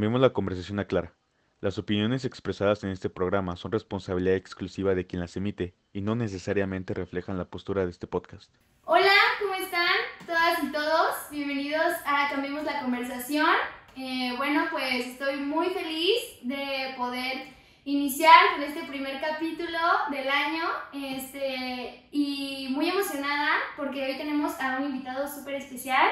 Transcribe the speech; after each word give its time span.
Cambiemos 0.00 0.22
la 0.22 0.32
conversación 0.32 0.78
a 0.78 0.86
Clara. 0.86 1.12
Las 1.60 1.76
opiniones 1.76 2.24
expresadas 2.24 2.82
en 2.84 2.88
este 2.88 3.10
programa 3.10 3.56
son 3.56 3.70
responsabilidad 3.70 4.34
exclusiva 4.34 4.94
de 4.94 5.06
quien 5.06 5.20
las 5.20 5.36
emite 5.36 5.74
y 5.92 6.00
no 6.00 6.14
necesariamente 6.14 6.94
reflejan 6.94 7.36
la 7.36 7.44
postura 7.44 7.84
de 7.84 7.90
este 7.90 8.06
podcast. 8.06 8.50
Hola, 8.86 9.12
¿cómo 9.38 9.52
están 9.56 9.94
todas 10.24 10.64
y 10.64 10.72
todos? 10.72 11.16
Bienvenidos 11.30 11.92
a 12.06 12.30
Cambiemos 12.30 12.64
la 12.64 12.80
conversación. 12.80 13.50
Eh, 13.94 14.32
bueno, 14.38 14.68
pues 14.70 15.06
estoy 15.06 15.36
muy 15.36 15.68
feliz 15.68 16.16
de 16.44 16.94
poder 16.96 17.48
iniciar 17.84 18.54
con 18.54 18.62
este 18.62 18.84
primer 18.84 19.20
capítulo 19.20 19.78
del 20.10 20.30
año 20.30 20.64
este, 20.94 22.08
y 22.10 22.68
muy 22.70 22.88
emocionada 22.88 23.50
porque 23.76 24.02
hoy 24.06 24.16
tenemos 24.16 24.58
a 24.62 24.78
un 24.78 24.86
invitado 24.86 25.28
súper 25.28 25.56
especial. 25.56 26.08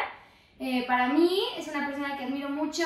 Eh, 0.59 0.84
para 0.86 1.09
mí 1.09 1.41
es 1.56 1.68
una 1.68 1.86
persona 1.86 2.18
que 2.18 2.24
admiro 2.24 2.50
mucho, 2.50 2.84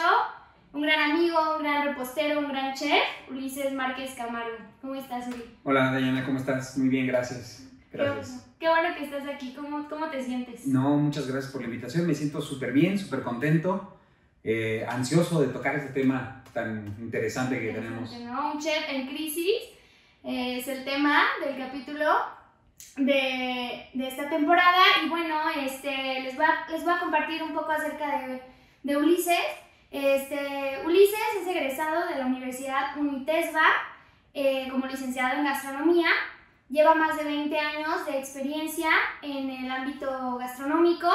un 0.73 0.83
gran 0.83 1.13
amigo, 1.13 1.39
un 1.57 1.63
gran 1.63 1.87
repostero, 1.89 2.41
un 2.41 2.49
gran 2.49 2.75
chef, 2.75 3.03
Ulises 3.31 3.73
Márquez 3.73 4.15
Camargo. 4.15 4.57
¿Cómo 4.81 4.95
estás, 4.95 5.27
Uli? 5.29 5.45
Hola, 5.65 5.93
Dayana, 5.93 6.25
¿cómo 6.25 6.39
estás? 6.39 6.79
Muy 6.79 6.89
bien, 6.89 7.07
gracias. 7.07 7.69
Gracias. 7.93 8.47
Qué, 8.59 8.67
qué 8.67 8.69
bueno 8.71 8.95
que 8.97 9.05
estás 9.05 9.27
aquí. 9.27 9.53
¿Cómo, 9.55 9.87
¿Cómo 9.89 10.09
te 10.09 10.23
sientes? 10.23 10.67
No, 10.67 10.97
muchas 10.97 11.27
gracias 11.27 11.53
por 11.53 11.61
la 11.61 11.69
invitación. 11.69 12.07
Me 12.07 12.15
siento 12.15 12.41
súper 12.41 12.73
bien, 12.73 12.99
súper 12.99 13.23
contento, 13.23 13.99
eh, 14.43 14.87
ansioso 14.89 15.43
de 15.43 15.49
tocar 15.49 15.77
este 15.77 15.93
tema 15.93 16.43
tan 16.55 16.97
interesante 16.99 17.61
que 17.61 17.73
tenemos. 17.73 18.11
¿no? 18.21 18.53
Un 18.53 18.61
chef 18.61 18.89
en 18.89 19.09
crisis 19.09 19.63
eh, 20.25 20.59
es 20.59 20.69
el 20.69 20.85
tema 20.85 21.23
del 21.45 21.59
capítulo 21.59 22.09
de, 22.97 23.89
de, 23.93 24.09
esta 24.09 24.29
temporada 24.29 24.83
y 25.05 25.09
bueno, 25.09 25.37
este, 25.65 26.21
les, 26.21 26.35
voy 26.35 26.45
a, 26.45 26.71
les 26.71 26.83
voy 26.83 26.93
a 26.95 26.99
compartir 26.99 27.43
un 27.43 27.53
poco 27.53 27.71
acerca 27.71 28.27
de, 28.27 28.43
de 28.83 28.97
Ulises. 28.97 29.37
Este, 29.93 30.81
Ulises 30.87 31.19
es 31.43 31.47
egresado 31.47 32.09
de 32.09 32.17
la 32.17 32.25
Universidad 32.25 32.97
Unitesba 32.97 33.67
eh, 34.33 34.67
como 34.71 34.87
licenciado 34.87 35.37
en 35.39 35.45
gastronomía. 35.45 36.09
Lleva 36.71 36.95
más 36.95 37.19
de 37.19 37.25
20 37.25 37.59
años 37.59 38.07
de 38.07 38.19
experiencia 38.19 38.89
en 39.21 39.51
el 39.51 39.71
ámbito 39.71 40.39
gastronómico. 40.39 41.11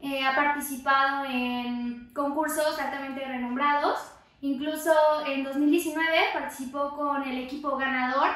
Eh, 0.00 0.24
ha 0.24 0.36
participado 0.36 1.24
en 1.24 2.12
concursos 2.14 2.78
altamente 2.78 3.24
renombrados. 3.24 3.98
Incluso 4.42 4.92
en 5.26 5.42
2019 5.42 6.06
participó 6.34 6.94
con 6.94 7.24
el 7.24 7.38
equipo 7.42 7.76
ganador 7.76 8.28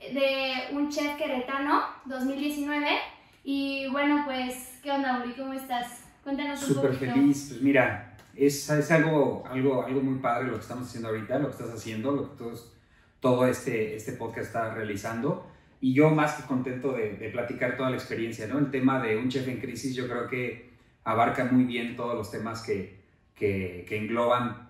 de 0.00 0.68
un 0.72 0.88
chef 0.88 1.16
queretano 1.18 1.84
2019. 2.06 2.98
Y 3.44 3.88
bueno, 3.90 4.22
pues, 4.24 4.78
¿qué 4.82 4.90
onda, 4.90 5.20
Uri? 5.22 5.34
¿Cómo 5.34 5.52
estás? 5.52 6.02
Cuéntanos 6.24 6.62
un 6.62 6.74
Súper 6.74 6.92
poquito. 6.92 7.12
feliz. 7.12 7.46
Pues 7.50 7.60
mira, 7.62 8.07
es, 8.46 8.68
es 8.70 8.90
algo, 8.90 9.44
algo, 9.50 9.84
algo 9.84 10.00
muy 10.00 10.18
padre 10.20 10.46
lo 10.48 10.54
que 10.54 10.60
estamos 10.60 10.86
haciendo 10.88 11.08
ahorita, 11.08 11.38
lo 11.38 11.46
que 11.46 11.52
estás 11.52 11.70
haciendo, 11.70 12.12
lo 12.12 12.30
que 12.30 12.36
todos, 12.38 12.72
todo 13.20 13.46
este, 13.46 13.96
este 13.96 14.12
podcast 14.12 14.46
está 14.46 14.74
realizando. 14.74 15.46
Y 15.80 15.94
yo 15.94 16.10
más 16.10 16.34
que 16.34 16.46
contento 16.46 16.92
de, 16.92 17.14
de 17.16 17.28
platicar 17.30 17.76
toda 17.76 17.90
la 17.90 17.96
experiencia, 17.96 18.46
¿no? 18.48 18.58
El 18.58 18.70
tema 18.70 19.00
de 19.00 19.16
un 19.16 19.28
chef 19.28 19.46
en 19.48 19.60
crisis 19.60 19.94
yo 19.94 20.08
creo 20.08 20.26
que 20.28 20.70
abarca 21.04 21.44
muy 21.44 21.64
bien 21.64 21.94
todos 21.96 22.14
los 22.16 22.30
temas 22.30 22.62
que, 22.62 23.00
que, 23.34 23.84
que 23.88 23.96
engloban 23.96 24.68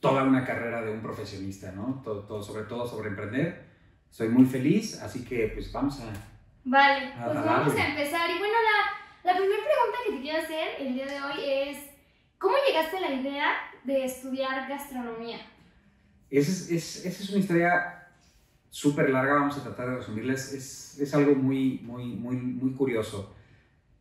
toda 0.00 0.22
una 0.24 0.44
carrera 0.44 0.82
de 0.82 0.92
un 0.92 1.00
profesionista, 1.02 1.72
¿no? 1.72 2.00
Todo, 2.04 2.24
todo, 2.24 2.42
sobre 2.42 2.64
todo 2.64 2.86
sobre 2.88 3.10
emprender. 3.10 3.64
Soy 4.10 4.28
muy 4.28 4.44
feliz, 4.44 5.00
así 5.02 5.24
que 5.24 5.48
pues 5.54 5.70
vamos 5.72 6.00
a... 6.00 6.10
Vale, 6.64 7.12
A- 7.14 7.24
pues 7.26 7.36
a 7.38 7.42
vamos 7.42 7.74
a 7.76 7.86
empezar. 7.88 8.28
Y 8.30 8.38
bueno, 8.38 8.54
la, 8.64 9.32
la 9.32 9.38
primera 9.38 9.60
pregunta 9.62 9.98
que 10.06 10.12
te 10.16 10.20
quiero 10.22 10.38
hacer 10.42 10.68
el 10.80 10.94
día 10.94 11.06
de 11.06 11.20
hoy 11.20 11.68
es, 11.68 11.78
¿cómo 12.40 12.56
llegaste 12.66 12.96
a 12.96 13.00
la 13.02 13.14
idea 13.14 13.52
de 13.84 14.04
estudiar 14.04 14.68
gastronomía? 14.68 15.38
Esa 16.30 16.50
es, 16.50 16.70
es- 17.04 17.20
es 17.20 17.30
una 17.30 17.38
historia 17.38 18.08
súper 18.70 19.10
larga, 19.10 19.34
vamos 19.34 19.56
a 19.58 19.62
tratar 19.62 19.90
de 19.90 19.96
resumirla. 19.98 20.32
Es, 20.32 20.98
es, 21.00 21.14
algo 21.14 21.34
muy, 21.36 21.80
muy, 21.84 22.06
muy, 22.06 22.36
muy 22.36 22.72
curioso. 22.72 23.34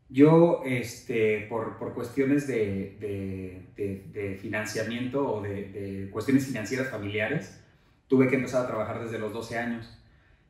Yo, 0.10 0.62
este, 0.66 1.46
por, 1.50 1.78
por 1.78 1.94
cuestiones 1.94 2.48
de, 2.48 2.98
de- 3.00 3.66
de- 3.76 4.04
de 4.12 4.36
financiamiento 4.38 5.28
o 5.32 5.42
de 5.42 6.10
cuestiones 6.12 6.46
financieras 6.48 6.90
familiares, 6.90 7.60
tuve 8.08 8.28
que 8.28 8.36
empezar 8.38 8.64
a 8.64 8.68
trabajar 8.68 9.04
desde 9.04 9.20
los 9.20 9.34
12 9.34 9.58
años. 9.58 10.00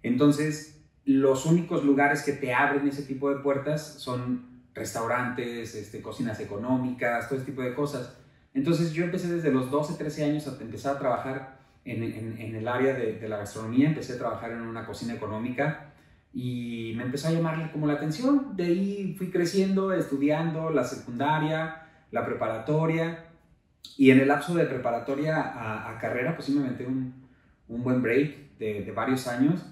Entonces, 0.03 0.81
los 1.05 1.45
únicos 1.45 1.83
lugares 1.83 2.23
que 2.23 2.33
te 2.33 2.53
abren 2.53 2.87
ese 2.87 3.03
tipo 3.03 3.29
de 3.33 3.41
puertas 3.41 3.95
son 3.99 4.58
restaurantes, 4.73 5.75
este, 5.75 6.01
cocinas 6.01 6.39
económicas, 6.39 7.27
todo 7.27 7.37
ese 7.37 7.45
tipo 7.45 7.61
de 7.61 7.73
cosas. 7.73 8.17
Entonces, 8.53 8.93
yo 8.93 9.03
empecé 9.05 9.27
desde 9.33 9.51
los 9.51 9.69
12, 9.71 9.95
13 9.95 10.25
años 10.25 10.47
a 10.47 10.61
empezar 10.61 10.95
a 10.95 10.99
trabajar 10.99 11.59
en, 11.85 12.03
en- 12.03 12.37
en 12.39 12.55
el 12.55 12.67
área 12.67 12.93
de, 12.93 13.19
de 13.19 13.29
la 13.29 13.37
gastronomía, 13.37 13.87
empecé 13.89 14.13
a 14.13 14.17
trabajar 14.17 14.51
en 14.51 14.61
una 14.61 14.85
cocina 14.85 15.13
económica 15.13 15.93
y 16.33 16.93
me 16.95 17.03
empezó 17.03 17.27
a 17.27 17.31
llamarle 17.31 17.71
como 17.71 17.87
la 17.87 17.93
atención. 17.93 18.55
De 18.55 18.65
ahí 18.65 19.15
fui 19.17 19.29
creciendo, 19.31 19.93
estudiando 19.93 20.69
la 20.71 20.83
secundaria, 20.83 21.83
la 22.11 22.25
preparatoria 22.25 23.25
y 23.97 24.11
en 24.11 24.19
el 24.19 24.27
lapso 24.27 24.55
de 24.55 24.65
preparatoria 24.65 25.37
a, 25.41 25.91
a 25.91 25.99
carrera, 25.99 26.35
pues 26.35 26.45
sí 26.47 26.51
me 26.53 26.67
metí 26.69 26.83
un, 26.83 27.13
un 27.67 27.83
buen 27.83 28.01
break 28.01 28.57
de, 28.59 28.83
de 28.83 28.91
varios 28.91 29.27
años 29.27 29.65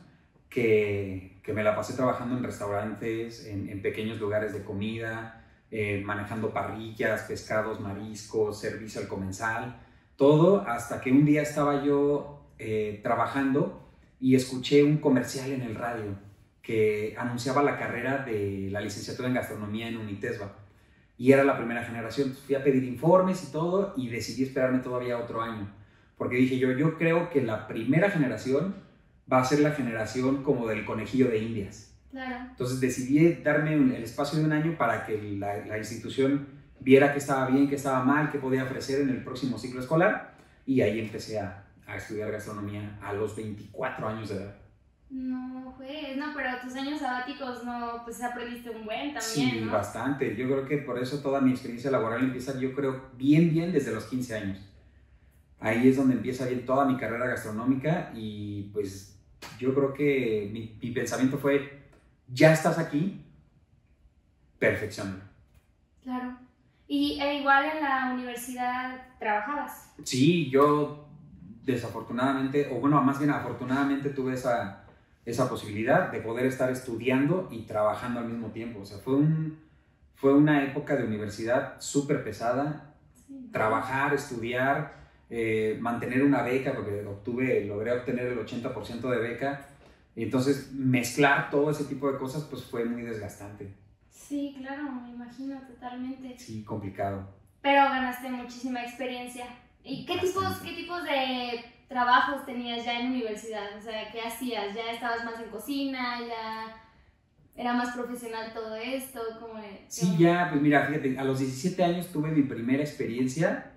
que, 0.49 1.36
que 1.47 1.53
me 1.53 1.63
la 1.63 1.77
pasé 1.77 1.93
trabajando 1.93 2.37
en 2.37 2.43
restaurantes, 2.43 3.45
en, 3.45 3.81
pequeños 3.81 4.19
lugares 4.19 4.51
de 4.51 4.65
comida, 4.65 5.45
eh, 5.71 6.01
manejando 6.03 6.51
parrillas, 6.51 7.21
pescados, 7.21 7.79
mariscos, 7.79 8.59
servicio 8.59 8.99
al 8.99 9.07
comensal, 9.07 9.79
todo 10.17 10.67
hasta 10.67 10.99
que 10.99 11.09
un 11.09 11.23
día 11.23 11.41
estaba 11.41 11.85
yo 11.85 12.51
eh, 12.59 12.99
trabajando 13.01 13.89
y 14.19 14.35
escuché 14.35 14.83
un 14.83 14.97
comercial 14.97 15.53
en 15.53 15.61
el 15.61 15.75
radio 15.75 16.19
que 16.61 17.15
anunciaba 17.17 17.63
la 17.63 17.79
carrera 17.79 18.25
de 18.25 18.67
la 18.69 18.81
licenciatura 18.81 19.29
en 19.29 19.35
gastronomía 19.35 19.87
en 19.87 19.95
Unitesba. 19.95 20.53
Y 21.17 21.31
era 21.31 21.45
la 21.45 21.55
primera 21.55 21.81
generación. 21.85 22.33
Fui 22.33 22.55
a 22.55 22.63
pedir 22.65 22.83
informes 22.83 23.47
y 23.47 23.53
todo 23.53 23.93
y 23.95 24.09
decidí 24.09 24.43
esperarme 24.43 24.79
todavía 24.79 25.17
otro 25.17 25.41
año. 25.41 25.73
Porque 26.17 26.35
dije 26.35 26.59
yo, 26.59 26.73
yo 26.73 26.97
creo 26.97 27.29
que 27.29 27.41
la 27.41 27.69
primera 27.69 28.11
generación 28.11 28.75
va 29.31 29.39
a 29.39 29.45
ser 29.45 29.59
la 29.59 29.71
generación 29.71 30.43
como 30.43 30.67
del 30.67 30.85
conejillo 30.85 31.27
de 31.29 31.39
indias. 31.39 31.93
Claro. 32.11 32.45
Entonces 32.49 32.79
decidí 32.79 33.33
darme 33.43 33.73
el 33.73 34.03
espacio 34.03 34.39
de 34.39 34.45
un 34.45 34.53
año 34.53 34.77
para 34.77 35.05
que 35.05 35.21
la, 35.37 35.65
la 35.65 35.77
institución 35.77 36.47
viera 36.79 37.11
que 37.11 37.19
estaba 37.19 37.47
bien, 37.47 37.67
que 37.67 37.75
estaba 37.75 38.03
mal, 38.03 38.31
que 38.31 38.39
podía 38.39 38.63
ofrecer 38.63 39.01
en 39.01 39.09
el 39.09 39.23
próximo 39.23 39.57
ciclo 39.57 39.81
escolar. 39.81 40.35
Y 40.65 40.81
ahí 40.81 40.99
empecé 40.99 41.39
a, 41.39 41.65
a 41.85 41.97
estudiar 41.97 42.31
gastronomía 42.31 42.97
a 43.01 43.13
los 43.13 43.35
24 43.35 44.07
años 44.07 44.29
de 44.29 44.35
edad. 44.35 44.55
No, 45.09 45.73
pues, 45.77 46.17
no, 46.17 46.33
pero 46.35 46.49
tus 46.61 46.75
años 46.75 46.99
sabáticos 46.99 47.63
no, 47.63 48.01
pues 48.03 48.21
aprendiste 48.21 48.69
un 48.69 48.83
buen 48.85 49.13
también, 49.13 49.21
Sí, 49.21 49.61
¿no? 49.61 49.71
bastante. 49.71 50.35
Yo 50.35 50.45
creo 50.47 50.65
que 50.65 50.77
por 50.79 50.99
eso 50.99 51.19
toda 51.19 51.39
mi 51.39 51.51
experiencia 51.51 51.89
laboral 51.91 52.23
empieza, 52.23 52.59
yo 52.59 52.73
creo, 52.73 53.09
bien, 53.17 53.49
bien 53.51 53.71
desde 53.71 53.93
los 53.93 54.05
15 54.05 54.35
años. 54.35 54.59
Ahí 55.59 55.87
es 55.87 55.97
donde 55.97 56.15
empieza 56.15 56.45
bien 56.45 56.65
toda 56.65 56.85
mi 56.85 56.97
carrera 56.97 57.25
gastronómica 57.27 58.11
y 58.13 58.63
pues 58.73 59.16
yo 59.57 59.73
creo 59.73 59.93
que 59.93 60.49
mi, 60.51 60.77
mi 60.81 60.91
pensamiento 60.91 61.37
fue, 61.37 61.83
ya 62.27 62.53
estás 62.53 62.77
aquí, 62.79 63.21
perfeccionalo. 64.59 65.23
Claro. 66.03 66.37
Y 66.87 67.19
e 67.21 67.39
igual 67.39 67.65
en 67.65 67.81
la 67.83 68.11
universidad 68.13 69.07
trabajabas. 69.19 69.93
Sí, 70.03 70.49
yo 70.49 71.07
desafortunadamente, 71.63 72.69
o 72.71 72.79
bueno, 72.79 73.01
más 73.03 73.19
bien 73.19 73.31
afortunadamente 73.31 74.09
tuve 74.09 74.33
esa, 74.35 74.85
esa 75.25 75.49
posibilidad 75.49 76.09
de 76.11 76.21
poder 76.21 76.45
estar 76.45 76.71
estudiando 76.71 77.49
y 77.51 77.63
trabajando 77.63 78.21
al 78.21 78.27
mismo 78.29 78.47
tiempo. 78.51 78.79
O 78.79 78.85
sea, 78.85 78.99
fue, 78.99 79.15
un, 79.15 79.59
fue 80.15 80.33
una 80.33 80.63
época 80.63 80.95
de 80.95 81.03
universidad 81.03 81.75
súper 81.79 82.23
pesada, 82.23 82.83
Sí. 83.27 83.49
trabajar, 83.51 84.13
estudiar, 84.13 84.96
eh, 85.29 85.77
mantener 85.81 86.23
una 86.23 86.41
beca, 86.41 86.73
porque 86.73 87.05
obtuve, 87.05 87.65
logré 87.65 87.91
obtener 87.91 88.27
el 88.27 88.39
80% 88.39 89.09
de 89.09 89.17
beca. 89.17 89.67
Y 90.15 90.23
entonces 90.23 90.71
mezclar 90.71 91.49
todo 91.49 91.69
ese 91.69 91.83
tipo 91.83 92.11
de 92.11 92.17
cosas 92.17 92.43
pues 92.49 92.63
fue 92.63 92.85
muy 92.85 93.03
desgastante. 93.03 93.71
Sí, 94.09 94.55
claro, 94.57 94.83
me 94.83 95.11
imagino 95.11 95.59
totalmente. 95.61 96.37
Sí, 96.37 96.63
complicado. 96.63 97.27
Pero 97.61 97.83
ganaste 97.83 98.29
muchísima 98.29 98.83
experiencia. 98.83 99.45
¿Y 99.83 100.05
qué 100.05 100.17
tipos, 100.17 100.57
qué 100.63 100.73
tipos 100.73 101.03
de 101.03 101.63
trabajos 101.87 102.45
tenías 102.45 102.83
ya 102.83 102.99
en 102.99 103.11
universidad? 103.11 103.77
O 103.77 103.81
sea, 103.81 104.11
¿qué 104.11 104.21
hacías? 104.21 104.73
¿Ya 104.73 104.91
estabas 104.91 105.23
más 105.23 105.39
en 105.39 105.49
cocina? 105.49 106.19
¿Ya 106.27 106.75
era 107.55 107.73
más 107.73 107.95
profesional 107.95 108.53
todo 108.53 108.75
esto? 108.75 109.19
¿Cómo 109.39 109.61
Sí, 109.87 110.15
ya, 110.17 110.47
pues 110.49 110.61
mira, 110.61 110.87
fíjate, 110.87 111.17
a 111.19 111.23
los 111.23 111.39
17 111.39 111.83
años 111.83 112.07
tuve 112.07 112.31
mi 112.31 112.43
primera 112.43 112.81
experiencia 112.81 113.76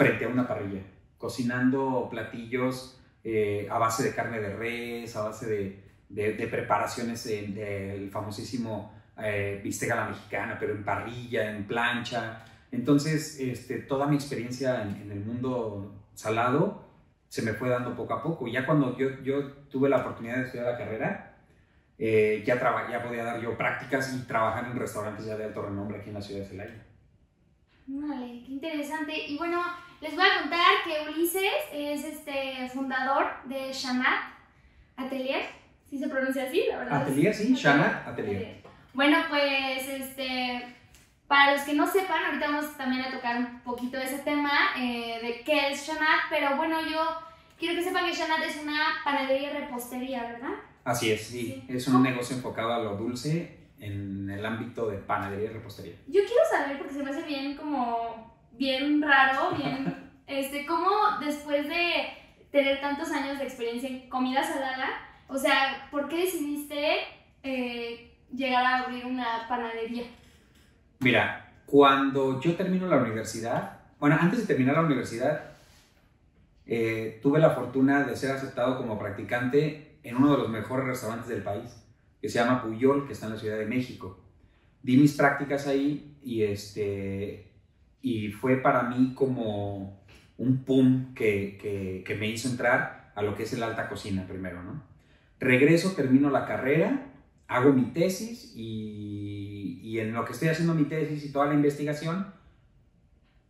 frente 0.00 0.24
a 0.24 0.28
una 0.28 0.48
parrilla, 0.48 0.80
cocinando 1.18 2.08
platillos 2.10 2.98
eh, 3.22 3.68
a 3.70 3.76
base 3.78 4.02
de 4.02 4.14
carne 4.14 4.40
de 4.40 4.56
res, 4.56 5.14
a 5.14 5.22
base 5.24 5.46
de, 5.46 5.84
de- 6.08 6.32
de 6.32 6.46
preparaciones 6.46 7.22
del 7.24 8.10
famosísimo 8.10 8.94
eh, 9.22 9.60
bistec 9.62 9.90
a 9.90 9.96
la 9.96 10.06
mexicana, 10.08 10.56
pero 10.58 10.72
en 10.72 10.82
parrilla, 10.82 11.50
en 11.54 11.64
plancha. 11.66 12.42
Entonces, 12.72 13.38
este, 13.40 13.80
toda 13.80 14.06
mi 14.06 14.16
experiencia 14.16 14.80
en, 14.82 15.02
en 15.02 15.12
el 15.12 15.20
mundo 15.20 15.92
salado, 16.14 16.88
se 17.28 17.42
me 17.42 17.52
fue 17.52 17.68
dando 17.68 17.94
poco 17.94 18.14
a 18.14 18.22
poco. 18.22 18.48
Ya 18.48 18.64
cuando 18.64 18.96
yo, 18.96 19.20
yo 19.22 19.52
tuve 19.70 19.90
la 19.90 19.98
oportunidad 19.98 20.36
de 20.36 20.44
estudiar 20.44 20.66
la 20.72 20.78
carrera, 20.78 21.36
eh, 21.98 22.42
ya, 22.46 22.54
ya 22.90 23.02
podía 23.02 23.24
dar 23.24 23.38
yo 23.42 23.54
prácticas 23.58 24.14
y 24.14 24.26
trabajar 24.26 24.64
en 24.64 24.78
restaurantes 24.78 25.26
ya 25.26 25.36
de 25.36 25.44
alto 25.44 25.60
renombre 25.60 25.98
aquí 25.98 26.08
en 26.08 26.14
la 26.14 26.22
ciudad 26.22 26.40
de 26.40 26.46
Celaya. 26.46 26.86
Vale, 27.86 28.42
qué 28.46 28.52
interesante. 28.52 29.12
Y 29.28 29.36
bueno, 29.36 29.60
les 30.00 30.14
voy 30.14 30.24
a 30.24 30.40
contar 30.40 30.66
que 30.84 31.10
Ulises 31.10 31.52
es 31.72 32.04
este 32.04 32.68
fundador 32.72 33.26
de 33.44 33.72
Shanat 33.72 34.34
Atelier. 34.96 35.42
¿Sí 35.88 35.98
se 35.98 36.08
pronuncia 36.08 36.44
así, 36.44 36.64
la 36.68 36.78
verdad? 36.78 37.02
Atelier, 37.02 37.34
sí, 37.34 37.54
Shanat 37.54 38.06
Atelier. 38.06 38.62
Bueno, 38.94 39.18
pues 39.28 39.88
este 39.88 40.76
para 41.30 41.52
los 41.52 41.62
que 41.62 41.74
no 41.74 41.86
sepan, 41.86 42.24
ahorita 42.24 42.48
vamos 42.48 42.76
también 42.76 43.02
a 43.02 43.10
tocar 43.12 43.36
un 43.36 43.60
poquito 43.60 43.96
de 43.96 44.02
ese 44.02 44.18
tema 44.18 44.50
eh, 44.76 45.20
de 45.22 45.42
qué 45.44 45.70
es 45.70 45.86
Shanat, 45.86 46.22
pero 46.28 46.56
bueno, 46.56 46.78
yo 46.82 46.98
quiero 47.56 47.76
que 47.76 47.84
sepan 47.84 48.04
que 48.04 48.16
Shanat 48.16 48.42
es 48.42 48.60
una 48.60 48.96
panadería 49.04 49.52
y 49.52 49.58
repostería, 49.58 50.24
¿verdad? 50.24 50.54
Así 50.82 51.12
es, 51.12 51.22
sí. 51.22 51.64
Es 51.68 51.86
un 51.86 52.02
negocio 52.02 52.34
enfocado 52.34 52.72
a 52.72 52.80
lo 52.80 52.96
dulce 52.96 53.58
en 53.78 54.28
el 54.28 54.44
ámbito 54.44 54.90
de 54.90 54.98
panadería 54.98 55.50
y 55.50 55.52
repostería. 55.52 55.94
Yo 56.08 56.20
quiero 56.24 56.42
saber, 56.50 56.78
porque 56.78 56.94
se 56.94 57.02
me 57.04 57.10
hace 57.10 57.22
bien 57.22 57.56
como, 57.56 58.39
bien 58.60 59.00
raro, 59.00 59.56
bien, 59.56 60.10
este, 60.26 60.66
cómo 60.66 60.90
después 61.18 61.66
de 61.66 61.92
tener 62.52 62.80
tantos 62.80 63.10
años 63.10 63.38
de 63.38 63.44
experiencia 63.44 63.88
en 63.88 64.08
comida 64.10 64.44
salada, 64.44 64.86
o 65.28 65.38
sea, 65.38 65.88
¿por 65.90 66.08
qué 66.08 66.18
decidiste 66.18 66.98
eh, 67.42 68.18
llegar 68.30 68.64
a 68.64 68.78
abrir 68.80 69.06
una 69.06 69.48
panadería? 69.48 70.04
Mira, 70.98 71.54
cuando 71.64 72.38
yo 72.40 72.54
termino 72.54 72.86
la 72.86 72.98
universidad, 72.98 73.78
bueno, 73.98 74.18
antes 74.20 74.40
de 74.40 74.46
terminar 74.46 74.74
la 74.74 74.82
universidad, 74.82 75.52
eh, 76.66 77.18
tuve 77.22 77.38
la 77.38 77.50
fortuna 77.50 78.02
de 78.02 78.14
ser 78.14 78.32
aceptado 78.32 78.76
como 78.76 78.98
practicante 78.98 79.98
en 80.02 80.16
uno 80.16 80.32
de 80.32 80.38
los 80.38 80.50
mejores 80.50 80.86
restaurantes 80.86 81.28
del 81.28 81.42
país, 81.42 81.82
que 82.20 82.28
se 82.28 82.38
llama 82.38 82.62
Puyol, 82.62 83.06
que 83.06 83.14
está 83.14 83.26
en 83.26 83.32
la 83.32 83.38
Ciudad 83.38 83.56
de 83.56 83.66
México. 83.66 84.20
Di 84.82 84.98
mis 84.98 85.16
prácticas 85.16 85.66
ahí 85.66 86.18
y, 86.22 86.42
este, 86.42 87.49
y 88.02 88.30
fue 88.30 88.56
para 88.56 88.84
mí 88.84 89.12
como 89.14 90.00
un 90.38 90.64
pum 90.64 91.14
que, 91.14 92.02
que, 92.04 92.14
me 92.14 92.28
hizo 92.28 92.48
entrar 92.48 93.12
a 93.14 93.22
lo 93.22 93.34
que 93.34 93.42
es 93.42 93.52
el 93.52 93.62
alta 93.62 93.88
cocina 93.88 94.26
primero, 94.26 94.62
¿no? 94.62 94.82
Regreso, 95.38 95.92
termino 95.92 96.30
la 96.30 96.46
carrera, 96.46 97.06
hago 97.46 97.72
mi 97.72 97.84
tesis 97.92 98.52
y 98.56 99.40
y 99.90 99.98
en 99.98 100.12
lo 100.12 100.24
que 100.24 100.32
estoy 100.34 100.46
haciendo 100.46 100.72
mi 100.72 100.84
tesis 100.84 101.24
y 101.24 101.32
toda 101.32 101.46
la 101.46 101.54
investigación, 101.54 102.32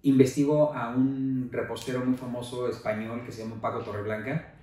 investigo 0.03 0.73
a 0.73 0.89
un 0.89 1.51
repostero 1.53 2.03
muy 2.03 2.17
famoso 2.17 2.67
español 2.67 3.23
que 3.27 3.31
se 3.31 3.43
llama 3.43 3.61
Paco 3.61 3.81
Torreblanca. 3.81 4.55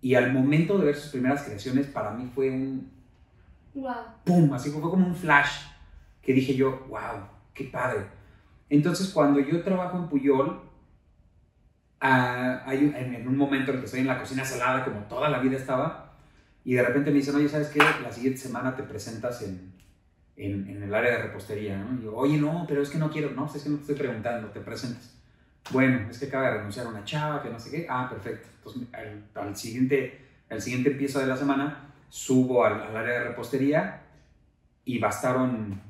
Y 0.00 0.16
al 0.16 0.32
momento 0.32 0.76
de 0.76 0.86
ver 0.86 0.96
sus 0.96 1.12
primeras 1.12 1.44
creaciones, 1.44 1.86
para 1.86 2.10
mí 2.10 2.28
fue 2.34 2.50
un. 2.50 2.90
¡Wow! 3.74 3.94
¡Pum! 4.24 4.52
Así 4.52 4.70
fue 4.70 4.80
como 4.80 5.06
un 5.06 5.14
flash 5.14 5.66
que 6.20 6.32
dije 6.32 6.56
yo, 6.56 6.84
¡Wow! 6.88 7.28
¡Qué 7.54 7.64
padre! 7.66 8.00
Entonces, 8.70 9.10
cuando 9.10 9.40
yo 9.40 9.62
trabajo 9.62 9.98
en 9.98 10.08
Puyol, 10.08 10.60
ah, 12.00 12.62
hay, 12.66 12.92
en 12.94 13.26
un 13.26 13.36
momento 13.36 13.72
en 13.72 13.78
que 13.78 13.86
estoy 13.86 14.00
en 14.00 14.06
la 14.06 14.18
cocina 14.18 14.44
salada, 14.44 14.84
como 14.84 15.00
toda 15.02 15.28
la 15.28 15.38
vida 15.38 15.56
estaba, 15.56 16.16
y 16.64 16.74
de 16.74 16.82
repente 16.82 17.10
me 17.10 17.18
dicen, 17.18 17.34
oye, 17.36 17.48
¿sabes 17.48 17.68
qué? 17.68 17.78
La 17.78 18.12
siguiente 18.12 18.38
semana 18.38 18.76
te 18.76 18.82
presentas 18.82 19.42
en, 19.42 19.72
en, 20.36 20.68
en, 20.68 20.82
el 20.82 20.94
área 20.94 21.12
de 21.12 21.22
repostería, 21.22 21.78
¿no? 21.78 21.98
Y 21.98 22.04
yo, 22.04 22.14
oye, 22.14 22.36
no, 22.36 22.66
pero 22.68 22.82
es 22.82 22.90
que 22.90 22.98
no 22.98 23.10
quiero, 23.10 23.30
no, 23.30 23.46
es 23.46 23.62
que 23.62 23.70
no 23.70 23.76
te 23.76 23.82
estoy 23.82 23.96
preguntando, 23.96 24.48
te 24.48 24.60
presentas. 24.60 25.18
Bueno, 25.70 26.08
es 26.10 26.18
que 26.18 26.26
acaba 26.26 26.50
de 26.50 26.56
renunciar 26.58 26.86
a 26.86 26.90
una 26.90 27.04
chava, 27.04 27.42
que 27.42 27.50
no 27.50 27.58
sé 27.58 27.70
qué. 27.70 27.86
Ah, 27.88 28.08
perfecto. 28.08 28.48
Entonces, 28.56 28.88
al, 29.34 29.56
siguiente, 29.56 30.20
al 30.48 30.62
siguiente 30.62 30.90
pieza 30.92 31.20
de 31.20 31.26
la 31.26 31.36
semana, 31.36 31.92
subo 32.08 32.64
al, 32.64 32.96
área 32.96 33.20
de 33.20 33.24
repostería 33.24 34.02
y 34.84 34.98
bastaron 34.98 35.80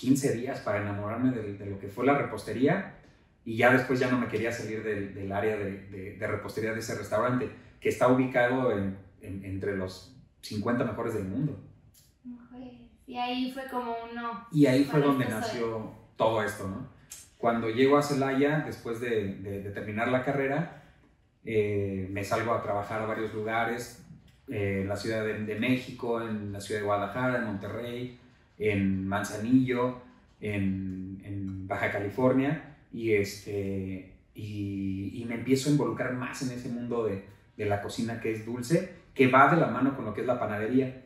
15 0.00 0.32
días 0.32 0.60
para 0.60 0.80
enamorarme 0.80 1.30
de, 1.30 1.66
lo 1.66 1.78
que 1.78 1.88
fue 1.88 2.06
la 2.06 2.16
repostería 2.16 2.94
y 3.44 3.58
ya 3.58 3.70
después 3.70 4.00
ya 4.00 4.10
no 4.10 4.18
me 4.18 4.28
quería 4.28 4.50
salir 4.50 4.82
del, 4.82 5.14
del 5.14 5.30
área 5.30 5.56
de, 5.56 6.16
de, 6.18 6.26
repostería 6.26 6.72
de 6.72 6.78
ese 6.78 6.94
restaurante, 6.94 7.50
que 7.80 7.90
está 7.90 8.08
ubicado 8.08 8.72
en, 8.72 8.96
entre 9.20 9.76
los 9.76 10.16
50 10.40 10.84
mejores 10.84 11.14
del 11.14 11.24
mundo. 11.24 11.58
Y 13.06 13.16
ahí 13.18 13.52
fue 13.52 13.64
como 13.68 13.94
uno. 14.10 14.46
Y 14.52 14.66
ahí 14.66 14.84
fue 14.84 15.00
donde 15.00 15.26
nació 15.26 15.92
todo 16.16 16.42
esto, 16.42 16.66
¿no? 16.68 16.88
Cuando 17.36 17.68
llego 17.68 17.98
a 17.98 18.02
Celaya, 18.02 18.60
después 18.60 19.00
de, 19.00 19.34
de, 19.36 19.70
terminar 19.70 20.08
la 20.08 20.22
carrera, 20.22 20.82
eh, 21.44 22.06
me 22.10 22.22
salgo 22.22 22.54
a 22.54 22.62
trabajar 22.62 23.02
a 23.02 23.06
varios 23.06 23.34
lugares, 23.34 24.06
eh, 24.48 24.82
en 24.82 24.88
la 24.88 24.96
Ciudad 24.96 25.24
de, 25.24 25.54
México, 25.58 26.20
en 26.20 26.52
la 26.52 26.60
Ciudad 26.60 26.80
de 26.80 26.86
Guadalajara, 26.86 27.38
en 27.38 27.44
Monterrey, 27.46 28.19
en 28.60 29.08
Manzanillo, 29.08 30.02
en, 30.40 31.20
en 31.24 31.66
Baja 31.66 31.90
California, 31.90 32.76
y, 32.92 33.14
este, 33.14 34.14
y, 34.34 35.24
me 35.26 35.34
empiezo 35.36 35.68
a 35.68 35.72
involucrar 35.72 36.14
más 36.14 36.42
en 36.42 36.58
ese 36.58 36.68
mundo 36.68 37.04
de, 37.04 37.24
de 37.56 37.66
la 37.66 37.82
cocina 37.82 38.20
que 38.20 38.32
es 38.32 38.46
dulce, 38.46 38.94
que 39.14 39.26
va 39.28 39.52
de 39.52 39.60
la 39.60 39.68
mano 39.68 39.96
con 39.96 40.04
lo 40.04 40.14
que 40.14 40.22
es 40.22 40.26
la 40.26 40.40
panadería 40.40 41.04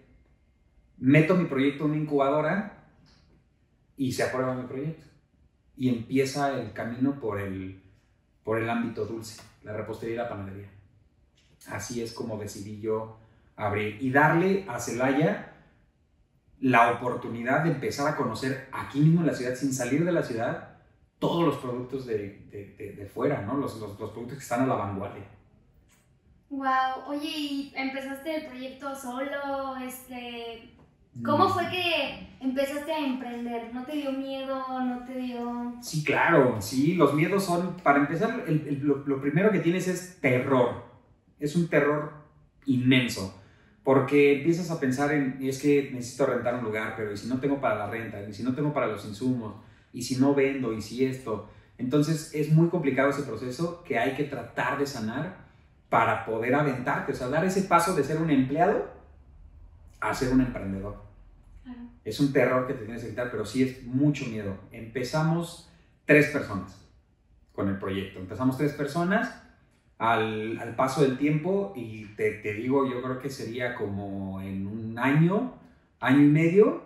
meto 0.98 1.34
mi 1.34 1.46
proyecto 1.46 1.84
en 1.84 1.90
una 1.90 2.00
incubadora 2.00 2.84
y 3.96 4.12
se 4.12 4.22
aprueba 4.22 4.54
mi 4.54 4.66
proyecto. 4.66 5.04
Y 5.76 5.88
empieza 5.88 6.58
el 6.60 6.72
camino 6.72 7.18
por 7.18 7.40
el, 7.40 7.80
por 8.44 8.58
el 8.58 8.70
ámbito 8.70 9.04
dulce, 9.04 9.42
la 9.64 9.72
repostería 9.72 10.14
y 10.14 10.18
la 10.18 10.28
panadería. 10.28 10.68
Así 11.68 12.02
es 12.02 12.12
como 12.12 12.38
decidí 12.38 12.80
yo 12.80 13.18
abrir 13.56 13.98
y 14.00 14.10
darle 14.10 14.64
a 14.68 14.78
Celaya 14.78 15.53
la 16.60 16.92
oportunidad 16.92 17.64
de 17.64 17.72
empezar 17.72 18.08
a 18.08 18.16
conocer 18.16 18.68
aquí 18.72 19.00
mismo 19.00 19.20
en 19.20 19.26
la 19.26 19.34
ciudad, 19.34 19.54
sin 19.54 19.72
salir 19.72 20.04
de 20.04 20.12
la 20.12 20.22
ciudad, 20.22 20.76
todos 21.18 21.44
los 21.44 21.56
productos 21.56 22.06
de, 22.06 22.46
de, 22.50 22.94
de, 22.96 23.06
fuera, 23.06 23.42
¿no? 23.42 23.56
Los, 23.56 23.76
los, 23.78 23.98
los, 23.98 24.10
productos 24.10 24.38
que 24.38 24.42
están 24.42 24.62
a 24.62 24.66
la 24.66 24.74
vanguardia. 24.74 25.24
Wow, 26.50 27.08
oye, 27.08 27.28
¿y 27.28 27.72
empezaste 27.74 28.36
el 28.36 28.46
proyecto 28.46 28.94
solo? 28.94 29.76
Este, 29.82 30.74
¿Cómo 31.22 31.48
fue 31.48 31.68
que 31.70 32.28
empezaste 32.40 32.92
a 32.92 32.98
emprender? 32.98 33.72
¿No 33.72 33.84
te 33.84 33.92
dio 33.92 34.12
miedo? 34.12 34.64
¿No 34.82 35.04
te 35.04 35.14
dio...? 35.14 35.74
Sí, 35.80 36.02
claro, 36.02 36.60
sí, 36.60 36.94
los 36.94 37.14
miedos 37.14 37.44
son, 37.44 37.76
para 37.78 37.98
empezar, 37.98 38.44
lo, 38.48 39.20
primero 39.20 39.52
que 39.52 39.60
tienes 39.60 39.86
es 39.86 40.20
terror. 40.20 40.84
Es 41.38 41.54
un 41.54 41.68
terror 41.68 42.12
inmenso, 42.66 43.40
porque 43.84 44.38
empiezas 44.38 44.70
a 44.70 44.80
pensar 44.80 45.12
en, 45.12 45.38
es 45.42 45.60
que 45.60 45.90
necesito 45.92 46.24
rentar 46.24 46.54
un 46.54 46.64
lugar, 46.64 46.94
pero 46.96 47.12
¿y 47.12 47.16
si 47.18 47.28
no 47.28 47.38
tengo 47.38 47.60
para 47.60 47.76
la 47.76 47.86
renta? 47.86 48.20
¿Y 48.22 48.32
si 48.32 48.42
no 48.42 48.54
tengo 48.54 48.72
para 48.72 48.86
los 48.86 49.04
insumos? 49.04 49.56
¿Y 49.92 50.02
si 50.02 50.16
no 50.16 50.34
vendo? 50.34 50.72
¿Y 50.72 50.80
si 50.80 51.04
esto? 51.04 51.50
Entonces 51.76 52.34
es 52.34 52.50
muy 52.50 52.68
complicado 52.68 53.10
ese 53.10 53.22
proceso 53.22 53.84
que 53.84 53.98
hay 53.98 54.14
que 54.14 54.24
tratar 54.24 54.78
de 54.78 54.86
sanar 54.86 55.44
para 55.90 56.24
poder 56.24 56.54
aventarte, 56.54 57.12
o 57.12 57.14
sea, 57.14 57.28
dar 57.28 57.44
ese 57.44 57.62
paso 57.62 57.94
de 57.94 58.02
ser 58.02 58.18
un 58.18 58.30
empleado 58.30 58.90
a 60.00 60.14
ser 60.14 60.32
un 60.32 60.40
emprendedor. 60.40 61.04
Es 62.04 62.20
un 62.20 62.32
terror 62.32 62.66
que 62.66 62.74
te 62.74 62.84
tienes 62.84 63.02
que 63.02 63.10
quitar, 63.10 63.30
pero 63.30 63.46
sí 63.46 63.62
es 63.62 63.84
mucho 63.84 64.26
miedo. 64.26 64.56
Empezamos 64.72 65.70
tres 66.04 66.28
personas 66.28 66.84
con 67.54 67.68
el 67.68 67.78
proyecto. 67.78 68.18
Empezamos 68.18 68.58
tres 68.58 68.72
personas 68.72 69.43
al, 70.12 70.58
al 70.58 70.74
paso 70.74 71.02
del 71.02 71.16
tiempo 71.16 71.72
y 71.74 72.06
te, 72.16 72.32
te, 72.32 72.54
digo, 72.54 72.88
yo 72.90 73.02
creo 73.02 73.18
que 73.18 73.30
sería 73.30 73.74
como 73.74 74.40
en 74.40 74.66
un 74.66 74.98
año, 74.98 75.54
año 76.00 76.20
y 76.20 76.28
medio, 76.28 76.82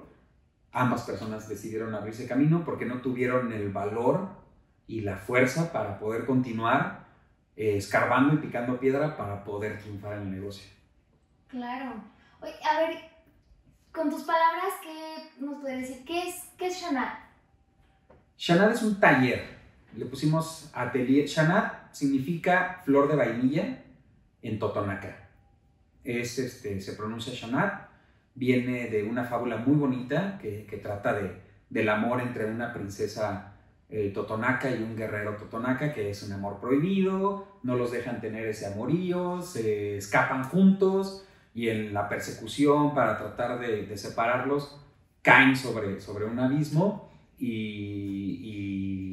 ambas 0.73 1.03
personas 1.03 1.49
decidieron 1.49 1.95
abrirse 1.95 2.29
camino 2.29 2.63
porque 2.65 2.85
no 2.85 3.01
tuvieron 3.01 3.53
el 3.53 3.71
valor 3.71 4.29
y 4.87 5.01
la 5.01 5.17
fuerza 5.17 5.73
para 5.73 5.99
poder 5.99 6.27
continuar 6.27 7.07
eh, 7.57 7.77
escarbando 7.77 8.35
y 8.35 8.39
picando 8.39 8.79
piedra 8.79 9.17
para 9.17 9.43
poder 9.45 9.79
triunfar 9.81 10.19
en 10.19 10.23
el 10.23 10.31
negocio. 10.31 10.69
Claro. 11.49 11.95
Oye, 12.41 12.55
a 12.63 12.81
ver, 12.81 12.99
con 13.93 14.11
tus 14.11 14.23
palabras, 14.23 14.75
¿qué 14.83 15.45
nos 15.45 15.61
puedes 15.61 15.89
decir? 15.89 16.05
¿Qué 16.05 16.29
es, 16.29 16.51
qué 16.57 16.69
es 16.69 16.81
Shanat? 16.81 17.19
Shanat 18.37 18.75
es 18.75 18.83
un 18.83 19.01
taller. 19.01 19.59
Le 19.97 20.05
pusimos 20.05 20.71
atelier. 20.73 21.27
Shanat 21.27 21.88
significa 21.99 22.81
flor 22.85 23.09
de 23.09 23.17
vainilla 23.17 23.83
en 24.43 24.59
Totonaca. 24.59 25.29
Es, 26.05 26.39
este, 26.39 26.81
se 26.81 26.93
pronuncia 26.93 27.33
Shanat. 27.35 27.89
Viene 28.35 28.89
de 28.89 29.03
una 29.03 29.25
fábula 29.25 29.57
muy 29.57 29.75
bonita 29.75 30.39
que, 30.41 30.81
trata 30.81 31.13
de, 31.13 31.41
del 31.69 31.89
amor 31.89 32.21
entre 32.21 32.47
una 32.47 32.73
princesa 32.73 33.57
eh, 33.91 34.13
Totonaca 34.15 34.71
y 34.71 34.81
un 34.81 34.95
guerrero 34.95 35.37
Totonaca, 35.37 35.93
que 35.93 36.11
es 36.11 36.23
un 36.23 36.33
amor 36.33 36.61
prohibido, 36.61 37.59
no 37.65 37.75
los 37.75 37.91
dejan 37.91 38.21
tener 38.21 38.47
ese 38.47 38.67
amorío, 38.67 39.43
se 39.43 39.97
escapan 39.97 40.45
juntos 40.45 41.27
y 41.53 41.69
en 41.69 41.93
la 41.93 42.09
persecución 42.09 42.95
para 42.95 43.19
tratar 43.19 43.59
de, 43.59 43.97
separarlos 43.97 44.81
caen 45.23 45.57
sobre, 45.57 46.01
sobre 46.01 46.27
un 46.27 46.39
abismo 46.39 47.11
y, 47.39 49.08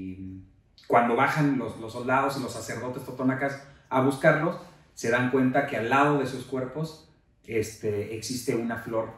cuando 0.88 1.16
bajan 1.16 1.58
los, 1.58 1.80
los 1.80 1.94
soldados 1.94 2.38
y 2.38 2.44
los 2.44 2.54
sacerdotes 2.54 3.04
totonacas 3.04 3.62
a 3.90 4.02
buscarlos, 4.02 4.58
se 4.94 5.10
dan 5.10 5.32
cuenta 5.32 5.68
que 5.68 5.78
al 5.78 5.90
lado 5.90 6.20
de 6.20 6.26
sus 6.26 6.46
cuerpos 6.46 7.10
este, 7.46 8.16
existe 8.16 8.56
una 8.56 8.78
flor 8.78 9.10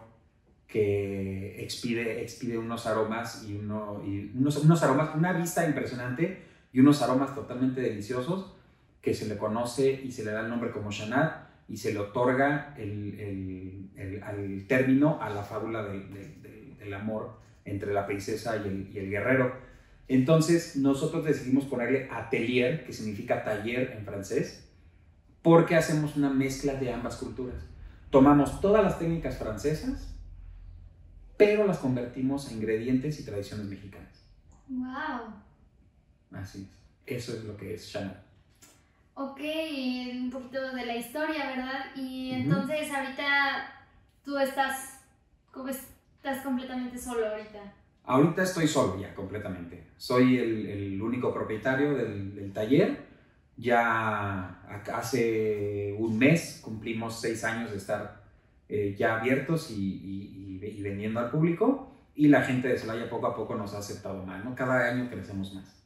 que 0.67 1.63
expide, 1.63 2.21
expide 2.21 2.57
unos 2.57 2.85
aromas 2.87 3.43
y, 3.47 3.55
uno, 3.55 4.01
y 4.05 4.31
unos, 4.35 4.57
unos 4.57 4.83
aromas, 4.83 5.15
una 5.15 5.33
vista 5.33 5.65
impresionante 5.65 6.43
y 6.73 6.79
unos 6.81 7.01
aromas 7.01 7.33
totalmente 7.33 7.81
deliciosos 7.81 8.53
que 9.01 9.13
se 9.13 9.27
le 9.27 9.37
conoce 9.37 9.91
y 9.91 10.11
se 10.11 10.25
le 10.25 10.31
da 10.31 10.41
el 10.41 10.49
nombre 10.49 10.71
como 10.71 10.91
Shanat 10.91 11.47
y 11.69 11.77
se 11.77 11.93
le 11.93 11.99
otorga 11.99 12.73
el, 12.77 13.19
el, 13.19 13.91
el, 13.95 14.23
al 14.23 14.65
término 14.67 15.21
a 15.21 15.29
la 15.29 15.43
fábula 15.43 15.83
del, 15.83 16.13
del, 16.13 16.77
del 16.77 16.93
amor 16.93 17.39
entre 17.65 17.93
la 17.93 18.05
princesa 18.05 18.57
y 18.57 18.67
el, 18.67 18.89
y 18.93 18.99
el, 18.99 19.09
guerrero. 19.09 19.53
Entonces 20.07 20.75
nosotros 20.77 21.25
decidimos 21.25 21.65
ponerle 21.65 22.09
atelier, 22.11 22.85
que 22.85 22.93
significa 22.93 23.43
taller 23.43 23.91
en 23.97 24.05
francés, 24.05 24.67
porque 25.41 25.75
hacemos 25.75 26.15
una 26.15 26.29
mezcla 26.29 26.75
de 26.75 26.93
ambas 26.93 27.17
culturas. 27.17 27.63
Tomamos 28.09 28.61
todas 28.61 28.83
las 28.83 28.99
técnicas 28.99 29.37
francesas, 29.37 30.13
pero 31.35 31.67
las 31.67 31.79
convertimos 31.79 32.49
en 32.49 32.57
ingredientes 32.57 33.19
y 33.19 33.25
tradiciones 33.25 33.67
mexicanas. 33.67 34.23
¡Wow! 34.69 35.33
Así 36.31 36.61
es. 36.61 36.77
Eso 37.23 37.33
es 37.37 37.43
lo 37.45 37.55
que 37.55 37.73
es 37.73 37.85
Shanat. 37.85 38.17
Ok, 39.13 39.39
un 40.13 40.29
poquito 40.29 40.75
de 40.75 40.85
la 40.85 40.95
historia, 40.95 41.47
¿verdad? 41.47 41.85
Y 41.95 42.31
entonces 42.33 42.91
ahorita 42.91 43.73
tú 44.23 44.37
estás, 44.37 44.99
¿cómo 45.51 45.69
estás 45.69 46.43
completamente 46.43 46.97
solo 46.97 47.25
ahorita? 47.27 47.73
Ahorita 48.07 48.43
estoy 48.43 48.67
solo 48.69 48.97
ya 48.97 49.13
completamente. 49.13 49.83
Soy 49.97 50.37
el, 50.37 50.65
el 50.65 51.01
único 51.01 51.33
propietario 51.33 51.93
del, 51.93 52.33
del, 52.33 52.53
taller. 52.53 53.05
Ya 53.57 54.61
hace 54.93 55.93
un 55.99 56.17
mes 56.17 56.61
cumplimos 56.63 57.19
seis 57.19 57.43
años 57.43 57.71
de 57.71 57.77
estar 57.77 58.23
eh, 58.69 58.95
ya 58.97 59.17
abiertos 59.17 59.71
y, 59.71 59.75
y, 59.75 60.59
y, 60.65 60.81
vendiendo 60.81 61.19
al 61.19 61.29
público. 61.29 61.91
Y 62.15 62.29
la 62.29 62.43
gente 62.43 62.69
de 62.69 62.79
Celaya 62.79 63.09
poco 63.09 63.27
a 63.27 63.35
poco 63.35 63.55
nos 63.55 63.73
ha 63.73 63.79
aceptado 63.79 64.25
más, 64.25 64.43
¿no? 64.43 64.55
Cada 64.55 64.89
año 64.89 65.09
crecemos 65.09 65.53
más. 65.53 65.83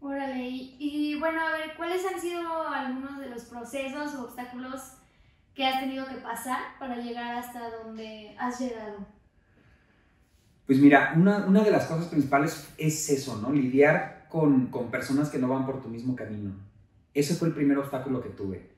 Órale, 0.00 0.48
y, 0.50 1.16
bueno, 1.20 1.40
a 1.40 1.52
ver, 1.52 1.76
¿cuáles 1.76 2.04
han 2.04 2.20
sido 2.20 2.68
algunos 2.68 3.20
de 3.20 3.30
los 3.30 3.44
procesos 3.44 4.16
o 4.16 4.24
obstáculos 4.24 4.94
que 5.54 5.64
has 5.64 5.78
tenido 5.78 6.06
que 6.06 6.16
pasar 6.16 6.76
para 6.80 6.96
llegar 6.96 7.36
hasta 7.36 7.70
donde 7.70 8.34
has 8.36 8.60
llegado? 8.60 9.15
Pues 10.66 10.80
mira, 10.80 11.14
una, 11.16 11.46
una 11.46 11.62
de 11.62 11.70
las 11.70 11.86
cosas 11.86 12.06
principales 12.06 12.68
es 12.76 13.08
eso, 13.10 13.40
¿no? 13.40 13.52
Lidiar 13.52 14.26
con, 14.28 14.66
con 14.66 14.90
personas 14.90 15.30
que 15.30 15.38
no 15.38 15.48
van 15.48 15.64
por 15.64 15.80
tu 15.80 15.88
mismo 15.88 16.16
camino. 16.16 16.52
Ese 17.14 17.34
fue 17.34 17.48
el 17.48 17.54
primer 17.54 17.78
obstáculo 17.78 18.20
que 18.20 18.30
tuve. 18.30 18.70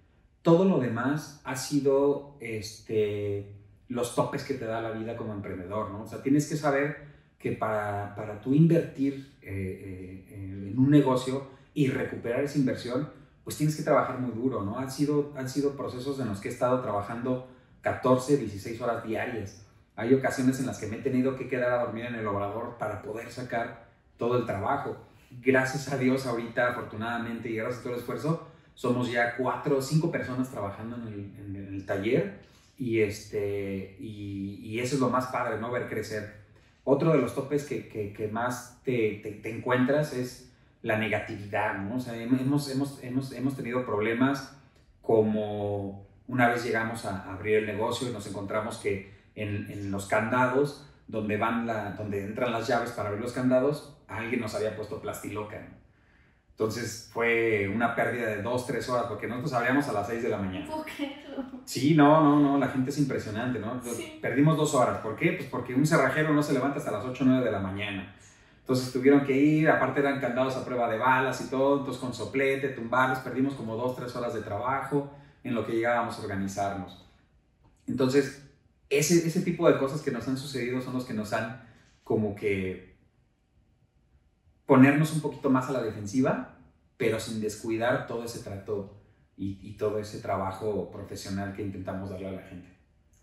Todo 0.43 0.65
lo 0.65 0.79
demás 0.79 1.41
ha 1.45 1.57
sido 1.57 2.37
este, 2.41 3.53
los 3.89 4.15
topes 4.15 4.45
que 4.45 4.55
te 4.55 4.67
da 4.67 4.81
la 4.81 4.91
vida 4.91 5.17
como 5.17 5.33
emprendedor, 5.33 5.91
¿no? 5.91 6.03
O 6.03 6.07
sea, 6.07 6.23
tienes 6.23 6.49
que 6.49 6.57
saber 6.57 7.09
que 7.39 7.53
para, 7.53 8.15
para 8.15 8.41
tú 8.41 8.55
invertir 8.55 9.33
eh, 9.43 10.25
eh, 10.29 10.69
en 10.71 10.79
un 10.79 10.91
negocio 10.91 11.49
y 11.75 11.89
recuperar 11.89 12.45
esa 12.45 12.59
inversión, 12.59 13.09
pues 13.45 13.57
tienes 13.57 13.77
que 13.77 13.83
trabajar 13.83 14.21
muy 14.21 14.33
duro, 14.33 14.63
¿no? 14.63 14.79
Han 14.79 14.91
sido, 14.91 15.33
han 15.37 15.49
sido 15.49 15.77
procesos 15.77 16.21
en 16.21 16.29
los 16.29 16.41
que 16.41 16.49
he 16.49 16.53
estado 16.53 16.81
trabajando 16.83 17.49
14, 17.81 18.37
16 18.37 18.81
horas 18.81 19.05
diarias. 19.05 19.65
Hay 19.99 20.15
ocasiones 20.15 20.61
en 20.61 20.67
las 20.67 20.79
que 20.79 20.87
me 20.87 20.99
he 20.99 21.01
tenido 21.01 21.35
que 21.35 21.49
quedar 21.49 21.73
a 21.73 21.83
dormir 21.83 22.05
en 22.05 22.15
el 22.15 22.27
obrador 22.29 22.79
para 22.79 23.03
poder 23.03 23.33
sacar 23.33 23.89
todo 24.17 24.39
el 24.39 24.47
trabajo. 24.47 24.97
Gracias 25.43 25.93
a 25.93 25.99
Dios 25.99 26.25
ahorita, 26.25 26.69
afortunadamente, 26.69 27.51
y 27.51 27.57
gracias 27.57 27.81
a 27.81 27.83
todo 27.83 27.95
el 27.95 27.99
esfuerzo, 27.99 28.47
somos 28.75 29.11
ya 29.11 29.37
cuatro 29.37 29.79
o 29.79 29.83
cinco 29.83 30.13
personas 30.13 30.53
trabajando 30.53 30.95
en 30.99 31.09
el, 31.09 31.35
en 31.37 31.75
el 31.75 31.85
taller 31.85 32.39
y, 32.77 33.01
este, 33.01 33.97
y, 33.99 34.61
y, 34.63 34.79
eso 34.79 34.95
es 34.95 35.01
lo 35.01 35.11
más 35.11 35.27
padre, 35.27 35.59
¿no? 35.61 35.73
Ver 35.73 35.89
crecer. 35.89 36.33
Otro 36.85 37.11
de 37.11 37.19
los 37.19 37.35
topes 37.35 37.65
que, 37.65 37.89
que, 37.89 38.13
que 38.13 38.29
más 38.29 38.81
te, 38.85 39.19
te, 39.21 39.33
te, 39.33 39.51
encuentras 39.51 40.13
es 40.13 40.53
la 40.81 40.97
negatividad, 40.97 41.77
¿no? 41.77 41.97
O 41.97 42.01
sea, 42.01 42.15
hemos, 42.15 42.71
hemos, 42.71 43.03
hemos, 43.03 43.33
hemos 43.33 43.57
tenido 43.57 43.85
problemas 43.85 44.57
como 45.03 46.07
una 46.29 46.47
vez 46.47 46.65
llegamos 46.65 47.05
a 47.05 47.33
abrir 47.33 47.57
el 47.57 47.67
negocio 47.67 48.09
y 48.09 48.13
nos 48.13 48.29
encontramos 48.29 48.77
que 48.77 49.18
en, 49.41 49.71
en 49.71 49.91
los 49.91 50.07
candados, 50.07 50.87
donde, 51.07 51.37
van 51.37 51.67
la, 51.67 51.93
donde 51.93 52.25
entran 52.25 52.53
las 52.53 52.67
llaves 52.67 52.91
para 52.93 53.09
abrir 53.09 53.23
los 53.23 53.33
candados, 53.33 53.97
alguien 54.09 54.41
nos 54.41 54.55
había 54.55 54.77
puesto 54.77 55.01
plastiloca. 55.01 55.59
¿no? 55.59 55.79
Entonces 56.59 57.09
fue 57.13 57.71
una 57.73 57.95
pérdida 57.95 58.31
de 58.31 58.43
dos, 58.43 58.67
tres 58.67 58.89
horas, 58.89 59.07
porque 59.09 59.29
nosotros 59.29 59.53
abríamos 59.53 59.87
a 59.89 59.93
las 59.93 60.09
6 60.09 60.25
de 60.25 60.29
la 60.29 60.39
mañana. 60.39 60.67
Sí, 61.65 61.95
no, 61.95 62.21
no, 62.21 62.41
no, 62.41 62.59
la 62.59 62.67
gente 62.67 62.91
es 62.91 62.99
impresionante, 62.99 63.61
¿no? 63.61 63.81
Sí. 63.81 64.19
Perdimos 64.21 64.57
dos 64.57 64.75
horas. 64.75 64.99
¿Por 64.99 65.15
qué? 65.15 65.35
Pues 65.35 65.49
porque 65.49 65.73
un 65.73 65.87
cerrajero 65.87 66.33
no 66.33 66.43
se 66.43 66.53
levanta 66.55 66.79
hasta 66.79 66.91
las 66.91 67.05
8 67.05 67.23
o 67.23 67.27
9 67.29 67.45
de 67.45 67.53
la 67.53 67.61
mañana. 67.61 68.13
Entonces 68.59 68.93
tuvieron 68.93 69.25
que 69.25 69.37
ir, 69.37 69.71
aparte 69.71 70.01
eran 70.01 70.21
candados 70.21 70.57
a 70.57 70.65
prueba 70.65 70.91
de 70.91 70.99
balas 70.99 71.41
y 71.43 71.49
todo, 71.49 71.79
entonces 71.79 72.03
con 72.03 72.13
soplete, 72.13 72.71
tumbarlos, 72.71 73.21
perdimos 73.21 73.55
como 73.55 73.77
dos, 73.77 73.95
tres 73.95 74.17
horas 74.17 74.35
de 74.35 74.43
trabajo 74.43 75.13
en 75.45 75.55
lo 75.55 75.65
que 75.65 75.75
llegábamos 75.75 76.19
a 76.19 76.23
organizarnos. 76.23 77.07
Entonces, 77.87 78.48
ese, 78.91 79.27
ese 79.27 79.43
tipo 79.43 79.69
de 79.71 79.79
cosas 79.79 80.03
que 80.03 80.11
nos 80.11 80.27
han 80.29 80.37
sucedido 80.37 80.81
son 80.81 80.95
los 80.95 81.05
que 81.05 81.15
nos 81.15 81.33
han 81.33 81.63
como 82.05 82.35
que 82.35 82.97
ponernos 84.67 85.13
un 85.13 85.21
poquito 85.21 85.51
más 85.51 85.69
a 85.69 85.73
la 85.73 85.83
defensiva, 85.83 86.59
pero 86.97 87.21
sin 87.21 87.41
descuidar 87.41 88.07
todo 88.07 88.25
ese 88.25 88.41
trato 88.41 88.99
y, 89.37 89.59
y 89.63 89.77
todo 89.77 89.99
ese 89.99 90.21
trabajo 90.21 90.91
profesional 90.91 91.55
que 91.55 91.63
intentamos 91.63 92.11
darle 92.11 92.29
a 92.29 92.33
la 92.33 92.43
gente. 92.43 92.69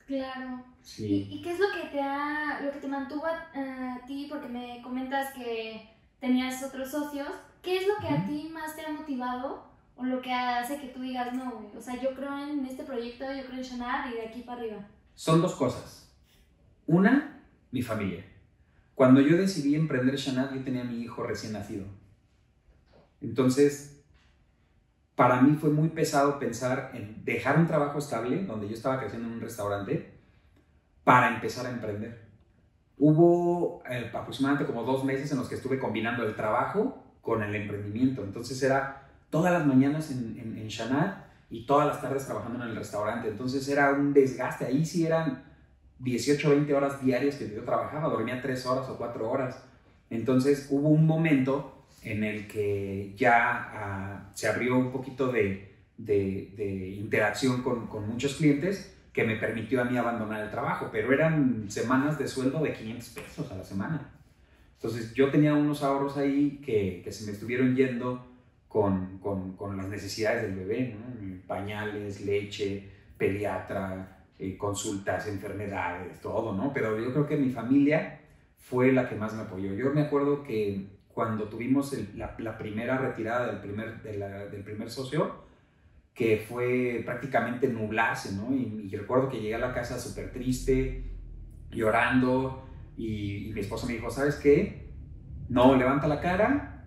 Claro. 0.06 0.64
Sí. 0.82 1.28
¿Y, 1.30 1.38
¿Y, 1.38 1.42
qué 1.42 1.52
es 1.52 1.60
lo 1.60 1.66
que 1.72 1.90
te 1.90 2.00
ha, 2.00 2.62
lo 2.62 2.72
que 2.72 2.80
te 2.80 2.88
mantuvo 2.88 3.26
a, 3.26 3.50
a, 3.54 4.06
ti? 4.06 4.28
Porque 4.30 4.48
me 4.48 4.82
comentas 4.84 5.34
que 5.34 5.90
tenías 6.20 6.64
otros 6.64 6.92
socios. 6.92 7.30
¿Qué 7.62 7.78
es 7.78 7.88
lo 7.88 7.96
que 7.98 8.14
uh 8.14 8.18
-huh. 8.18 8.24
a 8.24 8.28
ti 8.28 8.50
más 8.54 8.76
te 8.76 8.86
ha 8.86 8.90
motivado 8.90 9.66
o 9.98 10.04
lo 10.04 10.22
que 10.22 10.32
hace 10.32 10.80
que 10.80 10.90
tú 10.90 11.02
digas, 11.02 11.34
no, 11.34 11.72
o 11.76 11.82
sea, 11.82 12.00
yo 12.00 12.14
creo 12.14 12.38
en 12.38 12.66
este 12.66 12.84
proyecto, 12.84 13.26
yo 13.32 13.46
creo 13.46 13.58
en 13.58 13.64
Shanad 13.64 14.12
y 14.12 14.16
de 14.16 14.26
aquí 14.28 14.42
para 14.42 14.60
arriba? 14.60 14.86
Son 15.16 15.42
dos 15.42 15.56
cosas. 15.56 16.14
Una, 16.86 17.42
mi 17.72 17.82
familia. 17.82 18.26
Cuando 18.94 19.22
yo 19.22 19.38
decidí 19.38 19.76
emprender 19.76 20.16
Shanad, 20.18 20.54
yo 20.54 20.64
tenía 20.64 20.82
a 20.82 20.86
mi 20.86 21.02
hijo 21.02 21.24
recién 21.24 21.54
nacido. 21.54 21.86
Entonces, 23.22 24.04
para 25.16 25.42
mí 25.42 25.56
fue 25.56 25.70
muy 25.70 25.90
pesado 25.90 26.38
pensar 26.38 26.92
en 26.94 27.24
dejar 27.24 27.58
un 27.58 27.68
trabajo 27.68 28.00
estable, 28.00 28.44
donde 28.44 28.68
yo 28.68 28.74
estaba 28.74 29.00
creciendo 29.00 29.28
en 29.28 29.36
un 29.36 29.42
restaurante, 29.42 30.14
para 31.04 31.34
empezar 31.34 31.66
a 31.66 31.72
emprender. 31.72 32.26
Hubo 32.98 33.84
eh, 33.90 34.12
aproximadamente 34.14 34.66
como 34.66 34.84
dos 34.84 35.04
meses 35.04 35.32
en 35.32 35.38
los 35.38 35.48
que 35.48 35.56
estuve 35.56 35.80
combinando 35.80 36.24
el 36.24 36.36
trabajo 36.36 37.04
con 37.22 37.42
el 37.42 37.56
emprendimiento. 37.56 38.24
Entonces 38.24 38.62
era 38.64 39.10
todas 39.30 39.52
las 39.54 39.66
mañanas 39.66 40.12
en, 40.12 40.38
en, 40.40 40.58
en 40.58 40.68
y 41.50 41.66
todas 41.66 41.88
las 41.88 42.02
tardes 42.02 42.26
trabajando 42.26 42.64
en 42.64 42.72
el 42.72 42.76
restaurante. 42.76 43.28
Entonces 43.28 43.68
era 43.68 43.92
un 43.94 44.14
desgaste. 44.14 44.66
Ahí 44.66 44.86
sí 44.86 45.06
eran 45.06 45.44
18, 46.00 46.50
20 46.50 46.74
horas 46.74 47.04
diarias 47.04 47.36
que 47.36 47.50
yo 47.54 47.64
trabajaba, 47.64 48.10
dormía 48.10 48.42
3 48.42 48.66
horas 48.66 48.90
o 48.90 48.98
4 48.98 49.30
horas. 49.30 49.64
Entonces 50.10 50.68
hubo 50.70 50.90
un 50.90 51.06
momento 51.06 51.86
en 52.04 52.24
el 52.24 52.48
que 52.48 53.14
ya 53.18 54.28
uh, 54.30 54.38
se 54.38 54.48
abrió 54.48 54.78
un 54.78 54.92
poquito 54.92 55.32
de, 55.32 55.76
de, 55.98 56.54
de 56.56 56.90
interacción 56.90 57.64
con, 57.64 57.88
con, 57.88 58.08
muchos 58.08 58.36
clientes 58.36 58.96
que 59.12 59.24
me 59.24 59.38
permitió 59.38 59.82
a 59.82 59.86
mí 59.86 59.98
abandonar 59.98 60.44
el 60.44 60.52
trabajo, 60.52 60.90
pero 60.92 61.12
eran 61.12 61.66
semanas 61.70 62.20
de 62.20 62.28
sueldo 62.28 62.62
de 62.62 62.74
500 62.74 63.10
pesos 63.10 63.52
a 63.52 63.56
la 63.56 63.64
semana. 63.64 64.12
Entonces 64.76 65.14
yo 65.14 65.32
tenía 65.32 65.56
unos 65.56 65.82
ahorros 65.84 66.18
ahí 66.18 66.62
que, 66.64 67.02
que 67.04 67.12
se 67.12 67.26
me 67.26 67.32
estuvieron 67.32 67.76
yendo 67.76 68.24
con, 68.76 69.20
con, 69.20 69.56
con 69.56 69.78
las 69.78 69.88
necesidades 69.88 70.42
del 70.42 70.56
bebé, 70.56 70.98
pañales, 71.48 72.26
leche, 72.26 72.84
pediatra, 73.18 74.26
eh, 74.38 74.58
consultas, 74.58 75.30
enfermedades, 75.30 76.20
todo, 76.20 76.52
¿no? 76.52 76.74
Pero 76.74 77.00
yo 77.00 77.14
creo 77.14 77.26
que 77.26 77.38
mi 77.38 77.52
familia 77.52 78.20
fue 78.58 78.92
la 78.92 79.08
que 79.08 79.16
más 79.16 79.34
me 79.34 79.44
apoyó. 79.44 79.74
Yo 79.76 79.94
me 79.94 80.02
acuerdo 80.02 80.44
que 80.44 80.88
cuando 81.08 81.46
tuvimos 81.46 81.96
la, 82.18 82.58
primera 82.58 82.98
retirada 82.98 83.48
del 83.48 83.62
primer, 83.62 84.02
del 84.04 84.64
primer 84.66 84.92
socio, 84.92 85.46
que 86.14 86.44
fue 86.46 87.02
prácticamente 87.06 87.70
nublarse, 87.70 88.36
¿no? 88.36 88.54
Y, 88.54 88.94
recuerdo 88.94 89.30
que 89.30 89.40
llegué 89.40 89.56
a 89.56 89.60
la 89.60 89.74
casa 89.74 89.98
súper 89.98 90.34
triste, 90.34 91.02
llorando, 91.72 92.68
y, 92.98 93.48
y, 93.48 93.54
mi 93.54 93.62
esposo 93.62 93.88
me 93.88 93.94
dijo, 93.94 94.10
¿sabes 94.10 94.36
qué? 94.36 94.90
No, 95.48 95.78
levanta 95.78 96.10
la 96.10 96.20
cara, 96.20 96.84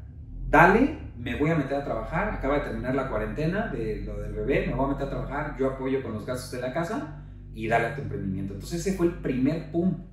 dale, 0.50 1.07
me 1.18 1.36
voy 1.36 1.50
a 1.50 1.56
meter 1.56 1.74
a 1.74 1.84
trabajar, 1.84 2.30
acaba 2.30 2.58
de 2.58 2.60
terminar 2.66 2.94
la 2.94 3.08
cuarentena 3.08 3.68
de 3.68 4.02
lo 4.02 4.18
del 4.18 4.32
bebé, 4.32 4.66
me 4.66 4.74
voy 4.74 4.86
a 4.86 4.88
meter 4.88 5.06
a 5.06 5.10
trabajar, 5.10 5.56
yo 5.58 5.70
apoyo 5.70 6.02
con 6.02 6.12
los 6.12 6.24
gastos 6.24 6.52
de 6.52 6.60
la 6.60 6.72
casa 6.72 7.24
y 7.52 7.66
dale 7.66 7.86
a 7.86 7.96
tu 7.96 8.02
emprendimiento. 8.02 8.54
Entonces 8.54 8.80
ese 8.86 8.96
fue 8.96 9.06
el 9.06 9.14
primer 9.14 9.70
pum 9.70 10.08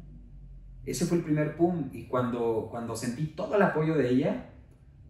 ese 0.85 1.05
fue 1.05 1.17
el 1.17 1.23
primer 1.23 1.55
pum. 1.55 1.89
Y 1.91 2.05
cuando, 2.05 2.67
cuando 2.69 2.95
sentí 2.95 3.27
todo 3.27 3.55
el 3.55 3.61
apoyo 3.61 3.95
de 3.95 4.09
ella, 4.09 4.49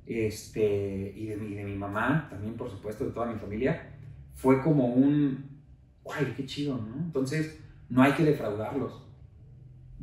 este, 0.06 1.14
y 1.16 1.28
de 1.28 1.38
mi, 1.38 1.56
de 1.56 1.66
mi 1.66 1.76
mamá, 1.76 2.28
también 2.30 2.56
por 2.56 2.70
supuesto, 2.70 3.06
de 3.06 3.12
toda 3.12 3.28
mi 3.28 3.38
familia, 3.38 3.92
fue 4.34 4.62
como 4.62 4.88
un, 4.88 5.62
¡guay, 6.04 6.34
qué 6.36 6.46
chido! 6.46 6.80
Entonces, 6.98 7.62
no 7.90 8.02
hay 8.02 8.14
que 8.14 8.24
defraudarlos. 8.24 9.04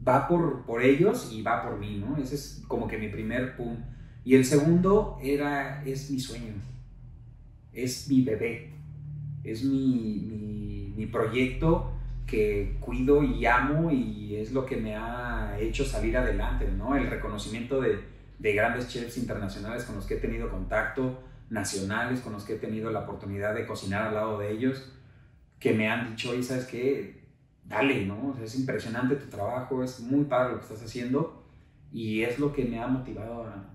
Va 0.07 0.29
por, 0.29 0.65
por 0.65 0.83
ellos 0.83 1.31
y 1.33 1.43
va 1.43 1.63
por 1.63 1.79
mí, 1.79 1.99
¿no? 1.99 2.17
Ese 2.17 2.35
es 2.35 2.63
como 2.69 2.89
que 2.89 2.99
mi 2.99 3.09
primer 3.09 3.57
pum. 3.57 3.77
Y 4.25 4.35
el 4.35 4.45
segundo 4.45 5.19
era, 5.23 5.83
es 5.85 6.11
mi 6.11 6.21
sueño, 6.21 6.55
es 7.73 8.09
mi 8.09 8.23
bebé, 8.23 8.71
es 9.43 9.65
mi, 9.65 10.21
mi, 10.21 10.95
mi 10.97 11.07
proyecto 11.07 11.93
que 12.27 12.77
cuido 12.81 13.23
y 13.23 13.45
amo 13.47 13.91
y 13.91 14.37
es 14.37 14.53
lo 14.53 14.65
que 14.65 14.77
me 14.77 14.97
ha 14.97 15.57
hecho 15.61 15.85
salir 15.85 16.17
adelante, 16.17 16.69
¿no? 16.71 16.97
El 16.97 17.09
reconocimiento 17.09 17.81
de, 17.81 17.99
de 18.39 18.53
grandes 18.55 18.89
chefs 18.89 19.19
internacionales 19.19 19.85
con 19.85 19.97
los 19.97 20.07
que 20.07 20.15
he 20.15 20.19
tenido 20.19 20.51
contacto, 20.51 21.21
nacionales 21.51 22.21
con 22.21 22.33
los 22.33 22.45
que 22.45 22.55
he 22.55 22.59
tenido 22.59 22.91
la 22.91 23.01
oportunidad 23.01 23.55
de 23.55 23.67
cocinar 23.67 24.09
al 24.09 24.15
lado 24.15 24.39
de 24.39 24.53
ellos, 24.53 24.93
que 25.59 25.73
me 25.75 25.89
han 25.89 26.11
dicho, 26.11 26.31
oye, 26.31 26.43
¿sabes 26.43 26.65
qué? 26.65 27.23
Dale, 27.65 28.07
¿no? 28.07 28.37
es 28.43 28.59
impresionante 28.59 29.17
tu 29.17 29.29
trabajo, 29.29 29.85
es 29.85 30.01
muy 30.01 30.25
padre 30.25 30.53
lo 30.53 30.59
que 30.59 30.67
estás 30.67 30.83
haciendo 30.83 31.45
y 31.93 32.23
es 32.23 32.39
lo 32.39 32.53
que 32.53 32.65
me 32.65 32.81
ha 32.81 32.87
motivado 32.87 33.45
a, 33.45 33.69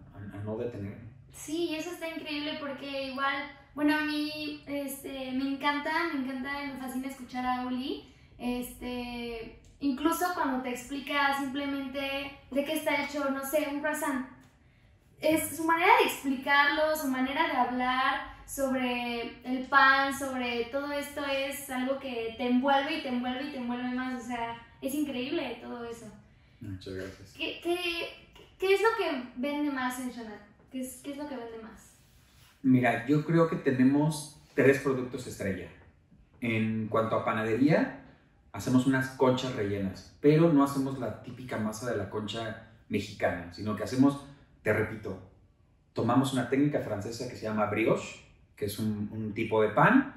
no 0.48 0.58
detenerme. 0.58 1.08
Sí, 1.32 1.76
eso 1.76 1.92
está 1.92 2.10
increíble 2.10 2.58
porque 2.60 3.12
igual, 3.12 3.52
bueno, 3.76 3.96
a 3.96 4.02
mí 4.02 4.64
este, 4.66 5.32
me 5.34 5.50
encanta, 5.50 5.92
me 6.14 6.24
encanta 6.24 6.64
me 6.66 6.80
fascina 6.80 7.08
escuchar 7.08 7.46
a 7.46 7.66
Uli. 7.68 8.12
Este, 8.40 9.60
incluso 9.80 10.26
cuando 10.34 10.64
te 10.64 10.70
explica 10.70 11.38
simplemente 11.38 12.32
de 12.50 12.66
qué 12.66 12.74
está 12.74 13.04
hecho, 13.04 13.30
no 13.30 13.46
sé, 13.46 13.68
un 13.72 13.82
croissant 13.82 14.28
es 15.20 15.58
su 15.58 15.64
manera 15.64 15.92
de 16.00 16.06
explicarlo, 16.06 16.96
su 16.96 17.08
manera 17.08 17.48
de 17.48 17.54
hablar 17.54 18.38
sobre 18.46 19.42
el 19.44 19.66
pan, 19.68 20.18
sobre 20.18 20.66
todo 20.66 20.92
esto 20.92 21.26
es 21.26 21.70
algo 21.70 22.00
que 22.00 22.36
te 22.38 22.48
envuelve 22.48 23.00
y 23.00 23.02
te 23.02 23.10
envuelve 23.10 23.46
y 23.46 23.52
te 23.52 23.58
envuelve 23.58 23.90
más. 23.90 24.24
O 24.24 24.28
sea, 24.28 24.62
es 24.82 24.94
increíble 24.94 25.60
todo 25.62 25.84
eso. 25.84 26.06
Muchas 26.62 26.94
gracias. 26.94 27.34
¿Qué, 27.34 27.60
qué, 27.62 28.27
qué 28.58 28.74
es 28.74 28.82
lo 28.82 28.90
que 28.98 29.24
vende 29.36 29.72
más 29.72 30.00
en 30.00 30.10
Shonat? 30.10 30.42
¿Qué 30.72 30.82
es, 30.82 31.02
¿Qué 31.04 31.12
es 31.12 31.18
lo 31.18 31.28
que 31.28 31.36
vende 31.36 31.60
más? 31.62 31.98
Mira, 32.64 33.06
yo 33.08 33.24
creo 33.26 33.50
que 33.50 33.58
tenemos 33.58 34.42
tres 34.54 34.80
productos 34.80 35.28
estrella. 35.28 35.70
En 36.42 36.88
cuanto 36.88 37.16
a 37.16 37.26
panadería, 37.26 38.04
hacemos 38.52 38.86
unas 38.88 39.10
conchas 39.12 39.56
rellenas, 39.56 40.16
pero 40.22 40.52
no 40.52 40.64
hacemos 40.64 41.00
la 41.00 41.24
típica 41.24 41.58
masa 41.58 41.90
de 41.92 41.98
la 41.98 42.10
concha 42.10 42.70
mexicana, 42.90 43.54
sino 43.54 43.76
que 43.76 43.84
hacemos 43.84 44.26
te 44.68 44.74
repito, 44.74 45.18
tomamos 45.94 46.34
una 46.34 46.50
técnica 46.50 46.82
francesa 46.82 47.30
que 47.30 47.38
se 47.38 47.44
llama 47.44 47.68
brioche, 47.68 48.20
que 48.54 48.66
es 48.66 48.80
un, 48.80 49.32
tipo 49.34 49.62
de 49.62 49.70
pan, 49.70 50.14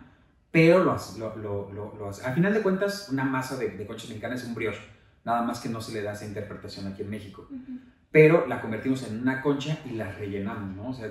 pero 0.51 0.83
lo, 0.83 0.97
lo, 1.19 1.37
lo, 1.73 1.95
lo, 1.97 2.07
al 2.09 2.35
final 2.35 2.53
de 2.53 2.61
cuentas 2.61 3.11
una 3.11 3.23
masa 3.23 3.57
de, 3.57 3.71
de 3.71 3.87
concha 3.87 4.09
mexicana 4.09 4.35
es 4.35 4.43
un 4.43 4.57
brioche, 4.57 4.83
nada 5.25 5.43
más 5.43 5.61
que 5.61 5.69
no 5.69 5.81
se 5.81 5.93
le 5.93 6.03
da 6.03 6.15
esa 6.15 6.27
interpretación 6.27 6.89
aquí 6.89 7.03
en 7.03 7.11
México. 7.11 7.47
Pero 8.11 8.47
la 8.47 8.61
convertimos 8.61 9.02
en 9.05 9.21
una 9.21 9.40
concha 9.40 9.79
y 9.85 9.90
la 9.90 10.11
rellenamos, 10.11 10.76
¿no? 10.76 10.90
O 10.90 10.93
sea, 10.93 11.09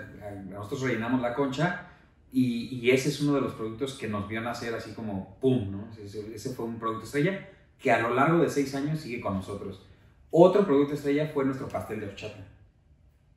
nosotros 0.49 0.81
rellenamos 0.81 1.21
la 1.21 1.33
concha 1.33 1.87
y, 2.31 2.67
y, 2.75 2.91
ese 2.91 3.09
es 3.09 3.21
uno 3.21 3.35
de 3.35 3.41
los 3.41 3.53
productos 3.53 3.93
que 3.93 4.07
nos 4.07 4.27
vio 4.27 4.41
nacer 4.41 4.75
así 4.75 4.93
como 4.93 5.37
¡pum! 5.39 5.71
¿no? 5.71 5.87
Ese, 6.03 6.33
ese, 6.35 6.53
fue 6.53 6.65
un 6.65 6.77
producto 6.77 7.05
estrella 7.05 7.49
que 7.79 7.91
a 7.91 7.99
lo 7.99 8.13
largo 8.13 8.39
de 8.39 8.49
seis 8.49 8.75
años 8.75 8.99
sigue 8.99 9.21
con 9.21 9.33
nosotros. 9.35 9.87
Otro 10.29 10.65
producto 10.65 10.93
estrella 10.93 11.31
fue 11.33 11.45
nuestro 11.45 11.67
pastel 11.67 12.01
de 12.01 12.07
horchata. 12.07 12.45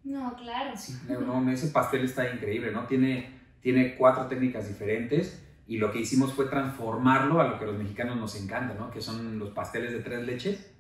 No, 0.05 0.35
claro. 0.35 0.77
Sí, 0.77 0.95
no, 1.09 1.51
ese 1.51 1.69
pastel 1.69 2.05
está 2.05 2.29
increíble, 2.31 2.73
¿no? 2.73 2.87
Tiene, 2.87 3.39
tiene 3.61 3.95
cuatro 3.97 4.27
técnicas 4.27 4.69
diferentes 4.69 5.43
y 5.67 5.79
lo 5.79 5.93
que 5.93 6.01
hicimos 6.01 6.33
fue 6.33 6.47
transformarlo 6.47 7.41
a 7.41 7.49
lo 7.49 7.59
que 7.59 7.65
a 7.65 7.69
los 7.69 7.79
mexicanos 7.79 8.17
nos 8.17 8.35
encanta, 8.41 8.75
¿no? 8.75 8.91
Que 8.91 9.01
son 9.01 9.39
los 9.39 9.51
pasteles 9.51 9.93
de 9.93 10.01
tres 10.01 10.27
leches. 10.27 10.72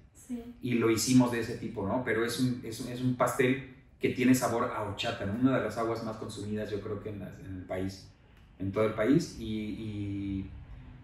Y 0.62 0.74
lo 0.74 0.90
hicimos 0.90 1.32
de 1.32 1.40
ese 1.40 1.56
tipo, 1.56 1.86
¿no? 1.86 2.02
Pero 2.04 2.24
es 2.24 2.38
un, 2.40 2.60
es 2.64 2.80
es 2.80 3.00
un 3.00 3.16
pastel 3.16 3.74
que 4.00 4.10
tiene 4.10 4.34
sabor 4.34 4.72
a 4.74 4.82
horchata, 4.82 5.26
¿no? 5.26 5.40
Una 5.40 5.58
de 5.58 5.64
las 5.64 5.78
aguas 5.78 6.02
más 6.04 6.16
consumidas 6.16 6.70
yo 6.70 6.80
creo 6.80 7.02
que 7.02 7.10
en, 7.10 7.22
el 7.22 7.64
país, 7.66 8.08
en 8.58 8.72
todo 8.72 8.84
el 8.84 8.94
país. 8.94 9.36
Y, 9.38 9.44
y, 9.44 10.50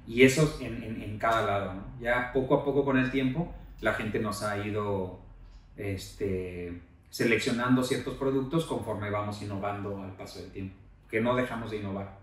y 0.06 0.22
eso 0.22 0.58
en, 0.60 0.82
en, 0.82 1.02
en, 1.02 1.18
cada 1.18 1.46
lado. 1.46 1.74
Ya 2.00 2.32
poco 2.32 2.56
a 2.56 2.64
poco 2.64 2.84
con 2.84 2.98
el 2.98 3.10
tiempo 3.10 3.54
la 3.80 3.94
gente 3.94 4.18
nos 4.18 4.42
ha 4.42 4.58
ido, 4.66 5.20
este 5.76 6.82
seleccionando 7.10 7.82
ciertos 7.82 8.14
productos 8.18 8.66
conforme 8.66 9.10
vamos 9.10 9.40
innovando 9.40 10.02
al 10.02 10.12
paso 10.12 10.40
del 10.40 10.50
tiempo, 10.50 10.76
que 11.10 11.20
no 11.20 11.34
dejamos 11.34 11.70
de 11.70 11.78
innovar. 11.78 12.17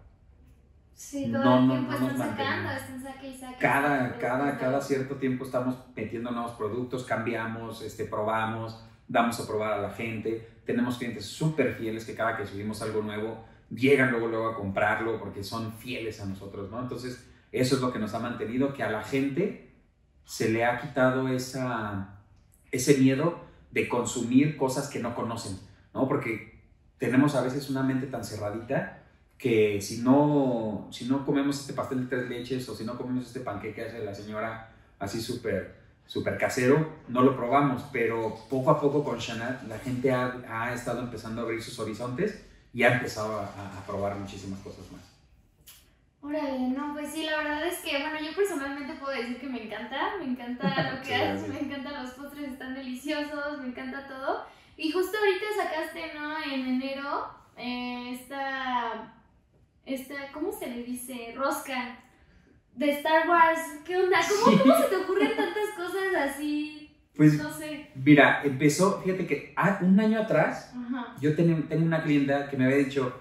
Sí, 0.95 1.29
todo 1.29 1.59
el 1.59 1.67
tiempo 1.67 1.91
están 1.91 2.17
sacando, 2.17 2.71
están 2.71 3.03
saque 3.03 3.27
y 3.27 3.37
saque. 3.37 3.57
Cada, 3.59 4.17
cada, 4.17 4.57
cada 4.57 4.81
cierto 4.81 5.15
tiempo 5.15 5.43
estamos 5.43 5.75
metiendo 5.93 6.31
nuevos 6.31 6.53
productos, 6.53 7.03
cambiamos, 7.03 7.81
este, 7.81 8.05
probamos, 8.05 8.81
damos 9.05 9.37
a 9.41 9.45
probar 9.45 9.73
a 9.73 9.81
la 9.81 9.89
gente. 9.89 10.61
Tenemos 10.65 10.97
clientes 10.97 11.25
súper 11.25 11.75
fieles 11.75 12.05
que 12.05 12.15
cada 12.15 12.37
que 12.37 12.45
subimos 12.45 12.81
algo 12.81 13.01
nuevo, 13.01 13.45
llegan 13.69 14.11
luego, 14.11 14.27
luego 14.27 14.47
a 14.47 14.55
comprarlo 14.55 15.19
porque 15.19 15.43
son 15.43 15.73
fieles 15.73 16.21
a 16.21 16.25
nosotros, 16.27 16.71
¿no? 16.71 16.81
Entonces, 16.81 17.29
eso 17.51 17.75
es 17.75 17.81
lo 17.81 17.91
que 17.91 17.99
nos 17.99 18.13
ha 18.13 18.19
mantenido, 18.19 18.73
que 18.73 18.83
a 18.83 18.89
la 18.89 19.03
gente 19.03 19.73
se 20.23 20.49
le 20.49 20.63
ha 20.63 20.79
quitado 20.79 21.27
esa, 21.27 22.21
ese 22.71 22.97
miedo 22.99 23.41
de 23.71 23.89
consumir 23.89 24.55
cosas 24.55 24.87
que 24.87 24.99
no 24.99 25.13
conocen, 25.13 25.59
¿no? 25.93 26.07
Porque 26.07 26.63
tenemos 26.97 27.35
a 27.35 27.41
veces 27.41 27.69
una 27.69 27.83
mente 27.83 28.07
tan 28.07 28.23
cerradita 28.23 29.01
que 29.37 29.81
si 29.81 30.01
no, 30.01 30.87
si 30.91 31.05
no 31.05 31.25
comemos 31.25 31.59
este 31.59 31.73
pastel 31.73 32.01
de 32.01 32.15
tres 32.15 32.29
leches 32.29 32.69
o 32.69 32.75
si 32.75 32.83
no 32.83 32.97
comemos 32.97 33.27
este 33.27 33.41
panqueque 33.41 33.75
que 33.75 33.81
hace 33.83 34.03
la 34.03 34.15
señora 34.15 34.71
así 34.99 35.21
súper 35.21 35.83
super 36.07 36.37
casero, 36.37 36.87
no 37.07 37.23
lo 37.23 37.35
probamos, 37.35 37.83
pero 37.91 38.35
poco 38.49 38.71
a 38.71 38.79
poco 38.79 39.03
con 39.03 39.17
Shanat 39.17 39.63
la 39.67 39.79
gente 39.79 40.11
ha, 40.11 40.35
ha, 40.47 40.73
estado 40.73 41.01
empezando 41.01 41.41
a 41.41 41.43
abrir 41.45 41.61
sus 41.61 41.79
horizontes 41.79 42.45
y 42.73 42.83
ha 42.83 42.93
empezado 42.93 43.39
a, 43.39 43.45
a 43.45 43.85
probar 43.87 44.15
muchísimas 44.15 44.59
cosas 44.59 44.91
más. 44.91 45.01
Órale, 46.25 46.69
no, 46.69 46.93
pues 46.93 47.11
sí, 47.11 47.23
la 47.23 47.37
verdad 47.37 47.67
es 47.67 47.79
que, 47.79 47.99
bueno, 47.99 48.19
yo 48.19 48.35
personalmente 48.35 48.95
puedo 48.95 49.15
decir 49.15 49.39
que 49.39 49.47
me 49.47 49.63
encanta, 49.63 50.13
me 50.17 50.25
encanta 50.25 50.91
lo 50.95 51.01
que 51.01 51.13
haces, 51.13 51.47
me 51.47 51.59
encantan 51.59 52.03
los 52.03 52.13
postres, 52.13 52.53
están 52.53 52.73
deliciosos, 52.73 53.59
me 53.61 53.67
encanta 53.67 54.07
todo. 54.07 54.43
Y 54.75 54.91
justo 54.91 55.17
ahorita 55.17 55.45
sacaste, 55.55 56.13
¿no? 56.15 56.43
En 56.43 56.67
enero, 56.67 57.27
eh, 57.55 58.17
esta, 58.19 59.13
esta, 59.85 60.15
¿cómo 60.33 60.51
se 60.51 60.67
le 60.67 60.83
dice? 60.83 61.33
Rosca 61.35 61.99
de 62.75 62.91
Star 62.91 63.27
Wars. 63.29 63.59
¿Qué 63.85 63.97
onda? 63.97 64.19
¿Cómo, 64.27 64.57
¿cómo 64.57 64.77
se 64.77 64.87
te 64.89 64.95
ocurren 64.95 65.35
tantas 65.35 65.69
cosas 65.77 66.31
así? 66.31 66.91
Pues, 67.15 67.37
no 67.37 67.51
sé. 67.51 67.91
Mira, 67.95 68.41
empezó, 68.43 69.01
fíjate 69.01 69.25
que 69.25 69.53
ah, 69.55 69.79
un 69.81 69.99
año 69.99 70.19
atrás, 70.19 70.73
yo 71.21 71.35
tengo, 71.35 71.63
tengo 71.67 71.85
una 71.85 72.03
clienta 72.03 72.49
que 72.49 72.57
me 72.57 72.65
había 72.65 72.77
dicho, 72.77 73.13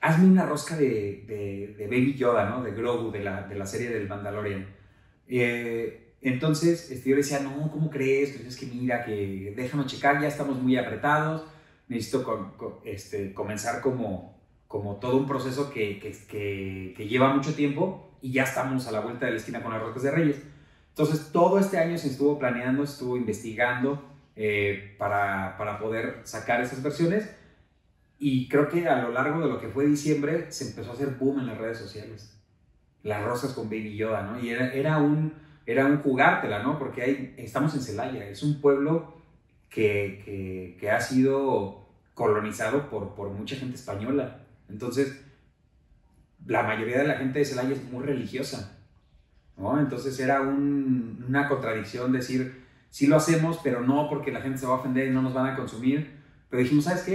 hazme 0.00 0.28
una 0.28 0.46
rosca 0.46 0.76
de, 0.76 1.74
de, 1.76 1.86
Baby 1.86 2.14
Yoda, 2.14 2.48
¿no? 2.48 2.62
De 2.62 2.72
Grogu, 2.72 3.10
de 3.10 3.20
la, 3.20 3.42
de 3.42 3.56
la 3.56 3.66
serie 3.66 3.90
del 3.90 4.08
Mandalorian. 4.08 4.66
Eh, 5.26 6.14
entonces, 6.20 6.90
este, 6.90 7.10
yo 7.10 7.16
decía, 7.16 7.40
no, 7.40 7.70
¿cómo 7.70 7.90
crees? 7.90 8.30
Pues 8.30 8.46
es 8.46 8.56
que 8.56 8.66
mira, 8.66 9.04
que 9.04 9.52
déjame 9.56 9.84
checar, 9.86 10.20
ya 10.20 10.28
estamos 10.28 10.60
muy 10.62 10.76
apretados, 10.76 11.44
necesito 11.88 12.80
este, 12.84 13.34
comenzar 13.34 13.80
como, 13.80 14.38
como 14.68 14.96
todo 14.96 15.16
un 15.16 15.26
proceso 15.26 15.70
que, 15.70 15.98
que, 15.98 16.94
que, 16.96 17.08
lleva 17.08 17.32
mucho 17.32 17.54
tiempo 17.54 18.10
y 18.20 18.32
ya 18.32 18.44
estamos 18.44 18.86
a 18.88 18.92
la 18.92 19.00
vuelta 19.00 19.26
de 19.26 19.32
la 19.32 19.38
esquina 19.38 19.62
con 19.62 19.72
las 19.72 19.82
roscas 19.82 20.02
de 20.02 20.10
Reyes. 20.10 20.42
Entonces, 20.88 21.30
todo 21.32 21.58
este 21.58 21.78
año 21.78 21.98
se 21.98 22.08
estuvo 22.08 22.38
planeando, 22.38 22.82
estuvo 22.82 23.16
investigando 23.16 24.02
eh, 24.36 24.94
para, 24.98 25.56
para 25.58 25.78
poder 25.78 26.20
sacar 26.24 26.60
esas 26.60 26.82
versiones 26.82 27.28
y 28.18 28.48
creo 28.48 28.68
que 28.68 28.88
a 28.88 29.02
lo 29.02 29.12
largo 29.12 29.40
de 29.40 29.48
lo 29.48 29.60
que 29.60 29.68
fue 29.68 29.86
diciembre 29.86 30.50
se 30.50 30.68
empezó 30.68 30.90
a 30.90 30.94
hacer 30.94 31.10
boom 31.18 31.40
en 31.40 31.46
las 31.46 31.58
redes 31.58 31.78
sociales. 31.78 32.34
Las 33.02 33.22
rosas 33.24 33.52
con 33.52 33.68
Baby 33.68 33.96
Yoda, 33.96 34.22
¿no? 34.22 34.38
Y 34.38 34.48
era, 34.48 34.72
era, 34.72 34.98
un, 34.98 35.34
era 35.66 35.84
un 35.84 36.00
jugártela, 36.00 36.62
¿no? 36.62 36.78
Porque 36.78 37.02
hay, 37.02 37.34
estamos 37.36 37.74
en 37.74 37.82
Celaya, 37.82 38.26
es 38.26 38.42
un 38.42 38.60
pueblo 38.60 39.14
que, 39.68 40.22
que, 40.24 40.76
que 40.80 40.90
ha 40.90 41.00
sido 41.00 41.86
colonizado 42.14 42.88
por, 42.88 43.14
por 43.14 43.28
mucha 43.28 43.56
gente 43.56 43.76
española. 43.76 44.40
Entonces, 44.68 45.24
la 46.46 46.62
mayoría 46.62 46.98
de 46.98 47.08
la 47.08 47.14
gente 47.16 47.38
de 47.38 47.44
Celaya 47.44 47.72
es 47.72 47.84
muy 47.84 48.04
religiosa, 48.04 48.78
¿no? 49.56 49.78
Entonces 49.78 50.18
era 50.18 50.42
un, 50.42 51.24
una 51.28 51.48
contradicción 51.48 52.12
decir, 52.12 52.64
sí 52.90 53.06
lo 53.06 53.16
hacemos, 53.16 53.60
pero 53.62 53.80
no 53.80 54.08
porque 54.08 54.32
la 54.32 54.40
gente 54.40 54.58
se 54.58 54.66
va 54.66 54.74
a 54.74 54.78
ofender 54.78 55.08
y 55.08 55.10
no 55.10 55.22
nos 55.22 55.34
van 55.34 55.46
a 55.46 55.56
consumir. 55.56 56.20
Pero 56.50 56.62
dijimos, 56.62 56.84
¿sabes 56.84 57.02
qué? 57.02 57.14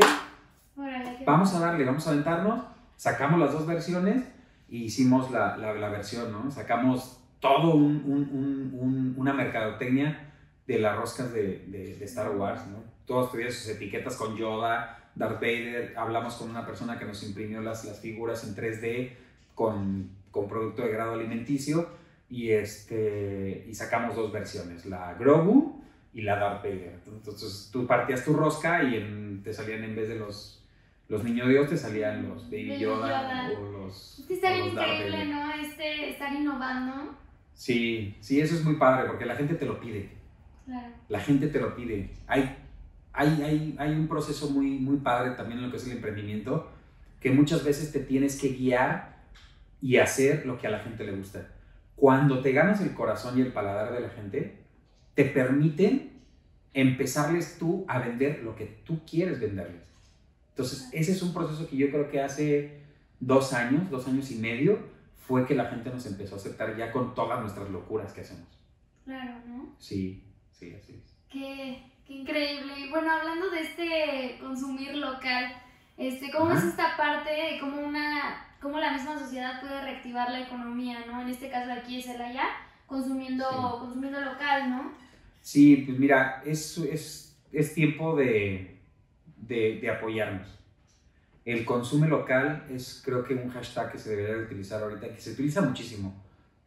vamos 1.25 1.53
a 1.53 1.59
darle, 1.59 1.85
vamos 1.85 2.07
a 2.07 2.11
aventarnos, 2.11 2.63
sacamos 2.95 3.39
las 3.39 3.51
dos 3.51 3.67
versiones 3.67 4.23
e 4.69 4.77
hicimos 4.77 5.29
la, 5.31 5.57
la, 5.57 5.73
la 5.73 5.89
versión, 5.89 6.31
¿no? 6.31 6.49
Sacamos 6.49 7.19
todo 7.39 7.75
un, 7.75 8.03
un, 8.05 8.71
un, 8.73 9.13
una 9.17 9.33
mercadotecnia 9.33 10.33
de 10.67 10.79
las 10.79 10.95
roscas 10.95 11.33
de, 11.33 11.65
de, 11.67 12.03
Star 12.05 12.35
Wars, 12.35 12.67
¿no? 12.67 12.83
Todos 13.05 13.31
tuvieron 13.31 13.53
sus 13.53 13.67
etiquetas 13.69 14.15
con 14.15 14.35
Yoda, 14.35 14.98
Darth 15.19 15.41
Vader, 15.41 15.93
hablamos 15.97 16.35
con 16.35 16.49
una 16.49 16.65
persona 16.65 16.97
que 16.97 17.05
nos 17.05 17.21
imprimió 17.23 17.61
las, 17.61 17.85
las 17.85 17.99
figuras 17.99 18.43
en 18.45 18.55
3D 18.55 19.11
con, 19.53 20.09
con 20.31 20.47
producto 20.47 20.81
de 20.81 20.91
grado 20.91 21.13
alimenticio 21.13 21.87
y, 22.29 22.51
este, 22.51 23.65
y 23.69 23.75
sacamos 23.75 24.15
dos 24.15 24.31
versiones, 24.31 24.85
la 24.85 25.13
Grogu 25.15 25.83
y 26.13 26.21
la 26.21 26.37
Darth 26.37 26.63
Vader. 26.63 26.99
Entonces 27.07 27.69
tú 27.71 27.85
partías 27.85 28.23
tu 28.25 28.33
rosca 28.33 28.83
y 28.83 28.95
en- 28.95 29.43
te 29.43 29.53
salían 29.53 29.83
en 29.83 29.95
vez 29.95 30.09
de 30.09 30.15
los, 30.15 30.63
los 31.07 31.23
niños 31.23 31.49
Dios, 31.49 31.69
te 31.69 31.77
salían 31.77 32.27
los 32.27 32.45
Baby 32.49 32.79
Yoda, 32.79 33.07
Yoda. 33.07 33.59
o 33.59 33.71
los, 33.71 34.19
Es 34.19 34.25
que 34.25 34.33
está 34.35 34.49
o 34.51 34.53
bien 34.53 34.65
los 34.67 34.75
Darth 34.75 34.89
increíble. 35.05 35.25
¿no? 35.25 35.53
Este, 35.53 36.09
estar 36.11 36.33
innovando. 36.33 37.15
Sí, 37.53 38.15
sí, 38.21 38.39
eso 38.39 38.55
es 38.55 38.63
muy 38.63 38.75
padre 38.75 39.07
porque 39.07 39.25
la 39.25 39.35
gente 39.35 39.55
te 39.55 39.65
lo 39.65 39.79
pide. 39.81 40.09
Claro. 40.65 40.93
La 41.09 41.19
gente 41.19 41.47
te 41.47 41.59
lo 41.59 41.75
pide. 41.75 42.09
Hay, 42.27 42.55
hay, 43.19 43.41
hay, 43.41 43.75
hay 43.77 43.91
un 43.91 44.07
proceso 44.07 44.49
muy, 44.49 44.79
muy 44.79 44.95
padre 44.95 45.31
también 45.31 45.59
en 45.59 45.65
lo 45.65 45.71
que 45.71 45.75
es 45.75 45.85
el 45.85 45.91
emprendimiento, 45.91 46.71
que 47.19 47.31
muchas 47.31 47.65
veces 47.65 47.91
te 47.91 47.99
tienes 47.99 48.39
que 48.39 48.47
guiar 48.47 49.17
y 49.81 49.97
hacer 49.97 50.45
lo 50.45 50.57
que 50.57 50.67
a 50.67 50.69
la 50.69 50.79
gente 50.79 51.03
le 51.03 51.11
gusta. 51.11 51.45
Cuando 51.97 52.41
te 52.41 52.53
ganas 52.53 52.79
el 52.79 52.93
corazón 52.93 53.37
y 53.37 53.41
el 53.41 53.51
paladar 53.51 53.91
de 53.93 53.99
la 53.99 54.09
gente, 54.09 54.59
te 55.15 55.25
permiten 55.25 56.21
empezarles 56.73 57.57
tú 57.57 57.83
a 57.89 57.99
vender 57.99 58.41
lo 58.41 58.55
que 58.55 58.65
tú 58.85 59.01
quieres 59.05 59.41
venderles. 59.41 59.81
Entonces, 60.51 60.87
ese 60.93 61.11
es 61.11 61.21
un 61.21 61.33
proceso 61.33 61.67
que 61.67 61.75
yo 61.75 61.89
creo 61.89 62.09
que 62.09 62.21
hace 62.21 62.83
dos 63.19 63.51
años, 63.51 63.89
dos 63.89 64.07
años 64.07 64.31
y 64.31 64.35
medio, 64.35 64.79
fue 65.27 65.45
que 65.45 65.55
la 65.55 65.65
gente 65.65 65.89
nos 65.89 66.05
empezó 66.05 66.35
a 66.35 66.37
aceptar 66.37 66.77
ya 66.77 66.93
con 66.93 67.13
todas 67.13 67.41
nuestras 67.41 67.69
locuras 67.69 68.13
que 68.13 68.21
hacemos. 68.21 68.47
Claro, 69.03 69.41
¿no? 69.45 69.75
Sí, 69.77 70.23
sí, 70.53 70.73
así 70.73 70.93
es. 70.93 71.17
Qué, 71.29 71.83
qué 72.09 72.15
increíble. 72.15 72.73
Y 72.79 72.89
bueno, 72.89 73.11
hablando 73.11 73.49
de 73.51 73.61
este 73.61 74.37
consumir 74.41 74.95
local, 74.95 75.53
este, 75.97 76.31
¿cómo 76.31 76.49
Ajá. 76.51 76.57
es 76.59 76.65
esta 76.65 76.97
parte 76.97 77.29
de 77.29 77.59
cómo 77.59 77.81
una, 77.81 78.47
cómo 78.59 78.79
la 78.79 78.93
misma 78.93 79.17
sociedad 79.19 79.61
puede 79.61 79.79
reactivar 79.81 80.31
la 80.31 80.41
economía, 80.41 81.05
¿no? 81.05 81.21
En 81.21 81.29
este 81.29 81.49
caso 81.49 81.67
de 81.67 81.73
aquí 81.73 81.99
es 81.99 82.05
Celaya, 82.05 82.45
consumiendo, 82.87 83.45
Sí. 83.47 83.79
consumiendo 83.79 84.19
local, 84.21 84.69
¿no? 84.71 84.91
Sí, 85.41 85.83
pues 85.85 85.99
mira, 85.99 86.41
es, 86.45 86.77
es, 86.79 87.37
es 87.51 87.73
tiempo 87.75 88.15
de, 88.15 88.79
de, 89.37 89.79
de 89.79 89.89
apoyarnos. 89.91 90.47
El 91.45 91.63
consume 91.65 92.07
local 92.07 92.65
es 92.69 93.01
creo 93.05 93.23
que 93.23 93.33
un 93.35 93.49
hashtag 93.49 93.91
que 93.91 93.99
se 93.99 94.09
debería 94.11 94.35
de 94.35 94.43
utilizar 94.45 94.81
ahorita, 94.83 95.07
que 95.13 95.21
se 95.21 95.31
utiliza 95.31 95.61
muchísimo. 95.61 96.13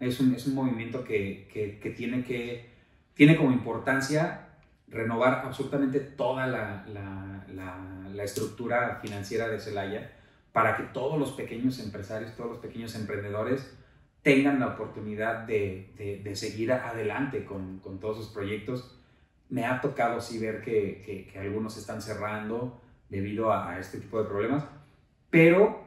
Es 0.01 0.21
un, 0.21 0.35
es 0.35 0.47
un 0.47 0.55
movimiento 0.55 1.05
que, 1.05 1.49
que, 1.53 1.79
que 1.79 1.91
tiene 1.91 2.25
que 2.25 2.71
tiene 3.15 3.37
como 3.37 3.53
importancia 3.53 4.49
renovar 4.93 5.43
absolutamente 5.45 6.01
toda 6.01 6.47
la, 6.47 6.85
la, 6.87 7.45
la, 7.53 7.79
la 8.13 8.25
estructura 8.25 8.99
financiera 9.01 9.49
de 9.49 9.59
Celaya 9.59 10.13
para 10.53 10.77
que 10.77 10.83
todos 10.85 11.19
los 11.19 11.33
pequeños 11.33 11.79
empresarios, 11.79 12.37
todos 12.37 12.51
los 12.51 12.59
pequeños 12.59 12.95
emprendedores 12.95 13.75
tengan 14.23 14.61
la 14.61 14.69
oportunidad 14.69 15.41
de, 15.47 15.93
de, 15.97 16.21
de 16.23 16.37
seguir 16.37 16.73
adelante 16.73 17.45
con, 17.45 17.81
con, 17.81 17.99
todos 17.99 18.19
sus 18.19 18.29
proyectos. 18.29 18.99
Me 19.49 19.65
ha 19.65 19.81
tocado 19.81 20.21
sí 20.21 20.39
ver 20.39 20.63
que, 20.63 21.03
que, 21.05 21.27
que 21.27 21.39
algunos 21.39 21.77
están 21.77 22.01
cerrando 22.01 22.81
debido 23.09 23.53
a, 23.53 23.71
a, 23.71 23.79
este 23.79 23.99
tipo 23.99 24.23
de 24.23 24.29
problemas, 24.29 24.65
pero 25.31 25.83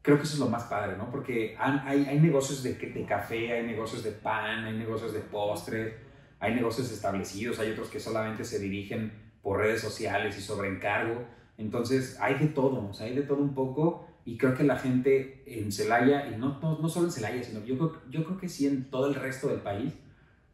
creo 0.00 0.16
que 0.16 0.22
eso 0.22 0.34
es 0.34 0.40
lo 0.40 0.48
más 0.48 0.64
padre, 0.64 0.96
¿no? 0.96 1.10
Porque 1.10 1.56
han, 1.58 1.80
hay, 1.80 2.06
hay 2.06 2.18
negocios 2.18 2.62
de, 2.62 2.74
de 2.74 3.04
café, 3.04 3.52
hay 3.52 3.66
negocios 3.66 4.02
de 4.02 4.12
pan, 4.12 4.64
hay 4.64 4.76
negocios 4.76 5.12
de 5.12 5.20
postres, 5.20 5.94
hay 6.40 6.54
negocios 6.54 6.90
establecidos, 6.90 7.58
hay 7.58 7.72
otros 7.72 7.88
que 7.88 8.00
solamente 8.00 8.44
se 8.44 8.58
dirigen 8.58 9.12
por 9.42 9.58
redes 9.58 9.80
sociales 9.80 10.38
y 10.38 10.40
sobre 10.40 10.68
encargo. 10.68 11.24
Entonces, 11.56 12.16
hay 12.20 12.38
de 12.38 12.46
todo, 12.48 12.88
o 12.88 12.94
sea, 12.94 13.06
hay 13.06 13.14
de 13.14 13.22
todo 13.22 13.38
un 13.38 13.54
poco 13.54 14.06
y 14.28 14.36
creo 14.36 14.54
que 14.54 14.62
la 14.62 14.76
gente 14.76 15.42
en 15.46 15.72
Celaya, 15.72 16.28
y 16.28 16.36
no, 16.36 16.58
no, 16.60 16.78
no 16.78 16.88
solo 16.90 17.06
en 17.06 17.12
Celaya, 17.12 17.42
sino 17.42 17.64
yo 17.64 17.78
creo, 17.78 18.02
yo 18.10 18.24
creo 18.24 18.36
que 18.36 18.48
sí 18.48 18.66
en 18.66 18.90
todo 18.90 19.06
el 19.06 19.14
resto 19.14 19.48
del 19.48 19.60
país, 19.60 19.94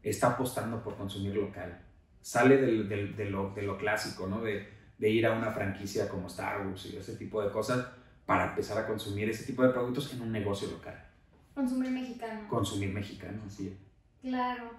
está 0.01 0.29
apostando 0.29 0.81
por 0.83 0.97
consumir 0.97 1.35
local. 1.35 1.83
Sale 2.21 2.57
del, 2.59 2.89
del, 2.89 3.17
de, 3.17 3.31
lo, 3.31 3.51
de, 3.51 3.63
lo, 3.63 3.77
clásico, 3.77 4.29
¿no? 4.29 4.41
De, 4.43 4.69
de, 4.99 5.11
ir 5.11 5.27
a 5.27 5.33
una 5.33 5.51
franquicia 5.51 6.09
como 6.09 6.29
Starbucks 6.29 6.87
y 6.87 6.97
ese 6.99 7.17
tipo 7.17 7.43
de 7.43 7.51
cosas 7.51 7.85
para 8.25 8.51
empezar 8.51 8.79
a 8.79 8.87
consumir 8.87 9.29
ese 9.29 9.45
tipo 9.45 9.65
de 9.65 9.71
productos 9.71 10.13
en 10.15 10.21
un 10.21 10.31
negocio 10.31 10.71
local. 10.71 11.05
Consumir 11.53 11.91
mexicano. 11.91 12.49
Consumir 12.49 12.93
mexicano, 12.93 13.43
sí. 13.49 13.77
Claro. 14.23 14.71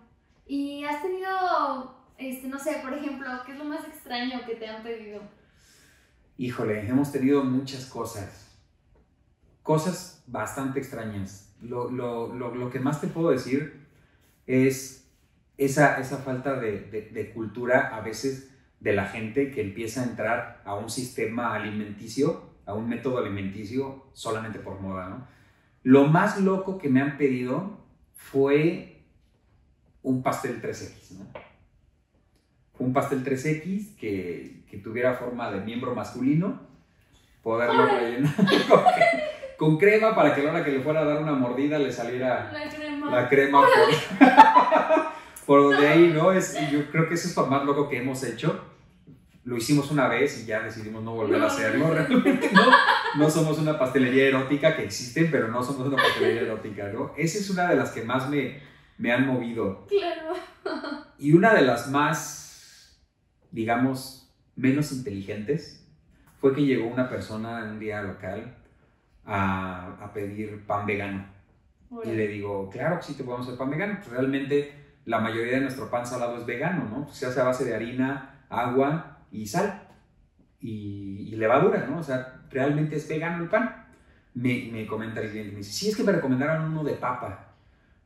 ¿Y 0.46 0.84
has 0.86 1.02
tenido, 1.02 1.96
este, 2.18 2.48
no 2.48 2.60
sé, 2.60 2.80
por 2.84 2.94
ejemplo, 2.94 3.28
qué 3.46 3.54
es 3.54 3.58
lo 3.58 3.66
más 3.66 3.86
extraño 3.86 4.46
que 4.46 4.56
te 4.56 4.68
han 4.68 4.84
pedido? 4.84 5.22
Híjole, 6.38 6.88
hemos 6.88 7.12
tenido 7.12 7.44
muchas 7.44 7.86
cosas. 7.86 8.58
Cosas 9.64 10.24
bastante 10.28 10.80
extrañas. 10.80 11.56
Lo, 11.62 11.90
lo, 11.90 12.34
lo, 12.34 12.54
lo 12.54 12.70
que 12.70 12.80
más 12.80 13.02
te 13.02 13.08
puedo 13.08 13.32
decir 13.32 13.88
es 14.46 15.12
esa, 15.58 16.00
esa 16.00 16.18
falta 16.18 16.60
de, 16.60 16.82
de, 16.82 17.10
de, 17.10 17.34
cultura 17.34 17.96
a 17.96 18.02
veces 18.02 18.52
de 18.80 18.94
la 18.94 19.06
gente 19.06 19.52
que 19.52 19.62
empieza 19.62 20.02
a 20.02 20.04
entrar 20.04 20.62
a 20.66 20.76
un 20.76 20.90
sistema 20.90 21.56
alimenticio, 21.56 22.50
a 22.66 22.74
un 22.74 22.90
método 22.90 23.18
alimenticio 23.18 24.06
solamente 24.14 24.60
por 24.60 24.80
moda, 24.80 25.10
¿no? 25.10 25.28
Lo 25.82 26.08
más 26.08 26.40
loco 26.42 26.78
que 26.78 26.90
me 26.90 27.02
han 27.02 27.18
pedido 27.18 27.80
fue 28.16 28.95
un 30.06 30.22
pastel 30.22 30.62
3X, 30.62 31.18
¿no? 31.18 31.26
Un 32.78 32.94
pastel 32.94 33.24
3X 33.24 33.96
que, 33.96 34.64
que 34.70 34.78
tuviera 34.78 35.16
forma 35.16 35.52
de 35.52 35.62
miembro 35.62 35.96
masculino, 35.96 36.62
poderlo 37.42 37.86
rellenar 37.86 38.36
con, 38.70 38.84
con, 39.58 39.78
crema 39.78 40.14
para 40.14 40.36
que 40.36 40.42
a 40.42 40.44
la 40.46 40.52
hora 40.52 40.64
que 40.64 40.72
le 40.72 40.82
fuera 40.82 41.02
a 41.02 41.06
dar 41.06 41.22
una 41.22 41.34
mordida 41.34 41.80
le 41.80 41.92
saliera 41.92 42.52
la 42.52 42.70
crema, 42.70 43.12
la 43.12 43.30
crema 43.30 43.62
por, 43.62 45.46
por 45.46 45.72
donde 45.72 45.88
ahí, 45.88 46.12
¿no? 46.14 46.32
Es, 46.32 46.56
yo 46.72 46.86
creo 46.92 47.08
que 47.08 47.16
eso 47.16 47.28
es 47.28 47.36
lo 47.36 47.48
más 47.48 47.66
loco 47.66 47.90
que 47.90 47.98
hemos 47.98 48.24
hecho. 48.24 48.64
Lo 49.44 49.58
hicimos 49.58 49.90
una 49.92 50.08
vez 50.08 50.42
y 50.42 50.46
ya 50.46 50.62
decidimos 50.62 51.04
no 51.04 51.14
volver 51.14 51.42
a 51.42 51.48
hacerlo. 51.48 51.94
Realmente 51.94 52.50
no, 52.52 52.66
no 53.16 53.30
somos 53.30 53.58
una 53.60 53.78
pastelería 53.78 54.26
erótica 54.26 54.76
que 54.76 54.84
existen, 54.84 55.30
pero 55.32 55.48
no 55.48 55.64
somos 55.64 55.88
una 55.88 55.98
pastelería 55.98 56.42
erótica, 56.42 56.90
¿no? 56.90 57.14
Esa 57.16 57.38
es 57.38 57.50
una 57.50 57.70
de 57.70 57.76
las 57.76 57.92
que 57.92 58.02
más 58.02 58.28
me, 58.28 58.60
me 58.98 59.12
han 59.12 59.28
movido. 59.28 59.86
Claro. 59.88 60.34
Y 61.18 61.34
una 61.34 61.54
de 61.54 61.62
las 61.62 61.90
más, 61.90 63.00
digamos, 63.52 64.34
menos 64.56 64.92
inteligentes 64.92 65.88
fue 66.40 66.54
que 66.54 66.66
llegó 66.66 66.88
una 66.88 67.10
persona 67.10 67.64
en 67.64 67.72
un 67.72 67.80
día 67.80 68.02
local 68.02 68.56
a, 69.26 69.98
a 70.02 70.14
pedir 70.14 70.66
pan 70.66 70.86
vegano. 70.86 71.26
Y 72.04 72.12
le 72.12 72.28
digo, 72.28 72.70
claro 72.70 72.98
que 72.98 73.04
sí 73.04 73.14
te 73.14 73.24
podemos 73.24 73.48
hacer 73.48 73.58
pan 73.58 73.70
vegano. 73.70 73.98
Pues 74.00 74.10
realmente 74.10 74.74
la 75.06 75.20
mayoría 75.20 75.54
de 75.54 75.62
nuestro 75.62 75.90
pan 75.90 76.06
salado 76.06 76.38
es 76.38 76.46
vegano, 76.46 76.86
¿no? 76.90 77.06
Pues 77.06 77.18
se 77.18 77.26
hace 77.26 77.40
a 77.40 77.46
base 77.46 77.64
de 77.64 77.76
harina, 77.76 78.46
agua 78.50 79.20
y 79.32 79.48
sal. 79.48 79.82
Y, 80.60 81.30
y, 81.30 81.36
levadura, 81.36 81.86
¿no? 81.88 82.00
O 82.00 82.04
sea, 82.04 82.42
realmente 82.50 82.96
es 82.96 83.08
vegano 83.08 83.44
el 83.44 83.50
pan. 83.50 83.86
Me, 84.34 84.70
me 84.72 84.86
comenta 84.86 85.22
el 85.22 85.30
cliente, 85.30 85.52
me 85.52 85.60
dice, 85.60 85.72
sí, 85.72 85.90
es 85.90 85.96
que 85.96 86.04
me 86.04 86.12
recomendaron 86.12 86.72
uno 86.72 86.84
de 86.84 86.96
papa 86.96 87.55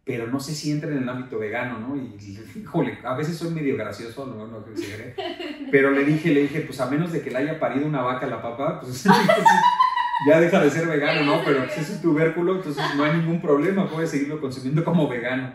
pero 0.10 0.26
no 0.26 0.40
sé 0.40 0.56
si 0.56 0.72
entra 0.72 0.90
en 0.90 1.04
el 1.04 1.08
ámbito 1.08 1.38
vegano, 1.38 1.78
¿no? 1.78 1.96
Y, 1.96 2.18
híjole, 2.56 2.98
a 3.04 3.14
veces 3.14 3.38
soy 3.38 3.52
medio 3.52 3.78
gracioso, 3.78 4.26
no, 4.26 4.48
no 4.48 4.64
creo 4.64 5.14
pero 5.72 5.92
le 5.92 6.04
dije, 6.04 6.34
le 6.34 6.42
dije, 6.42 6.62
pues 6.62 6.80
a 6.80 6.90
menos 6.90 7.12
de 7.12 7.22
que 7.22 7.30
le 7.30 7.38
haya 7.38 7.60
parido 7.60 7.86
una 7.86 8.02
vaca 8.02 8.26
la 8.26 8.42
papa, 8.42 8.80
pues 8.82 9.04
ya 10.28 10.40
deja 10.40 10.64
de 10.64 10.72
ser 10.72 10.88
vegano, 10.88 11.22
¿no? 11.22 11.44
Pero 11.46 11.64
pues, 11.64 11.78
es 11.78 11.90
un 11.92 12.02
tubérculo, 12.02 12.56
entonces 12.56 12.84
no 12.98 13.04
hay 13.04 13.18
ningún 13.18 13.40
problema, 13.40 13.88
puedes 13.88 14.10
seguirlo 14.10 14.42
consumiendo 14.42 14.84
como 14.84 15.08
vegano. 15.08 15.54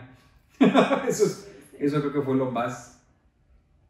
eso, 1.05 1.25
es, 1.25 1.49
eso 1.77 1.99
creo 1.99 2.13
que 2.13 2.21
fue 2.21 2.35
lo 2.35 2.49
más 2.49 3.03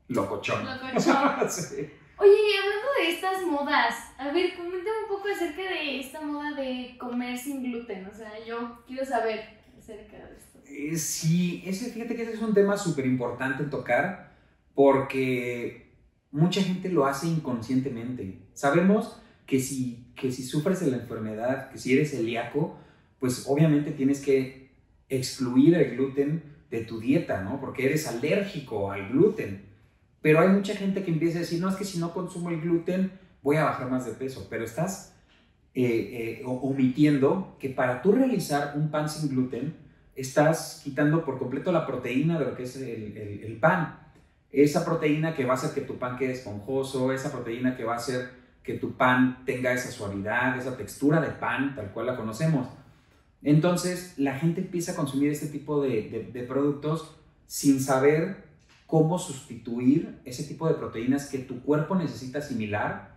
locochón. 0.07 0.65
Locochón. 0.65 1.47
sí. 1.47 1.91
Oye, 2.17 2.31
y 2.31 2.57
hablando 2.57 2.87
de 2.97 3.09
estas 3.11 3.45
modas, 3.45 3.95
a 4.17 4.31
ver, 4.31 4.55
coméntame 4.55 4.97
un 5.03 5.09
poco 5.09 5.27
acerca 5.29 5.61
de 5.61 5.99
esta 5.99 6.21
moda 6.21 6.53
de 6.53 6.95
comer 6.99 7.37
sin 7.37 7.61
gluten, 7.61 8.07
o 8.07 8.15
sea, 8.15 8.31
yo 8.43 8.81
quiero 8.87 9.05
saber 9.05 9.63
acerca 9.85 10.17
de 10.17 10.35
esto. 10.37 10.97
Sí, 10.97 11.63
ese, 11.65 11.91
fíjate 11.91 12.15
que 12.15 12.23
ese 12.23 12.33
es 12.33 12.41
un 12.41 12.53
tema 12.53 12.77
súper 12.77 13.05
importante 13.05 13.63
tocar 13.65 14.31
porque 14.73 15.91
mucha 16.31 16.61
gente 16.61 16.89
lo 16.89 17.05
hace 17.05 17.27
inconscientemente. 17.27 18.39
Sabemos 18.53 19.21
que 19.45 19.59
si, 19.59 20.07
que 20.15 20.31
si 20.31 20.43
sufres 20.43 20.79
de 20.79 20.87
la 20.87 20.97
enfermedad, 20.97 21.69
que 21.69 21.77
si 21.77 21.93
eres 21.93 22.11
celíaco, 22.11 22.77
pues 23.19 23.45
obviamente 23.47 23.91
tienes 23.91 24.19
que 24.19 24.71
excluir 25.07 25.75
el 25.75 25.95
gluten 25.95 26.43
de 26.71 26.81
tu 26.81 26.99
dieta, 26.99 27.41
¿no? 27.41 27.59
Porque 27.61 27.85
eres 27.85 28.07
alérgico 28.07 28.91
al 28.91 29.09
gluten. 29.09 29.63
Pero 30.21 30.39
hay 30.39 30.49
mucha 30.49 30.75
gente 30.75 31.03
que 31.03 31.11
empieza 31.11 31.37
a 31.37 31.41
decir, 31.41 31.61
no, 31.61 31.69
es 31.69 31.75
que 31.75 31.85
si 31.85 31.99
no 31.99 32.13
consumo 32.13 32.49
el 32.49 32.59
gluten 32.59 33.11
voy 33.43 33.57
a 33.57 33.65
bajar 33.65 33.89
más 33.89 34.05
de 34.05 34.13
peso. 34.13 34.47
Pero 34.49 34.65
estás 34.65 35.14
eh, 35.77 36.39
eh, 36.39 36.43
omitiendo 36.45 37.57
que 37.59 37.69
para 37.69 38.01
tú 38.01 38.13
realizar 38.13 38.75
un 38.77 38.91
pan 38.91 39.09
sin 39.09 39.29
gluten, 39.29 39.75
estás 40.15 40.79
quitando 40.85 41.25
por 41.25 41.37
completo 41.37 41.69
la 41.73 41.85
proteína 41.85 42.39
de 42.39 42.45
lo 42.45 42.55
que 42.55 42.63
es 42.63 42.77
el, 42.77 43.41
el, 43.43 43.57
pan. 43.57 43.99
Esa 44.53 44.85
proteína 44.85 45.35
que 45.35 45.43
va 45.43 45.51
a 45.51 45.57
hacer 45.57 45.71
que 45.71 45.81
tu 45.81 45.97
pan 45.97 46.17
quede 46.17 46.31
esponjoso, 46.31 47.11
esa 47.11 47.29
proteína 47.29 47.75
que 47.75 47.83
va 47.83 47.95
a 47.95 47.97
hacer 47.97 48.29
que 48.63 48.75
tu 48.75 48.93
pan 48.93 49.43
tenga 49.45 49.73
esa 49.73 49.91
suavidad, 49.91 50.57
esa 50.57 50.77
textura 50.77 51.19
de 51.19 51.31
pan, 51.31 51.75
tal 51.75 51.91
cual 51.91 52.05
la 52.05 52.15
conocemos. 52.15 52.69
Entonces, 53.43 54.13
la 54.15 54.39
gente 54.39 54.61
empieza 54.61 54.93
a 54.93 54.95
consumir 54.95 55.29
este 55.29 55.47
tipo 55.47 55.81
de, 55.83 56.29
de 56.31 56.43
productos 56.43 57.17
sin 57.47 57.81
saber 57.81 58.45
cómo 58.87 59.19
sustituir 59.19 60.19
ese 60.23 60.45
tipo 60.45 60.69
de 60.69 60.75
proteínas 60.75 61.29
que 61.29 61.39
tu 61.39 61.61
cuerpo 61.63 61.95
necesita 61.95 62.39
asimilar 62.39 63.14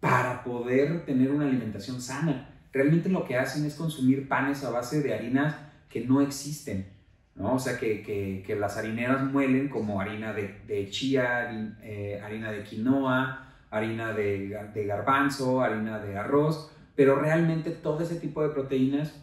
para 0.00 0.44
poder 0.44 1.04
tener 1.04 1.30
una 1.30 1.46
alimentación 1.46 2.00
sana. 2.00 2.50
Realmente 2.72 3.08
lo 3.08 3.24
que 3.24 3.36
hacen 3.36 3.64
es 3.64 3.74
consumir 3.74 4.28
panes 4.28 4.64
a 4.64 4.70
base 4.70 5.02
de 5.02 5.14
harinas 5.14 5.56
que 5.88 6.02
no 6.02 6.20
existen, 6.20 6.86
¿no? 7.34 7.54
O 7.54 7.58
sea, 7.58 7.78
que, 7.78 8.02
que, 8.02 8.56
las 8.56 8.76
harineras 8.76 9.24
muelen 9.24 9.68
como 9.68 10.00
harina 10.00 10.32
de, 10.32 10.60
de 10.66 10.88
chía, 10.90 11.50
eh, 11.82 12.20
harina 12.22 12.52
de 12.52 12.62
quinoa, 12.62 13.54
harina 13.70 14.12
de, 14.12 14.58
de 14.74 14.86
garbanzo, 14.86 15.62
harina 15.62 15.98
de 15.98 16.16
arroz, 16.16 16.70
pero 16.94 17.16
realmente 17.16 17.70
todo 17.70 18.02
ese 18.02 18.16
tipo 18.16 18.42
de 18.42 18.50
proteínas 18.50 19.14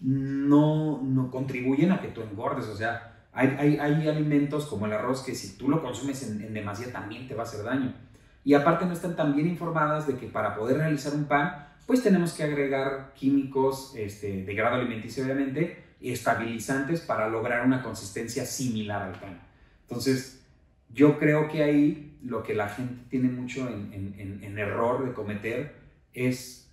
no, 0.00 1.00
no 1.02 1.30
contribuyen 1.30 1.92
a 1.92 2.00
que 2.00 2.08
tú 2.08 2.22
engordes, 2.22 2.66
o 2.66 2.76
sea, 2.76 3.10
hay, 3.32 3.78
hay, 3.78 4.08
alimentos 4.08 4.66
como 4.66 4.86
el 4.86 4.92
arroz 4.92 5.22
que 5.22 5.34
si 5.34 5.56
tú 5.56 5.68
lo 5.68 5.80
consumes 5.82 6.28
en, 6.28 6.42
en, 6.42 6.52
demasía 6.52 6.92
también 6.92 7.28
te 7.28 7.34
va 7.34 7.42
a 7.42 7.46
hacer 7.46 7.62
daño. 7.62 7.94
Y 8.44 8.54
aparte 8.54 8.86
no 8.86 8.92
están 8.92 9.16
tan 9.16 9.34
bien 9.34 9.48
informadas 9.48 10.06
de 10.06 10.16
que 10.16 10.26
para 10.26 10.54
poder 10.54 10.78
realizar 10.78 11.14
un 11.14 11.24
pan, 11.24 11.66
pues 11.86 12.02
tenemos 12.02 12.32
que 12.32 12.44
agregar 12.44 13.12
químicos 13.14 13.94
este, 13.96 14.44
de 14.44 14.54
grado 14.54 14.76
alimenticio, 14.76 15.24
obviamente, 15.24 15.84
y 16.00 16.12
estabilizantes 16.12 17.00
para 17.00 17.28
lograr 17.28 17.66
una 17.66 17.82
consistencia 17.82 18.46
similar 18.46 19.02
al 19.02 19.20
pan. 19.20 19.40
Entonces, 19.82 20.42
yo 20.88 21.18
creo 21.18 21.48
que 21.48 21.62
ahí 21.62 22.18
lo 22.22 22.42
que 22.42 22.54
la 22.54 22.68
gente 22.68 23.04
tiene 23.10 23.28
mucho 23.28 23.68
en, 23.68 23.92
en, 23.92 24.42
en 24.42 24.58
error 24.58 25.04
de 25.04 25.12
cometer 25.12 25.74
es 26.12 26.70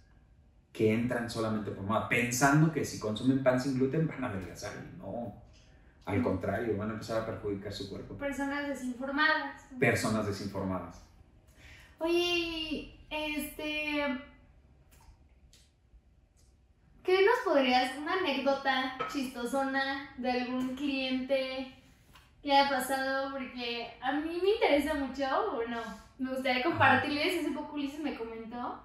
que 0.71 0.93
entran 0.93 1.29
solamente 1.29 1.71
por 1.71 1.83
moda, 1.83 2.07
pensando 2.07 2.71
que 2.71 2.85
si 2.85 2.99
consumen 2.99 3.41
pan 3.41 3.59
sin 3.59 3.75
gluten 3.75 4.07
van 4.07 4.23
a 4.23 4.29
adelgazar. 4.29 4.73
No, 4.99 5.33
al 6.05 6.21
contrario, 6.21 6.77
van 6.77 6.91
a 6.91 6.93
empezar 6.93 7.23
a 7.23 7.25
perjudicar 7.25 7.73
su 7.73 7.89
cuerpo. 7.89 8.15
Personas 8.15 8.67
desinformadas. 8.67 9.63
Personas 9.79 10.27
desinformadas. 10.27 11.06
Oye, 11.99 12.99
este... 13.09 14.21
¿Qué 17.03 17.25
nos 17.25 17.39
podrías, 17.45 17.97
una 17.97 18.13
anécdota 18.13 18.97
chistosona 19.11 20.13
de 20.17 20.29
algún 20.29 20.75
cliente 20.75 21.73
que 22.43 22.51
haya 22.51 22.69
pasado? 22.69 23.31
Porque 23.31 23.93
a 24.01 24.11
mí 24.11 24.41
me 24.43 24.49
interesa 24.49 24.93
mucho, 24.93 25.53
bueno, 25.55 25.81
me 26.17 26.33
gustaría 26.33 26.63
compartirles, 26.63 27.39
hace 27.39 27.51
poco 27.51 27.75
Ulises 27.75 28.01
me 28.01 28.15
comentó 28.15 28.81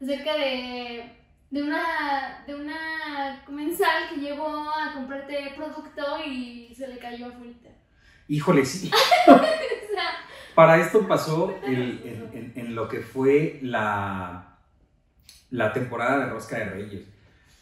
acerca 0.00 0.36
de 0.36 1.16
de 1.50 1.62
una, 1.62 2.44
de 2.46 2.54
una 2.54 3.42
comensal 3.44 4.08
que 4.10 4.20
llegó 4.20 4.46
a 4.46 4.92
comprarte 4.94 5.52
producto 5.56 6.02
y 6.26 6.74
se 6.74 6.88
le 6.88 6.98
cayó 6.98 7.26
afuera. 7.26 7.70
Híjole, 8.28 8.64
sí. 8.64 8.90
Para 10.56 10.80
esto 10.80 11.06
pasó 11.06 11.54
en, 11.64 12.74
lo 12.74 12.88
que 12.88 13.00
fue 13.00 13.60
la, 13.62 14.56
la 15.50 15.72
temporada 15.74 16.24
de 16.24 16.32
rosca 16.32 16.56
de 16.58 16.64
reyes. 16.64 17.02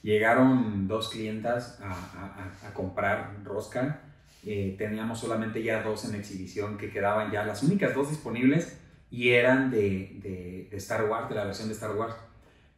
Llegaron 0.03 0.87
dos 0.87 1.11
clientas 1.11 1.81
a, 1.83 2.73
comprar 2.73 3.35
rosca. 3.43 4.01
Eh, 4.47 4.77
teníamos 4.79 5.19
solamente 5.19 5.63
ya 5.63 5.83
dos 5.83 6.05
en 6.05 6.15
exhibición 6.15 6.79
que 6.79 6.91
quedaban 6.91 7.33
ya 7.33 7.45
las 7.45 7.63
únicas 7.65 7.95
dos 7.95 8.11
disponibles 8.11 8.79
y 9.11 9.31
eran 9.31 9.71
de, 9.73 10.69
de 10.71 10.77
Star 10.77 11.05
Wars, 11.05 11.29
de 11.29 11.35
la 11.35 11.45
versión 11.45 11.67
de 11.69 11.75
Star 11.75 11.97
Wars. 11.97 12.15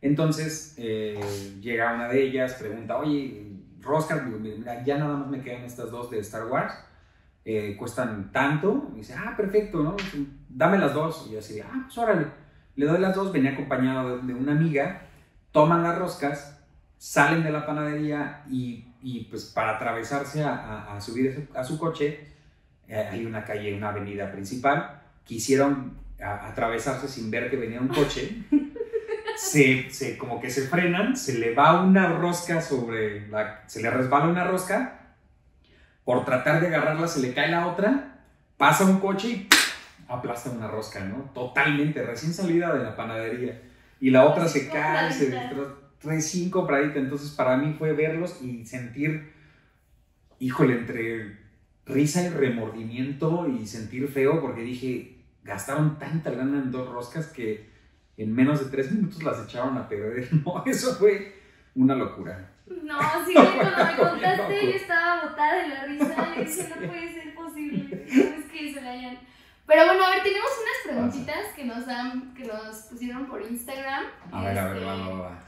Entonces 0.01 0.75
eh, 0.79 1.21
llega 1.61 1.95
una 1.95 2.09
de 2.09 2.23
ellas, 2.23 2.55
pregunta, 2.55 2.97
oye, 2.97 3.43
Roscar, 3.83 4.25
mira, 4.25 4.83
ya 4.83 4.97
nada 4.97 5.17
más 5.17 5.29
me 5.29 5.43
quedan 5.43 5.65
estas 5.65 5.91
dos 5.91 6.11
de 6.11 6.21
Star 6.21 6.47
Wars, 6.47 6.73
eh, 7.49 7.77
cuestan 7.79 8.33
tanto. 8.33 8.91
Y 8.93 8.99
dice, 8.99 9.15
ah, 9.15 9.35
perfecto, 9.37 9.81
¿no? 9.83 9.97
Dame 10.49 10.79
las 10.79 10.93
dos. 10.93 11.27
Y 11.29 11.35
yo 11.35 11.39
así, 11.39 11.61
ah, 11.61 11.83
pues 11.85 11.97
órale. 11.97 12.27
Le 12.75 12.87
doy 12.87 12.99
las 12.99 13.15
dos, 13.15 13.33
venía 13.33 13.53
acompañado 13.53 14.19
de, 14.19 14.35
una 14.35 14.53
amiga, 14.53 15.03
toman 15.53 15.85
las 15.85 15.97
roscas, 15.97 16.61
salen 16.99 17.45
de 17.45 17.51
la 17.51 17.65
panadería 17.65 18.43
y, 18.51 18.85
y 19.01 19.25
pues 19.31 19.45
para 19.47 19.77
atravesarse 19.77 20.43
a, 20.43 20.95
a, 20.95 21.01
subir 21.01 21.49
a 21.55 21.65
su 21.65 21.79
coche, 21.79 22.27
eh, 22.89 23.09
hay 23.11 23.25
una 23.25 23.45
calle, 23.45 23.75
una 23.75 23.91
avenida 23.91 24.31
principal, 24.31 25.01
quisieron 25.25 25.95
atravesarse 26.21 27.09
sin 27.09 27.31
ver 27.31 27.49
que 27.49 27.57
venía 27.57 27.81
un 27.81 27.89
coche. 27.89 28.43
se, 29.37 29.89
se, 29.91 30.19
como 30.19 30.41
que 30.41 30.51
se 30.51 30.63
frenan, 30.63 31.17
se 31.17 31.39
le 31.39 31.55
va 31.55 31.83
una 31.83 32.09
rosca 32.09 32.61
sobre 32.61 33.29
la, 33.29 33.63
se 33.67 33.81
le 33.81 33.91
resbala 33.91 34.29
una 34.29 34.45
rosca, 34.45 34.96
por 36.07 36.25
tratar 36.25 36.61
de 36.61 36.69
agarrarla 36.69 37.09
se 37.09 37.21
le 37.21 37.35
cae 37.35 37.51
la 37.51 37.67
otra, 37.67 38.21
pasa 38.57 38.85
un 38.85 39.01
coche 39.01 39.29
y 39.29 39.49
aplasta 40.07 40.51
una 40.51 40.69
rosca, 40.69 41.01
¿no? 41.01 41.31
Totalmente, 41.35 42.01
recién 42.07 42.33
salida 42.33 42.73
de 42.73 42.85
la 42.85 42.95
panadería. 42.95 43.61
Y 44.01 44.11
la 44.11 44.25
otra 44.25 44.47
se 44.47 44.69
cae, 44.69 45.13
se 45.13 45.37
recién 46.05 46.49
compradita. 46.49 47.01
Entonces 47.01 47.33
para 47.33 47.57
mí 47.57 47.75
fue 47.77 47.93
verlos 47.93 48.41
y 48.41 48.65
sentir, 48.65 49.33
híjole, 50.39 50.75
entre 50.75 51.39
risa 51.87 52.23
y 52.23 52.29
remordimiento 52.29 53.49
y 53.49 53.67
sentir 53.67 54.07
feo 54.07 54.41
porque 54.41 54.61
dije, 54.61 55.25
gastaron 55.43 55.99
tanta 55.99 56.31
lana 56.31 56.63
en 56.63 56.71
dos 56.71 56.89
roscas 56.89 57.27
que 57.27 57.69
en 58.17 58.33
menos 58.33 58.61
de 58.61 58.71
tres 58.71 58.93
minutos 58.93 59.25
las 59.25 59.45
echaron 59.45 59.77
a 59.77 59.89
perder. 59.89 60.29
No, 60.45 60.63
eso 60.67 60.95
fue 60.95 61.35
una 61.75 61.97
locura. 61.97 62.53
No, 62.67 62.99
sí, 63.25 63.33
cuando 63.35 63.85
me 63.85 63.97
contaste 63.97 64.67
yo 64.67 64.77
estaba 64.77 65.23
botada 65.23 65.63
de 65.63 65.69
la 65.69 65.85
risa. 65.85 66.35
y 66.37 66.45
dije, 66.45 66.69
no 66.69 66.89
puede 66.89 67.13
ser 67.13 67.35
posible. 67.35 68.07
No 68.07 68.23
es 68.37 68.45
que 68.53 68.75
se 68.75 68.81
la 68.81 68.91
hayan. 68.91 69.19
Pero 69.67 69.87
bueno, 69.87 70.05
a 70.05 70.11
ver, 70.11 70.23
tenemos 70.23 70.51
unas 70.63 70.95
preguntitas 70.95 71.47
que 71.55 71.65
nos 71.65 71.89
han, 71.89 72.35
que 72.35 72.45
nos 72.45 72.77
pusieron 72.83 73.27
por 73.27 73.43
Instagram. 73.43 74.05
A 74.33 74.45
ver, 74.45 74.59
a 74.59 74.69
ver, 74.69 74.77
este, 74.77 74.87
va, 74.87 75.09
va. 75.11 75.39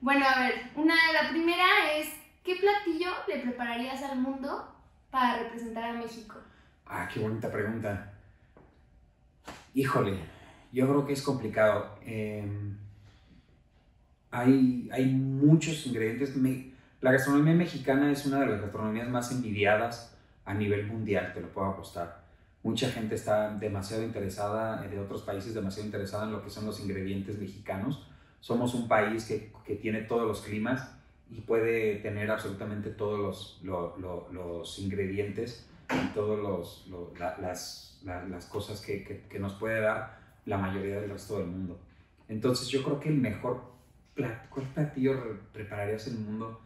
Bueno, 0.00 0.26
a 0.26 0.40
ver, 0.40 0.70
una, 0.74 0.94
la 1.12 1.28
primera 1.30 1.92
es, 1.96 2.08
¿qué 2.44 2.56
platillo 2.56 3.10
le 3.26 3.40
prepararías 3.40 4.02
al 4.02 4.18
mundo 4.18 4.74
para 5.10 5.38
representar 5.42 5.84
a 5.84 5.92
México? 5.94 6.36
Ah, 6.86 7.08
qué 7.12 7.20
bonita 7.20 7.50
pregunta. 7.50 8.12
Híjole, 9.74 10.18
yo 10.72 10.88
creo 10.88 11.06
que 11.06 11.12
es 11.12 11.22
complicado. 11.22 11.98
Em, 12.02 12.78
hay, 14.30 14.88
hay 14.92 15.06
muchos 15.06 15.86
ingredientes. 15.86 16.34
la 17.00 17.12
gastronomía 17.12 17.54
mexicana 17.54 18.10
es 18.12 18.26
una 18.26 18.40
de 18.40 18.46
las 18.46 18.60
gastronomías 18.60 19.08
más 19.08 19.30
envidiadas 19.32 20.16
a 20.44 20.54
nivel 20.54 20.86
mundial, 20.86 21.32
te 21.34 21.40
lo 21.40 21.48
puedo 21.48 21.68
apostar. 21.68 22.22
Mucha 22.62 22.90
gente 22.90 23.14
está 23.14 23.54
demasiado 23.54 24.02
interesada, 24.02 24.84
eh, 24.84 24.88
de 24.88 24.98
otros 24.98 25.22
países 25.22 25.54
demasiado 25.54 25.86
interesada 25.86 26.24
en 26.24 26.32
lo 26.32 26.42
que 26.42 26.50
son 26.50 26.66
los 26.66 26.80
ingredientes 26.80 27.38
mexicanos. 27.38 28.08
Somos 28.40 28.74
un 28.74 28.88
país 28.88 29.24
que, 29.24 29.52
que 29.64 29.76
tiene 29.76 30.02
todos 30.02 30.26
los 30.26 30.42
climas 30.42 30.94
y 31.30 31.40
puede 31.40 31.96
tener 31.96 32.30
absolutamente 32.30 32.90
todos 32.90 33.60
los, 33.62 33.96
los, 33.98 34.32
los 34.32 34.78
ingredientes 34.78 35.68
y 35.90 36.14
todas 36.14 36.86
las, 37.40 38.00
las, 38.02 38.46
cosas 38.46 38.80
que, 38.80 39.04
que, 39.04 39.22
que 39.28 39.38
nos 39.38 39.54
puede 39.54 39.80
dar 39.80 40.18
la 40.46 40.58
mayoría 40.58 41.00
del 41.00 41.10
resto 41.10 41.38
del 41.38 41.48
mundo. 41.48 41.78
Entonces 42.28 42.68
yo 42.68 42.82
creo 42.82 43.00
que 43.00 43.08
el 43.08 43.16
mejor 43.16 43.77
¿cuál 44.50 44.66
platillo 44.74 45.40
prepararías 45.52 46.06
en 46.08 46.16
el 46.16 46.20
mundo 46.20 46.60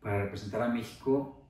para 0.00 0.24
representar 0.24 0.62
a 0.62 0.68
México? 0.68 1.42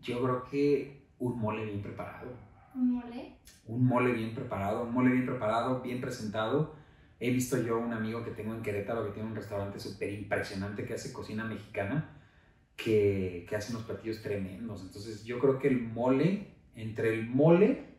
Yo 0.00 0.22
creo 0.22 0.44
que 0.44 1.06
un 1.18 1.38
mole 1.38 1.64
bien 1.64 1.82
preparado. 1.82 2.30
¿Un 2.74 2.92
mole? 2.94 3.36
Un 3.66 3.86
mole 3.86 4.12
bien 4.12 4.34
preparado, 4.34 4.84
un 4.84 4.92
mole 4.92 5.10
bien 5.10 5.26
preparado, 5.26 5.80
bien 5.82 6.00
presentado. 6.00 6.74
He 7.18 7.30
visto 7.30 7.60
yo 7.60 7.78
un 7.78 7.92
amigo 7.92 8.24
que 8.24 8.30
tengo 8.30 8.54
en 8.54 8.62
Querétaro 8.62 9.04
que 9.04 9.12
tiene 9.12 9.28
un 9.28 9.36
restaurante 9.36 9.78
súper 9.78 10.12
impresionante 10.12 10.86
que 10.86 10.94
hace 10.94 11.12
cocina 11.12 11.44
mexicana, 11.44 12.16
que, 12.76 13.44
que 13.48 13.56
hace 13.56 13.72
unos 13.72 13.84
platillos 13.84 14.22
tremendos. 14.22 14.82
Entonces 14.82 15.24
yo 15.24 15.38
creo 15.38 15.58
que 15.58 15.68
el 15.68 15.82
mole, 15.82 16.54
entre 16.74 17.12
el 17.12 17.28
mole 17.28 17.90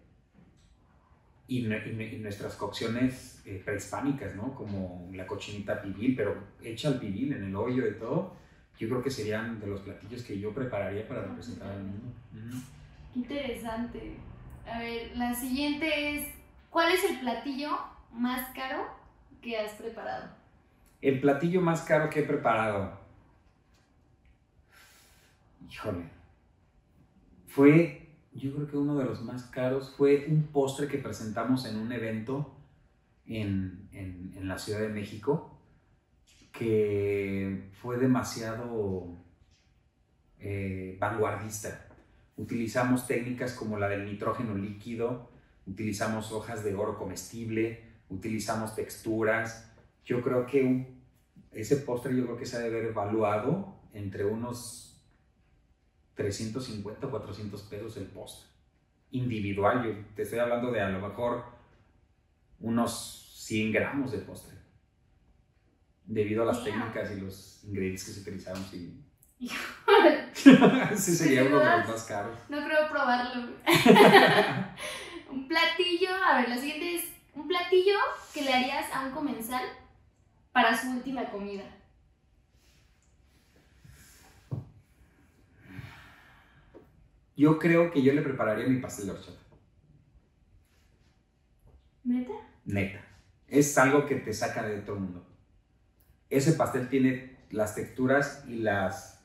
y, 1.51 1.63
nuestras 1.63 2.55
cocciones 2.55 3.41
eh, 3.45 3.61
prehispánicas, 3.63 4.35
¿no? 4.35 4.55
Como 4.55 5.09
la 5.13 5.27
cochinita 5.27 5.81
pibil, 5.81 6.15
pero 6.15 6.33
hecha 6.63 6.87
al 6.87 6.97
pibil 6.97 7.33
en 7.33 7.43
el 7.43 7.53
hoyo 7.53 7.85
y 7.89 7.95
todo, 7.95 8.37
yo 8.79 8.87
creo 8.87 9.01
que 9.01 9.09
serían 9.09 9.59
de 9.59 9.67
los 9.67 9.81
platillos 9.81 10.23
que 10.23 10.39
yo 10.39 10.53
prepararía 10.53 11.05
para 11.05 11.23
representar 11.23 11.69
al 11.69 11.83
mundo. 11.83 12.13
Interesante. 13.13 14.15
A 14.65 14.79
ver, 14.79 15.11
la 15.17 15.33
siguiente 15.33 16.15
es, 16.15 16.29
¿cuál 16.69 16.93
es 16.93 17.03
el 17.03 17.19
platillo 17.19 17.77
más 18.13 18.49
caro 18.55 18.87
que 19.41 19.57
has 19.57 19.73
preparado? 19.73 20.29
El 21.01 21.19
platillo 21.19 21.59
más 21.59 21.81
caro 21.81 22.09
que 22.09 22.21
he 22.21 22.23
preparado. 22.23 22.97
Híjole. 25.69 26.05
Fue 27.47 28.00
yo 28.33 28.53
creo 28.53 28.67
que 28.67 28.77
uno 28.77 28.97
de 28.97 29.05
los 29.05 29.21
más 29.23 29.43
caros 29.43 29.93
fue 29.95 30.25
un 30.29 30.43
postre 30.43 30.87
que 30.87 30.97
presentamos 30.97 31.65
en 31.65 31.77
un 31.77 31.91
evento 31.91 32.55
en, 33.25 33.89
en, 33.91 34.33
en 34.35 34.47
la 34.47 34.57
Ciudad 34.57 34.79
de 34.79 34.89
México 34.89 35.57
que 36.51 37.69
fue 37.81 37.97
demasiado 37.97 39.17
eh, 40.39 40.97
vanguardista. 40.99 41.87
Utilizamos 42.35 43.07
técnicas 43.07 43.53
como 43.53 43.77
la 43.77 43.87
del 43.87 44.05
nitrógeno 44.05 44.55
líquido, 44.55 45.29
utilizamos 45.65 46.31
hojas 46.31 46.63
de 46.63 46.75
oro 46.75 46.97
comestible, 46.97 47.83
utilizamos 48.09 48.75
texturas. 48.75 49.71
Yo 50.03 50.21
creo 50.21 50.45
que 50.45 50.99
ese 51.51 51.77
postre 51.77 52.15
yo 52.15 52.25
creo 52.25 52.37
que 52.37 52.45
se 52.45 52.57
ha 52.57 52.59
de 52.59 52.67
haber 52.67 52.85
evaluado 52.85 53.75
entre 53.93 54.25
unos 54.25 54.90
350 56.21 57.07
o 57.07 57.11
400 57.11 57.61
pesos 57.63 57.97
el 57.97 58.05
postre. 58.05 58.49
Individual, 59.11 59.83
yo 59.83 60.05
te 60.15 60.21
estoy 60.23 60.39
hablando 60.39 60.71
de 60.71 60.81
a 60.81 60.89
lo 60.89 61.05
mejor 61.07 61.43
unos 62.59 63.33
100 63.45 63.71
gramos 63.73 64.11
de 64.11 64.19
postre. 64.19 64.57
Debido 66.05 66.43
a 66.43 66.45
las 66.47 66.57
Ya. 66.59 66.63
técnicas 66.65 67.11
y 67.11 67.21
los 67.21 67.63
ingredientes 67.63 68.03
que 68.05 68.11
se 68.11 68.21
utilizaron, 68.21 68.63
sí. 68.65 68.97
Sí 70.95 71.15
sería 71.15 71.43
uno 71.43 71.59
de 71.59 71.65
los 71.77 71.87
más 71.89 72.03
caros. 72.03 72.37
no 72.49 72.63
creo 72.65 72.89
probarlo. 72.89 73.53
un 75.31 75.47
platillo, 75.47 76.09
a 76.25 76.37
ver, 76.37 76.49
la 76.49 76.57
siguiente 76.57 76.95
es 76.95 77.05
un 77.35 77.47
platillo 77.47 77.95
que 78.33 78.43
le 78.43 78.53
harías 78.53 78.85
a 78.93 79.05
un 79.05 79.11
comensal 79.11 79.63
para 80.51 80.75
su 80.79 80.89
última 80.91 81.25
comida. 81.29 81.63
Yo 87.41 87.57
creo 87.57 87.89
que 87.91 88.03
yo 88.03 88.13
le 88.13 88.21
prepararía 88.21 88.67
mi 88.67 88.79
pastel 88.79 89.07
de 89.07 89.11
horchata. 89.13 89.39
¿Neta? 92.03 92.33
Neta. 92.65 93.01
Es 93.47 93.75
algo 93.79 94.05
que 94.05 94.15
te 94.15 94.31
saca 94.31 94.61
de 94.61 94.77
todo 94.81 94.97
el 94.97 95.01
mundo. 95.01 95.25
Ese 96.29 96.53
pastel 96.53 96.87
tiene 96.87 97.37
las 97.49 97.73
texturas 97.73 98.43
y 98.47 98.57
las, 98.57 99.23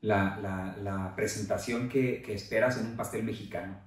la, 0.00 0.38
la- 0.38 0.76
la 0.82 1.14
presentación 1.14 1.90
que, 1.90 2.22
que 2.22 2.32
esperas 2.32 2.78
en 2.80 2.86
un 2.86 2.96
pastel 2.96 3.22
mexicano, 3.22 3.78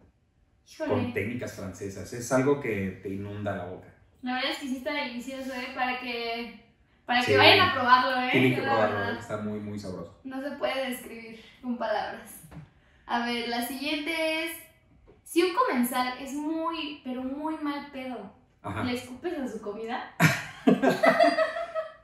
con 0.78 1.00
Híjole, 1.00 1.14
técnicas 1.14 1.54
francesas. 1.54 2.14
Es 2.14 2.32
algo 2.32 2.62
que 2.62 3.00
te 3.02 3.10
inunda 3.10 3.56
la 3.58 3.66
boca. 3.66 3.88
la 4.22 4.36
verdad 4.36 4.52
es 4.52 4.60
que 4.60 4.68
sí 4.68 4.78
está 4.78 4.94
delicioso, 4.94 5.52
¿eh? 5.56 5.70
Para 5.74 6.00
que, 6.00 6.64
para 7.08 7.22
Sí. 7.24 7.32
que 7.32 7.38
vayan 7.38 7.68
a 7.70 7.74
probarlo, 7.74 8.22
¿eh? 8.28 8.30
Tienen 8.32 8.54
que 8.56 8.62
La 8.62 8.68
probarlo, 8.70 8.98
verdad. 9.00 9.20
está 9.20 9.38
muy, 9.38 9.60
muy 9.60 9.80
sabroso. 9.80 10.20
No 10.24 10.40
se 10.40 10.52
puede 10.52 10.90
describir 10.92 11.40
con 11.64 11.78
palabras. 11.80 12.30
A 13.12 13.26
ver, 13.26 13.50
la 13.50 13.66
siguiente 13.68 14.46
es, 14.46 14.52
si 15.24 15.44
un 15.44 15.54
comensal 15.54 16.14
es 16.22 16.34
muy, 16.34 17.02
pero 17.04 17.22
muy 17.24 17.56
mal 17.58 17.92
pedo, 17.92 18.32
Ajá. 18.62 18.84
¿le 18.84 18.94
escupes 18.94 19.38
a 19.38 19.48
su 19.48 19.62
comida? 19.62 20.16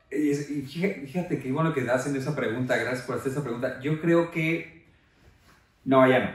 Y 0.09 0.33
fíjate, 0.33 1.37
qué 1.39 1.51
bueno 1.51 1.73
que 1.73 1.81
hacen 1.89 2.15
esa 2.15 2.35
pregunta, 2.35 2.77
gracias 2.77 3.05
por 3.05 3.17
hacer 3.17 3.31
esa 3.33 3.43
pregunta. 3.43 3.79
Yo 3.81 3.99
creo 4.01 4.31
que, 4.31 4.85
no, 5.83 6.07
ya 6.07 6.19
no. 6.19 6.31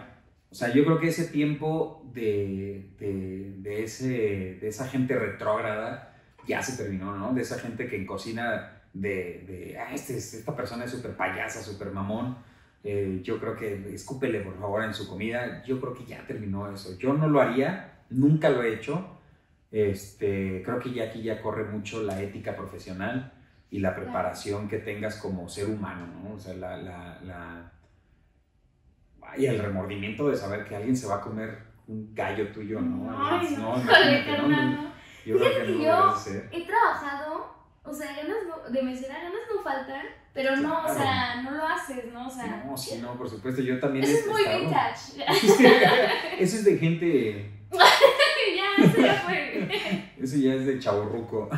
O 0.50 0.54
sea, 0.54 0.72
yo 0.72 0.84
creo 0.84 1.00
que 1.00 1.08
ese 1.08 1.24
tiempo 1.28 2.02
de, 2.12 2.90
de, 2.98 3.54
de 3.56 3.82
ese, 3.82 4.58
de 4.60 4.68
esa 4.68 4.86
gente 4.86 5.18
retrógrada 5.18 6.14
ya 6.46 6.62
se 6.62 6.76
terminó, 6.80 7.16
¿no? 7.16 7.32
De 7.32 7.40
esa 7.40 7.58
gente 7.58 7.88
que 7.88 7.96
en 7.96 8.06
cocina 8.06 8.82
de, 8.92 9.42
de 9.48 9.78
ah, 9.78 9.92
este, 9.94 10.18
es- 10.18 10.34
esta 10.34 10.54
persona 10.54 10.84
es 10.84 10.90
súper 10.90 11.16
payasa, 11.16 11.62
súper 11.62 11.90
mamón. 11.92 12.36
Eh, 12.84 13.20
yo 13.22 13.38
creo 13.38 13.56
que 13.56 13.94
escúpele 13.94 14.40
por 14.40 14.58
favor 14.58 14.84
en 14.84 14.94
su 14.94 15.08
comida. 15.08 15.62
Yo 15.64 15.80
creo 15.80 15.94
que 15.94 16.04
ya 16.04 16.26
terminó 16.26 16.70
eso. 16.72 16.98
Yo 16.98 17.12
no 17.14 17.28
lo 17.28 17.40
haría, 17.40 18.00
nunca 18.10 18.48
lo 18.50 18.62
he 18.62 18.74
hecho. 18.74 19.18
Este, 19.70 20.62
creo 20.64 20.78
que 20.78 20.92
ya 20.92 21.04
aquí 21.04 21.22
ya 21.22 21.40
corre 21.40 21.64
mucho 21.64 22.02
la 22.02 22.20
ética 22.20 22.54
profesional 22.56 23.32
y 23.70 23.78
la 23.78 23.94
preparación 23.96 24.68
que 24.68 24.78
tengas 24.78 25.16
como 25.16 25.48
ser 25.48 25.68
humano, 25.70 26.06
¿no? 26.22 26.34
O 26.34 26.38
sea, 26.38 26.54
la, 26.54 26.76
la, 26.76 27.20
la... 27.22 27.72
Y 29.38 29.46
el 29.46 29.58
remordimiento 29.58 30.28
de 30.28 30.36
saber 30.36 30.64
que 30.66 30.76
alguien 30.76 30.94
se 30.96 31.06
va 31.06 31.16
a 31.16 31.20
comer 31.22 31.58
un 31.88 32.14
gallo 32.14 32.48
tuyo, 32.52 32.80
¿no? 32.80 33.10
Ay, 33.18 33.56
no, 33.56 33.76
no, 33.76 33.82
híjole, 33.82 34.36
¿no? 34.36 34.48
no. 34.48 34.92
Yo 35.24 35.38
creo 35.38 35.50
que 35.52 35.58
no 35.60 35.64
que 35.66 35.72
lo 35.72 35.84
yo-. 35.84 36.42
He 36.50 36.66
trabajado, 36.66 37.54
o 37.82 37.92
sea, 37.94 38.14
ganas 38.14 38.36
no- 38.46 38.70
de 38.70 38.82
mesera, 38.82 39.14
ganas 39.14 39.40
no 39.54 39.62
faltan, 39.62 40.06
pero 40.34 40.56
no, 40.56 40.78
o 40.80 40.84
Claro. 40.84 40.98
sea, 41.00 41.42
no 41.42 41.50
lo 41.50 41.66
haces, 41.66 42.12
¿no? 42.12 42.26
O 42.26 42.30
sea, 42.30 42.64
No, 42.66 42.76
sí, 42.76 42.98
no, 43.02 43.14
por 43.16 43.28
supuesto, 43.28 43.60
yo 43.62 43.78
también 43.78 44.04
eso 44.04 44.18
es 44.18 44.26
muy 44.26 44.42
vintage. 44.42 45.24
Eso 46.38 46.56
es 46.56 46.64
de 46.64 46.78
gente, 46.78 47.50
ya, 47.70 48.84
eso 48.84 49.00
ya 49.00 49.14
fue. 49.14 49.68
eso 50.20 50.36
ya 50.36 50.54
es 50.54 50.66
de 50.66 50.78
chaborruco. 50.78 51.48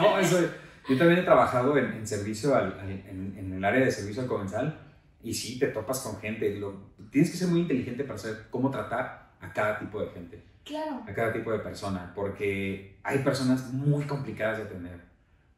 no, 0.00 0.18
eso, 0.18 0.40
yo 0.88 0.98
también 0.98 1.20
he 1.20 1.22
trabajado 1.22 1.76
en, 1.78 1.92
en 1.92 2.06
servicio, 2.06 2.54
al, 2.54 2.78
al- 2.80 2.90
en, 2.90 3.34
en 3.38 3.52
el 3.54 3.64
área 3.64 3.84
de 3.84 3.90
servicio 3.90 4.22
al 4.22 4.28
comensal 4.28 4.80
y 5.22 5.32
sí, 5.34 5.58
te 5.58 5.68
topas 5.68 6.00
con 6.00 6.20
gente. 6.20 6.54
Lo, 6.58 6.74
tienes 7.10 7.30
que 7.30 7.36
ser 7.36 7.48
muy 7.48 7.60
inteligente 7.60 8.04
para 8.04 8.18
saber 8.18 8.46
cómo 8.50 8.70
tratar 8.70 9.30
a 9.40 9.52
cada 9.52 9.78
tipo 9.78 10.00
de 10.00 10.08
gente. 10.10 10.42
Claro. 10.64 11.02
a 11.06 11.12
cada 11.12 11.30
tipo 11.30 11.52
de 11.52 11.58
persona, 11.58 12.10
porque 12.14 12.96
hay 13.02 13.18
personas 13.18 13.70
muy 13.74 14.02
complicadas 14.06 14.56
de 14.56 14.64
atender, 14.64 14.98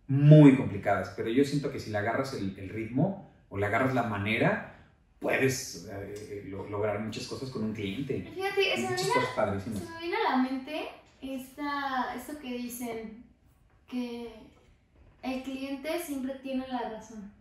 muy 0.09 0.57
complicadas, 0.57 1.13
pero 1.17 1.29
yo 1.29 1.45
siento 1.45 1.71
que 1.73 1.81
si 1.81 1.91
le 1.91 1.99
agarras 1.99 2.33
el, 2.35 2.59
el 2.59 2.69
ritmo 2.69 3.31
o 3.49 3.59
le 3.59 3.67
agarras 3.67 3.95
la 3.95 4.05
manera, 4.05 4.73
puedes 5.19 5.89
eh, 5.91 6.45
lo- 6.49 6.69
lograr 6.69 7.01
muchas 7.01 7.27
cosas 7.27 7.51
con 7.51 7.65
un 7.65 7.73
cliente. 7.73 8.31
Fíjate, 8.35 8.77
se 8.77 8.83
me 8.83 9.27
padrísimas. 9.35 9.79
Se 9.81 9.91
me 9.91 10.01
viene 10.01 10.17
a 10.17 10.31
la 10.31 10.37
mente 10.43 10.89
esta, 11.23 12.15
esto 12.17 12.39
que 12.39 12.57
dicen, 12.59 13.25
que 13.89 14.33
el 15.23 15.43
cliente 15.43 15.99
siempre 16.05 16.35
tiene 16.43 16.67
la 16.69 16.89
razón. 16.91 17.33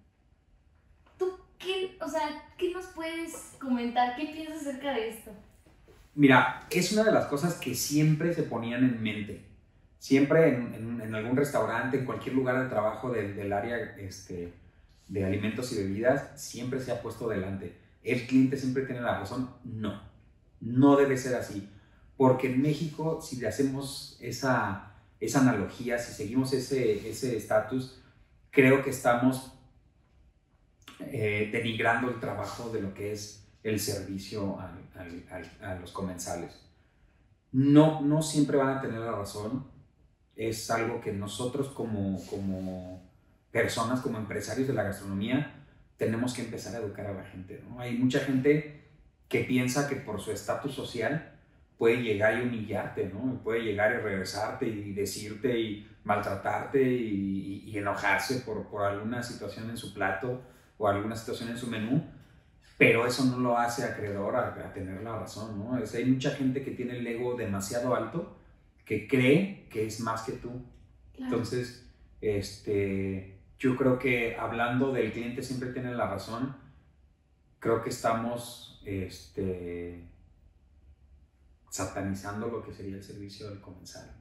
¿Tú 1.19 1.38
qué, 1.60 1.97
o 2.01 2.08
sea, 2.10 2.43
qué 2.58 2.71
nos 2.71 2.86
puedes 2.88 3.56
comentar? 3.60 4.15
¿Qué 4.15 4.25
piensas 4.28 4.62
acerca 4.62 4.93
de 4.93 5.10
esto? 5.10 5.32
Mira, 6.15 6.65
es 6.71 6.91
una 6.93 7.04
de 7.04 7.12
las 7.12 7.25
cosas 7.25 7.56
que 7.56 7.75
siempre 7.75 8.34
se 8.34 8.43
ponían 8.43 8.84
en 8.84 9.04
mente. 9.04 9.45
Siempre 10.06 10.50
en, 10.50 10.74
en- 10.76 11.02
en 11.02 11.15
algún 11.15 11.36
restaurante, 11.36 11.98
en 11.98 12.06
cualquier 12.06 12.36
lugar 12.36 12.62
de 12.62 12.70
trabajo 12.70 13.12
del, 13.12 13.36
del 13.36 13.52
área 13.52 13.76
este, 13.98 14.54
de 15.08 15.26
alimentos 15.26 15.72
y 15.72 15.78
bebidas, 15.82 16.39
siempre 16.39 16.80
se 16.80 16.91
ha 16.91 17.02
puesto 17.02 17.28
delante. 17.28 17.76
¿El 18.04 18.28
cliente 18.28 18.56
siempre 18.56 18.84
tiene 18.86 19.02
la 19.02 19.18
razón? 19.18 19.50
No, 19.63 20.00
no 20.62 20.96
debe 20.96 21.18
ser 21.18 21.34
así. 21.34 21.68
Porque 22.18 22.54
en 22.54 22.62
México, 22.62 23.20
si 23.20 23.38
le 23.38 23.48
hacemos 23.48 24.15
esa, 24.22 24.91
esa 25.20 25.39
analogía, 25.39 25.98
si 25.98 26.13
seguimos 26.13 26.54
ese 26.54 27.10
ese 27.10 27.36
estatus, 27.36 28.00
creo 28.52 28.84
que 28.84 28.91
estamos 28.91 29.54
eh, 31.00 31.50
denigrando 31.52 32.10
el 32.10 32.20
trabajo 32.20 32.70
de 32.70 32.80
lo 32.82 32.94
que 32.94 33.12
es 33.12 33.44
el 33.63 33.80
servicio 33.80 34.60
al- 34.60 34.88
al- 35.02 35.24
al- 35.32 35.65
a 35.68 35.80
los 35.80 35.91
comensales. 35.91 36.52
No, 37.52 38.02
no 38.02 38.22
siempre 38.22 38.56
van 38.58 38.78
a 38.78 38.82
tener 38.82 39.00
la 39.00 39.12
razón. 39.12 39.74
Es 40.36 40.69
algo 40.69 41.02
que 41.02 41.13
nosotros 41.13 41.69
como, 41.69 42.24
como 42.28 43.02
personas, 43.52 44.02
como 44.02 44.17
empresarios 44.17 44.67
de 44.67 44.74
la 44.74 44.84
gastronomía, 44.84 45.54
tenemos 45.98 46.34
que 46.34 46.41
empezar 46.41 46.76
a 46.76 46.80
educar 46.80 47.08
a 47.08 47.13
la 47.13 47.24
gente. 47.24 47.63
¿no? 47.67 47.80
Hay 47.80 47.98
mucha 47.98 48.19
gente 48.19 48.84
que 49.30 49.41
piensa 49.41 49.88
que 49.88 49.95
por 49.95 50.19
su 50.21 50.32
estatus 50.32 50.74
social 50.74 51.32
puede 51.78 52.02
llegar 52.02 52.38
y 52.38 52.43
humillarte, 52.43 53.12
¿no? 53.13 53.41
Puede 53.43 53.63
llegar 53.63 53.93
y 53.93 53.98
regresarte 53.98 54.67
y 54.67 54.93
decirte 54.93 55.60
y 55.60 55.89
maltratarte 56.04 56.82
y 56.82 57.78
enojarse 57.78 58.41
por, 58.41 58.67
por 58.67 58.84
alguna 58.86 59.21
situación 59.24 59.69
en 59.69 59.78
su 59.78 59.93
plato 59.93 60.41
o 60.78 60.88
alguna 60.88 61.16
situación 61.16 61.49
en 61.49 61.57
su 61.57 61.68
menú, 61.68 62.03
pero 62.78 63.05
eso 63.07 63.26
no 63.26 63.39
lo 63.39 63.57
hace 63.57 63.84
acreedor 63.84 64.36
a, 64.36 64.47
a 64.47 64.74
tener 64.74 65.01
la 65.01 65.20
razón, 65.20 65.57
¿no? 65.57 65.78
Es, 65.78 65.93
hay 65.95 66.05
mucha 66.05 66.32
gente 66.32 66.64
que 66.64 66.72
tiene 66.72 66.97
el 66.97 67.07
ego 67.07 67.36
demasiado 67.36 67.95
alto, 67.95 68.38
que 68.86 69.08
cree 69.08 69.68
que 69.70 69.86
es 69.88 70.00
más 70.00 70.22
que 70.24 70.34
tú. 70.34 70.64
Claro. 71.14 71.32
Entonces, 71.34 71.90
este, 72.22 73.40
yo 73.58 73.76
creo 73.76 73.98
que 74.00 74.36
hablando 74.38 74.92
del 74.94 75.12
cliente 75.12 75.42
siempre 75.42 75.72
tiene 75.74 75.94
la 75.94 76.08
razón, 76.08 76.56
creo 77.60 77.82
que 77.82 77.90
estamos 77.90 78.82
este, 78.86 80.08
satanizando 81.70 82.48
lo 82.48 82.64
que 82.64 82.74
sería 82.74 82.96
el 82.96 83.04
servicio 83.04 83.50
del 83.50 83.60
comensal. 83.60 84.16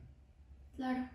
Claro. 0.76 1.08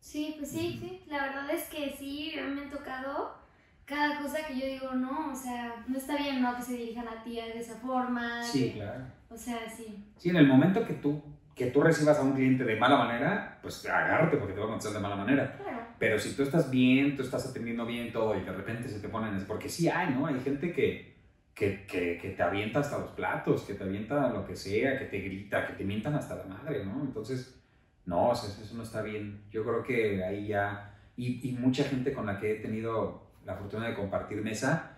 Sí, 0.00 0.34
pues 0.38 0.50
sí, 0.50 0.78
sí. 0.80 1.02
La 1.06 1.22
verdad 1.26 1.50
es 1.50 1.68
que 1.68 1.94
sí, 1.96 2.32
me 2.36 2.62
han 2.62 2.70
tocado 2.70 3.40
cada 3.84 4.20
cosa 4.20 4.46
que 4.46 4.58
yo 4.58 4.66
digo, 4.66 4.92
no, 4.94 5.32
o 5.32 5.36
sea, 5.36 5.84
no 5.86 5.96
está 5.96 6.16
bien, 6.16 6.42
¿no? 6.42 6.56
Que 6.56 6.62
se 6.62 6.76
dirijan 6.76 7.06
a 7.06 7.22
ti 7.22 7.36
de 7.36 7.58
esa 7.58 7.76
forma. 7.76 8.42
Sí, 8.42 8.70
que- 8.70 8.72
claro. 8.74 9.04
O 9.30 9.36
sea, 9.36 9.68
sí. 9.70 10.04
Sí, 10.18 10.30
en 10.30 10.36
el 10.36 10.46
momento 10.48 10.84
que 10.86 10.94
tú, 10.94 11.22
que 11.54 11.66
tú 11.66 11.82
recibas 11.82 12.18
a 12.18 12.22
un 12.22 12.32
cliente 12.32 12.64
de 12.64 12.76
mala 12.76 12.96
manera, 12.96 13.58
pues 13.62 13.84
agárrate 13.86 14.36
porque 14.38 14.54
te 14.54 14.60
va 14.60 14.66
a 14.66 14.68
contestar 14.70 14.94
de 14.94 15.00
mala 15.00 15.16
manera. 15.16 15.56
Claro. 15.58 15.78
Pero 15.98 16.18
si 16.18 16.34
tú 16.34 16.42
estás 16.42 16.70
bien, 16.70 17.16
tú 17.16 17.22
estás 17.22 17.46
atendiendo 17.48 17.84
bien 17.86 18.12
todo 18.12 18.36
y 18.36 18.42
de 18.42 18.52
repente 18.52 18.88
se 18.88 19.00
te 19.00 19.08
ponen... 19.08 19.34
es- 19.36 19.44
Porque 19.44 19.68
sí 19.68 19.88
hay, 19.88 20.14
¿no? 20.14 20.26
Hay 20.26 20.40
gente 20.40 20.72
que, 20.72 21.14
que, 21.54 21.84
que, 21.86 22.18
que 22.20 22.30
te 22.30 22.42
avienta 22.42 22.80
hasta 22.80 22.98
los 22.98 23.10
platos, 23.10 23.62
que 23.62 23.74
te 23.74 23.84
avienta 23.84 24.28
lo 24.30 24.46
que 24.46 24.56
sea, 24.56 24.98
que 24.98 25.04
te 25.04 25.18
grita, 25.20 25.66
que 25.66 25.74
te 25.74 25.84
mientan 25.84 26.14
hasta 26.14 26.34
la 26.36 26.44
madre, 26.44 26.84
¿no? 26.84 27.02
Entonces, 27.02 27.58
No, 28.06 28.30
o 28.30 28.34
sea, 28.34 28.50
eso 28.64 28.74
no 28.74 28.82
está 28.82 29.00
bien. 29.02 29.44
Yo 29.50 29.62
creo 29.62 29.82
que 29.84 30.24
ahí 30.24 30.48
ya, 30.48 30.94
y, 31.16 31.48
y 31.48 31.52
mucha 31.52 31.84
gente 31.84 32.12
con 32.12 32.26
la 32.26 32.38
que 32.40 32.52
he 32.52 32.54
tenido 32.56 33.30
la 33.44 33.54
fortuna 33.54 33.86
de 33.88 33.94
compartir 33.94 34.42
mesa, 34.42 34.96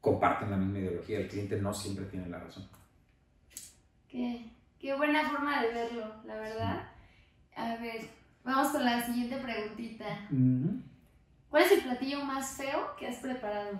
comparten 0.00 0.50
la 0.50 0.56
misma 0.56 0.78
ideología. 0.78 1.18
El 1.18 1.28
cliente 1.28 1.60
no 1.60 1.74
siempre 1.74 2.06
tiene 2.06 2.26
la 2.28 2.38
razón. 2.38 2.66
Qué, 4.08 4.50
qué 4.80 4.94
buena 4.94 5.28
forma 5.30 5.62
de 5.62 5.72
verlo, 5.72 6.14
la 6.24 6.34
verdad. 6.36 6.88
A 7.56 7.76
ver, 7.76 8.02
vamos 8.44 8.72
con 8.72 8.84
la 8.84 9.04
siguiente 9.04 9.36
preguntita. 9.36 10.06
¿Cuál 11.50 11.62
es 11.64 11.72
el 11.72 11.80
platillo 11.82 12.24
más 12.24 12.56
feo 12.56 12.94
que 12.98 13.06
has 13.08 13.16
preparado? 13.16 13.78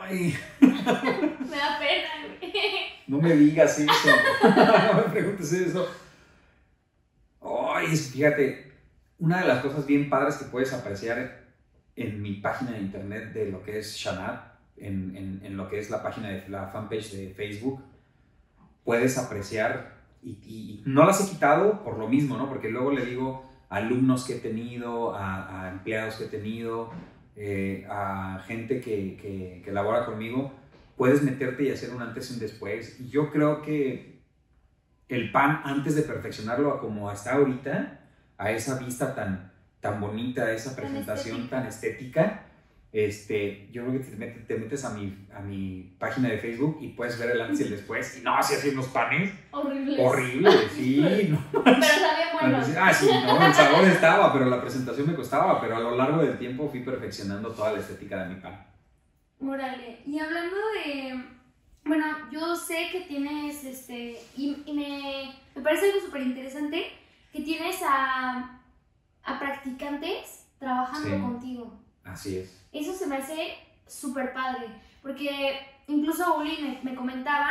Ay, 0.00 0.36
Me 0.60 1.56
da 1.56 1.78
pena, 1.78 2.08
güey. 2.38 2.52
no 3.06 3.18
me 3.18 3.34
digas 3.34 3.78
eso. 3.78 3.92
no 4.42 4.94
me 4.94 5.02
preguntes 5.04 5.52
eso. 5.52 5.88
Ay, 7.42 7.86
fíjate, 7.96 8.72
una 9.18 9.40
de 9.40 9.48
las 9.48 9.62
cosas 9.62 9.86
bien 9.86 10.08
padres 10.08 10.36
que 10.36 10.46
puedes 10.46 10.72
apreciar 10.72 11.44
en 11.96 12.20
mi 12.22 12.34
página 12.34 12.72
de 12.72 12.78
internet 12.80 13.32
de 13.32 13.50
lo 13.50 13.62
que 13.62 13.78
es 13.78 13.94
Shanat, 13.96 14.54
en, 14.76 15.16
en- 15.16 15.40
en 15.44 15.56
lo 15.56 15.68
que 15.68 15.78
es 15.78 15.90
la 15.90 16.02
página 16.02 16.28
de 16.30 16.48
la 16.48 16.66
fanpage 16.68 17.12
de 17.12 17.34
Facebook, 17.34 17.82
puedes 18.84 19.18
apreciar, 19.18 19.94
y, 20.22 20.82
no 20.86 21.04
las 21.04 21.20
he 21.20 21.30
quitado 21.30 21.82
por 21.82 21.98
lo 21.98 22.08
mismo, 22.08 22.36
¿no? 22.36 22.48
Porque 22.48 22.70
luego 22.70 22.92
le 22.92 23.04
digo 23.04 23.44
a 23.68 23.76
alumnos 23.76 24.24
que 24.24 24.36
he 24.36 24.40
tenido, 24.40 25.14
a, 25.14 25.64
a 25.64 25.70
empleados 25.70 26.16
que 26.16 26.24
he 26.24 26.28
tenido, 26.28 26.90
eh, 27.36 27.86
a 27.90 28.42
gente 28.46 28.80
que, 28.80 29.16
que, 29.16 29.62
que 29.64 29.72
labora 29.72 30.06
conmigo, 30.06 30.52
puedes 30.96 31.22
meterte 31.22 31.64
y 31.64 31.70
hacer 31.70 31.90
un 31.94 32.00
antes 32.00 32.30
y 32.30 32.34
un 32.34 32.40
después. 32.40 33.00
Y 33.00 33.08
yo 33.08 33.30
creo 33.30 33.62
que 33.62 34.22
el 35.08 35.32
pan, 35.32 35.60
antes 35.64 35.96
de 35.96 36.02
perfeccionarlo 36.02 36.72
a 36.72 36.80
como 36.80 37.10
está 37.10 37.34
ahorita, 37.34 38.00
a 38.38 38.50
esa 38.50 38.78
vista 38.78 39.14
tan, 39.14 39.52
tan 39.80 40.00
bonita, 40.00 40.44
a 40.44 40.52
esa 40.52 40.70
Tan 40.70 40.84
presentación 40.84 41.36
estética. 41.36 41.56
tan 41.56 41.66
estética, 41.66 42.43
este, 42.96 43.68
yo 43.72 43.82
creo 43.84 43.94
que 44.00 44.04
te 44.08 44.16
metes, 44.16 44.46
te 44.46 44.56
metes 44.56 44.84
a, 44.84 44.90
mi, 44.94 45.26
a 45.34 45.40
mi 45.40 45.96
página 45.98 46.28
de 46.28 46.38
Facebook 46.38 46.78
y 46.80 46.88
puedes 46.90 47.18
ver 47.18 47.32
el 47.32 47.40
antes 47.40 47.60
y 47.60 47.64
el 47.64 47.70
después. 47.70 48.18
Y 48.18 48.22
no, 48.22 48.36
así 48.36 48.54
hacen 48.54 48.74
unos 48.74 48.86
panes 48.86 49.32
Horrible. 49.50 49.96
horribles, 50.00 50.70
sí. 50.76 51.28
no. 51.28 51.62
Pero 51.64 51.82
sabía 51.82 52.26
bueno. 52.40 52.58
Ah, 52.80 52.92
sí, 52.94 53.06
no, 53.26 53.44
el 53.46 53.52
sabor 53.52 53.84
estaba, 53.84 54.32
pero 54.32 54.44
la 54.46 54.60
presentación 54.60 55.08
me 55.08 55.14
costaba. 55.16 55.60
Pero 55.60 55.76
a 55.76 55.80
lo 55.80 55.96
largo 55.96 56.22
del 56.22 56.38
tiempo 56.38 56.68
fui 56.68 56.80
perfeccionando 56.84 57.50
toda 57.50 57.72
la 57.72 57.80
estética 57.80 58.22
de 58.24 58.34
mi 58.36 58.40
pan. 58.40 58.64
Órale. 59.40 59.98
Y 60.06 60.18
hablando 60.20 60.56
de. 60.84 61.24
Bueno, 61.84 62.06
yo 62.30 62.54
sé 62.56 62.90
que 62.92 63.00
tienes 63.02 63.64
este. 63.64 64.16
Y, 64.36 64.62
y 64.66 64.72
me, 64.72 65.34
me 65.56 65.62
parece 65.62 65.86
algo 65.90 66.00
súper 66.00 66.22
interesante 66.22 66.86
que 67.32 67.40
tienes 67.42 67.76
a, 67.82 68.60
a 69.24 69.38
practicantes 69.40 70.46
trabajando 70.60 71.08
Sí. 71.08 71.20
contigo. 71.20 71.80
Así 72.04 72.38
es. 72.38 72.63
Eso 72.74 72.92
se 72.92 73.06
me 73.06 73.16
hace 73.16 73.54
súper 73.86 74.32
padre. 74.32 74.66
Porque 75.02 75.58
incluso 75.86 76.36
Uli 76.38 76.58
me, 76.82 76.90
me 76.90 76.96
comentaba 76.96 77.50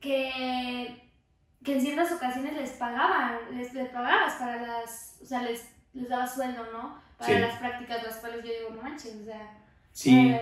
que, 0.00 1.02
que 1.64 1.74
en 1.74 1.80
ciertas 1.80 2.12
ocasiones 2.12 2.54
les 2.54 2.70
pagaban, 2.72 3.38
les, 3.52 3.72
les 3.74 3.88
pagabas 3.90 4.34
para 4.34 4.62
las. 4.66 5.18
O 5.22 5.26
sea, 5.26 5.42
les, 5.42 5.70
les 5.94 6.08
dabas 6.08 6.34
sueldo, 6.34 6.64
¿no? 6.72 6.98
Para 7.18 7.32
Sí. 7.34 7.38
las 7.40 7.58
prácticas, 7.58 8.02
las 8.04 8.16
cuales 8.16 8.44
yo 8.44 8.50
digo, 8.50 8.70
no 8.76 8.82
manches, 8.82 9.14
o 9.22 9.24
sea. 9.24 9.58
Sí, 9.92 10.34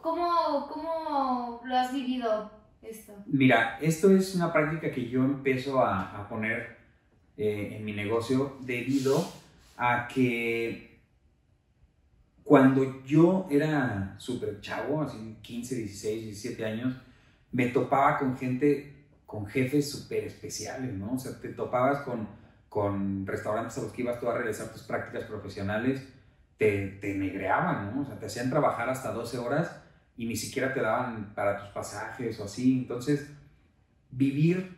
¿cómo, 0.00 0.68
¿cómo 0.68 1.60
lo 1.64 1.76
has 1.76 1.92
vivido 1.92 2.52
esto? 2.82 3.12
mira, 3.26 3.78
esto 3.80 4.10
es 4.14 4.34
una 4.36 4.52
práctica 4.52 4.92
que 4.92 5.08
yo 5.08 5.24
empiezo 5.24 5.84
a, 5.84 6.16
a 6.20 6.28
poner 6.28 6.78
eh, 7.36 7.74
en 7.76 7.84
mi 7.84 7.92
negocio 7.92 8.56
debido 8.60 9.28
a 9.76 10.06
que 10.06 10.91
cuando 12.44 13.02
yo 13.04 13.46
era 13.50 14.14
súper 14.18 14.60
chavo, 14.60 15.02
así 15.02 15.36
15, 15.42 15.74
16, 15.76 16.22
17 16.24 16.64
años, 16.64 16.94
me 17.52 17.68
topaba 17.68 18.18
con 18.18 18.36
gente, 18.36 19.06
con 19.26 19.46
jefes 19.46 19.90
súper 19.90 20.24
especiales, 20.24 20.92
¿no? 20.94 21.12
O 21.14 21.18
sea, 21.18 21.38
te 21.40 21.50
topabas 21.50 22.02
con, 22.02 22.28
con 22.68 23.26
restaurantes 23.26 23.78
a 23.78 23.82
los 23.82 23.92
que 23.92 24.02
ibas 24.02 24.18
tú 24.20 24.28
a 24.28 24.36
realizar 24.36 24.72
tus 24.72 24.82
prácticas 24.82 25.24
profesionales, 25.24 26.02
te, 26.58 26.88
te 27.00 27.14
negreaban, 27.14 27.94
¿no? 27.94 28.02
O 28.02 28.04
sea, 28.04 28.18
te 28.18 28.26
hacían 28.26 28.50
trabajar 28.50 28.88
hasta 28.88 29.12
12 29.12 29.38
horas 29.38 29.70
y 30.16 30.26
ni 30.26 30.36
siquiera 30.36 30.72
te 30.74 30.80
daban 30.80 31.34
para 31.34 31.58
tus 31.58 31.68
pasajes 31.68 32.38
o 32.40 32.44
así. 32.44 32.78
Entonces, 32.78 33.30
vivir 34.10 34.76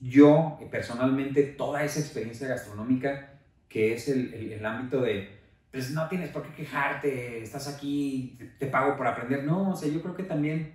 yo 0.00 0.58
personalmente 0.70 1.42
toda 1.44 1.82
esa 1.84 2.00
experiencia 2.00 2.48
gastronómica 2.48 3.30
que 3.68 3.94
es 3.94 4.08
el, 4.08 4.34
el- 4.34 4.52
el 4.52 4.66
ámbito 4.66 5.00
de, 5.00 5.30
pues 5.74 5.90
no 5.90 6.06
tienes 6.08 6.30
por 6.30 6.44
qué 6.44 6.54
quejarte, 6.54 7.42
estás 7.42 7.66
aquí, 7.66 8.36
te, 8.38 8.44
te 8.44 8.66
pago 8.68 8.96
por 8.96 9.08
aprender. 9.08 9.42
No, 9.42 9.70
o 9.70 9.76
sea, 9.76 9.88
yo 9.90 10.00
creo 10.02 10.14
que 10.14 10.22
también 10.22 10.72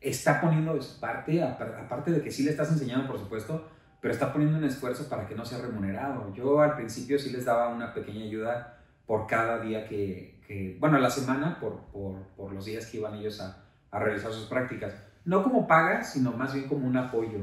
está 0.00 0.40
poniendo 0.40 0.74
de 0.74 0.80
su 0.80 0.98
parte, 0.98 1.42
apar- 1.42 1.78
aparte 1.84 2.10
de 2.12 2.22
que 2.22 2.30
sí 2.30 2.42
le 2.42 2.52
estás 2.52 2.70
enseñando, 2.72 3.06
por 3.06 3.18
supuesto, 3.18 3.68
pero 4.00 4.14
está 4.14 4.32
poniendo 4.32 4.56
un 4.56 4.64
esfuerzo 4.64 5.10
para 5.10 5.26
que 5.26 5.34
no 5.34 5.44
sea 5.44 5.58
remunerado. 5.58 6.32
Yo 6.34 6.62
al 6.62 6.74
principio 6.74 7.18
sí 7.18 7.28
les 7.30 7.44
daba 7.44 7.68
una 7.68 7.92
pequeña 7.92 8.24
ayuda 8.24 8.78
por 9.06 9.26
cada 9.26 9.60
día 9.60 9.86
que, 9.86 10.40
que- 10.46 10.78
bueno, 10.80 10.96
a 10.96 11.00
la 11.00 11.10
semana, 11.10 11.60
por, 11.60 11.80
por, 11.92 12.22
por 12.34 12.52
los 12.54 12.64
días 12.64 12.86
que 12.86 12.96
iban 12.96 13.14
ellos 13.14 13.40
a, 13.42 13.62
a 13.90 13.98
realizar 13.98 14.32
sus 14.32 14.46
prácticas. 14.46 14.94
No 15.26 15.42
como 15.42 15.66
paga, 15.66 16.02
sino 16.02 16.32
más 16.32 16.54
bien 16.54 16.66
como 16.66 16.86
un 16.86 16.96
apoyo. 16.96 17.40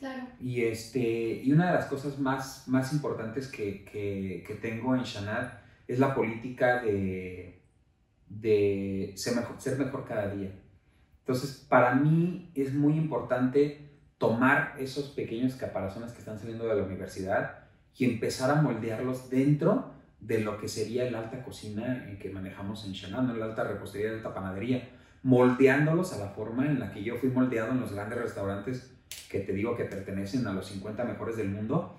Claro. 0.00 0.24
Y, 0.40 0.64
este, 0.64 0.98
y 1.44 1.52
una 1.52 1.68
de 1.68 1.74
las 1.74 1.86
cosas 1.86 2.18
más, 2.18 2.66
más 2.66 2.92
importantes 2.92 3.46
que, 3.46 3.84
que, 3.84 4.42
que 4.44 4.54
tengo 4.56 4.96
en 4.96 5.02
Shanad 5.04 5.48
es 5.88 5.98
la 5.98 6.14
política 6.14 6.82
de, 6.82 7.60
de 8.28 9.12
ser, 9.16 9.34
mejor, 9.34 9.60
ser 9.60 9.76
cada 10.06 10.28
día. 10.28 10.52
Entonces, 11.20 11.66
para 11.68 11.94
mí 11.94 12.52
es 12.54 12.72
muy 12.72 12.94
importante 12.94 13.88
tomar 14.18 14.76
esos 14.78 15.08
pequeños 15.10 15.54
caparazones 15.56 16.12
que 16.12 16.18
están 16.18 16.38
saliendo 16.38 16.66
de 16.66 16.76
la 16.76 16.82
universidad 16.82 17.64
y 17.96 18.04
empezar 18.04 18.50
a 18.50 18.62
moldearlos 18.62 19.30
dentro 19.30 19.92
de 20.20 20.40
lo 20.40 20.58
que 20.58 20.68
sería 20.68 21.06
el 21.06 21.14
alta 21.14 21.42
cocina 21.42 22.08
en 22.08 22.18
que 22.18 22.30
manejamos 22.30 22.84
en 22.84 22.92
Shanad, 22.92 23.22
¿no? 23.22 23.34
la 23.34 23.46
alta 23.46 23.64
repostería, 23.64 24.10
la 24.10 24.16
alta 24.18 24.34
panadería, 24.34 24.88
moldeándolos 25.22 26.12
a 26.12 26.18
la 26.18 26.30
forma 26.30 26.66
en 26.66 26.80
la 26.80 26.92
que 26.92 27.02
yo 27.02 27.16
fui 27.16 27.30
moldeado 27.30 27.72
en 27.72 27.80
los 27.80 27.92
grandes 27.92 28.18
restaurantes 28.20 28.94
que 29.30 29.40
te 29.40 29.52
digo 29.52 29.76
que 29.76 29.84
pertenecen 29.84 30.46
a 30.46 30.52
los 30.52 30.66
50 30.66 31.04
mejores 31.04 31.36
del 31.36 31.48
mundo, 31.48 31.98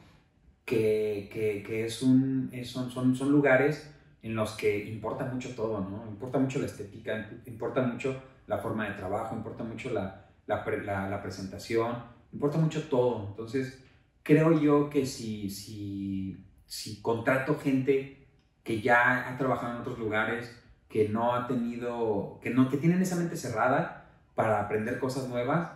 que, 0.70 1.30
que, 1.34 1.64
que 1.64 1.86
es 1.86 2.02
un, 2.04 2.52
son, 2.64 2.92
son, 2.92 3.16
son 3.16 3.32
lugares 3.32 3.92
en 4.22 4.36
los 4.36 4.52
que 4.52 4.86
importa 4.90 5.26
mucho 5.26 5.56
todo, 5.56 5.80
¿no? 5.82 6.06
Importa 6.08 6.40
mucho 6.40 6.60
la 6.60 6.66
estética, 6.68 7.30
importa 7.46 7.82
mucho 7.82 8.22
la 8.48 8.58
forma 8.60 8.88
de 8.88 8.96
trabajo, 8.96 9.36
importa 9.36 9.64
mucho 9.64 9.90
la, 9.92 10.26
la, 10.48 10.66
la- 10.86 11.10
la 11.10 11.22
presentación, 11.22 11.96
importa 12.34 12.58
mucho 12.58 12.84
todo. 12.90 13.28
Entonces, 13.30 13.84
creo 14.24 14.60
yo 14.60 14.90
que 14.90 15.06
si, 15.06 15.50
si, 15.50 16.46
si 16.66 17.02
contrato 17.02 17.58
gente 17.58 18.28
que 18.64 18.82
ya 18.82 19.30
ha 19.30 19.38
trabajado 19.38 19.76
en 19.76 19.82
otros 19.82 20.00
lugares, 20.00 20.56
que 20.90 21.10
no 21.10 21.34
ha 21.36 21.48
tenido, 21.48 22.40
que, 22.42 22.50
no, 22.52 22.70
que 22.70 22.78
tienen 22.78 23.02
esa 23.02 23.16
mente 23.16 23.38
cerrada 23.38 24.10
para 24.36 24.62
aprender 24.62 25.00
cosas 25.00 25.28
nuevas, 25.30 25.72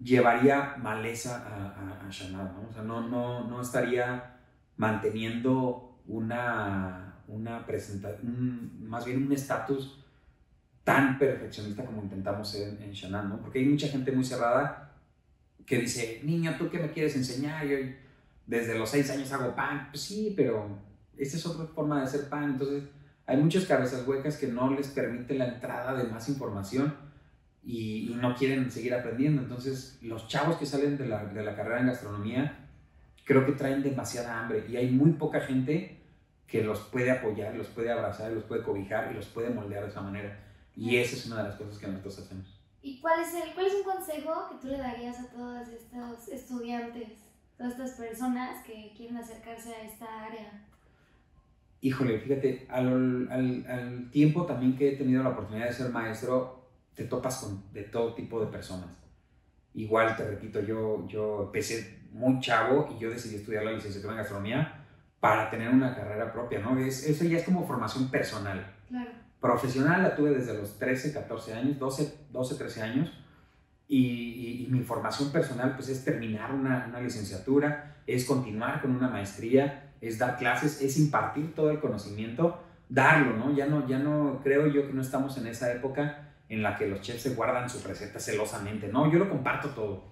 llevaría 0.00 0.76
maleza 0.78 1.44
a, 1.46 1.66
a, 1.80 2.08
¿no? 2.30 2.68
O 2.68 2.72
sea, 2.72 2.82
no, 2.82 3.08
no, 3.08 3.44
no 3.48 3.60
estaría 3.60 4.36
manteniendo 4.76 6.00
una, 6.06 7.14
una 7.26 7.66
presentación, 7.66 8.88
más 8.88 9.04
bien 9.04 9.26
un 9.26 9.32
estatus 9.32 10.04
tan 10.84 11.18
perfeccionista 11.18 11.84
como 11.84 12.02
intentamos 12.02 12.48
ser 12.48 12.68
en, 12.80 12.82
en 12.82 13.12
¿no? 13.28 13.40
Porque 13.40 13.58
hay 13.58 13.66
mucha 13.66 13.88
gente 13.88 14.12
muy 14.12 14.24
cerrada 14.24 14.92
que 15.66 15.78
dice, 15.78 16.20
niño, 16.24 16.54
¿tú 16.56 16.70
qué 16.70 16.78
me 16.78 16.90
quieres 16.90 17.14
enseñar? 17.14 17.66
Yo 17.66 17.76
desde 18.46 18.78
los 18.78 18.88
seis 18.88 19.10
años 19.10 19.30
hago 19.32 19.54
pan. 19.54 19.88
Pues 19.90 20.02
sí, 20.02 20.32
pero 20.34 20.78
esta 21.16 21.36
es 21.36 21.44
otra 21.44 21.66
forma 21.66 21.98
de 21.98 22.04
hacer 22.04 22.28
pan. 22.30 22.52
Entonces, 22.52 22.84
hay 23.26 23.36
muchas 23.36 23.66
cabezas 23.66 24.08
huecas 24.08 24.38
que 24.38 24.46
no 24.46 24.70
les 24.70 24.88
permite 24.88 25.34
la 25.34 25.48
entrada 25.48 25.94
de 25.94 26.04
más 26.04 26.28
información 26.30 26.94
y, 27.68 28.10
y 28.10 28.14
no 28.14 28.34
quieren 28.34 28.70
seguir 28.70 28.94
aprendiendo. 28.94 29.42
Entonces, 29.42 29.98
los 30.00 30.26
chavos 30.26 30.56
que 30.56 30.64
salen 30.64 30.96
de 30.96 31.06
la, 31.06 31.26
de 31.26 31.44
la 31.44 31.54
carrera 31.54 31.80
en 31.80 31.88
gastronomía 31.88 32.64
creo 33.24 33.44
que 33.44 33.52
traen 33.52 33.82
demasiada 33.82 34.40
hambre 34.40 34.64
y 34.70 34.76
hay 34.78 34.90
muy 34.90 35.12
poca 35.12 35.42
gente 35.42 36.00
que 36.46 36.64
los 36.64 36.80
puede 36.80 37.10
apoyar, 37.10 37.54
los 37.54 37.66
puede 37.66 37.92
abrazar, 37.92 38.32
los 38.32 38.44
puede 38.44 38.62
cobijar 38.62 39.12
y 39.12 39.14
los 39.14 39.26
puede 39.26 39.50
moldear 39.50 39.82
de 39.82 39.90
esa 39.90 40.00
manera. 40.00 40.34
Y 40.74 40.96
esa 40.96 41.14
es 41.14 41.26
una 41.26 41.42
de 41.42 41.48
las 41.50 41.56
cosas 41.56 41.76
que 41.76 41.86
nosotros 41.88 42.20
hacemos. 42.20 42.58
¿Y 42.80 43.00
cuál 43.00 43.20
es, 43.20 43.34
el, 43.34 43.52
cuál 43.52 43.66
es 43.66 43.74
un 43.74 43.82
consejo 43.82 44.48
que 44.48 44.56
tú 44.62 44.68
le 44.68 44.78
darías 44.78 45.18
a 45.20 45.28
todos 45.28 45.68
estos 45.68 46.28
estudiantes, 46.28 47.08
todas 47.58 47.72
estas 47.72 47.90
personas 47.90 48.64
que 48.64 48.94
quieren 48.96 49.18
acercarse 49.18 49.74
a 49.74 49.82
esta 49.82 50.24
área? 50.24 50.64
Híjole, 51.82 52.18
fíjate, 52.18 52.66
al, 52.70 53.28
al, 53.30 53.66
al 53.68 54.10
tiempo 54.10 54.46
también 54.46 54.74
que 54.74 54.94
he 54.94 54.96
tenido 54.96 55.22
la 55.22 55.30
oportunidad 55.30 55.66
de 55.66 55.72
ser 55.74 55.90
maestro, 55.90 56.57
te 56.98 57.04
topas 57.04 57.36
con 57.38 57.72
de 57.72 57.84
todo 57.84 58.12
tipo 58.14 58.40
de 58.40 58.48
personas. 58.48 58.88
Igual, 59.74 60.16
te 60.16 60.26
repito, 60.28 60.60
yo, 60.60 61.06
yo 61.06 61.44
empecé 61.44 62.00
muy 62.10 62.40
chavo 62.40 62.88
y 62.96 63.00
yo 63.00 63.08
decidí 63.10 63.36
estudiar 63.36 63.64
la 63.64 63.70
licenciatura 63.72 64.14
en 64.14 64.18
gastronomía 64.18 64.84
para 65.20 65.48
tener 65.48 65.68
una 65.70 65.94
carrera 65.94 66.32
propia, 66.32 66.58
¿no? 66.58 66.76
Es, 66.76 67.06
eso 67.06 67.24
ya 67.24 67.38
es 67.38 67.44
como 67.44 67.64
formación 67.66 68.10
personal. 68.10 68.74
Claro. 68.88 69.10
Profesional 69.40 70.02
la 70.02 70.16
tuve 70.16 70.30
desde 70.30 70.54
los 70.58 70.76
13, 70.78 71.12
14 71.12 71.54
años, 71.54 71.78
12, 71.78 72.14
12 72.32 72.54
13 72.56 72.82
años. 72.82 73.12
Y, 73.86 73.96
y- 74.04 74.64
y 74.64 74.66
mi 74.70 74.80
formación 74.80 75.30
personal 75.30 75.74
pues 75.76 75.88
es 75.88 76.04
terminar 76.04 76.52
una, 76.52 76.86
una 76.88 77.00
licenciatura, 77.00 77.96
es 78.08 78.24
continuar 78.24 78.82
con 78.82 78.90
una 78.90 79.08
maestría, 79.08 79.92
es 80.00 80.18
dar 80.18 80.36
clases, 80.36 80.82
es 80.82 80.98
impartir 80.98 81.54
todo 81.54 81.70
el 81.70 81.78
conocimiento, 81.78 82.60
darlo, 82.88 83.34
¿no? 83.36 83.54
Ya 83.54 83.66
no, 83.66 83.86
ya 83.86 83.98
no 84.00 84.40
creo 84.42 84.66
yo 84.66 84.86
que 84.88 84.92
no 84.92 85.00
estamos 85.02 85.38
en 85.38 85.46
esa 85.46 85.72
época 85.72 86.27
en 86.48 86.62
la 86.62 86.76
que 86.76 86.86
los 86.88 87.00
chefs 87.00 87.22
se 87.22 87.34
guardan 87.34 87.68
su 87.68 87.86
receta 87.86 88.18
celosamente, 88.18 88.88
no, 88.88 89.10
yo 89.12 89.18
lo 89.18 89.28
comparto 89.28 89.70
todo. 89.70 90.04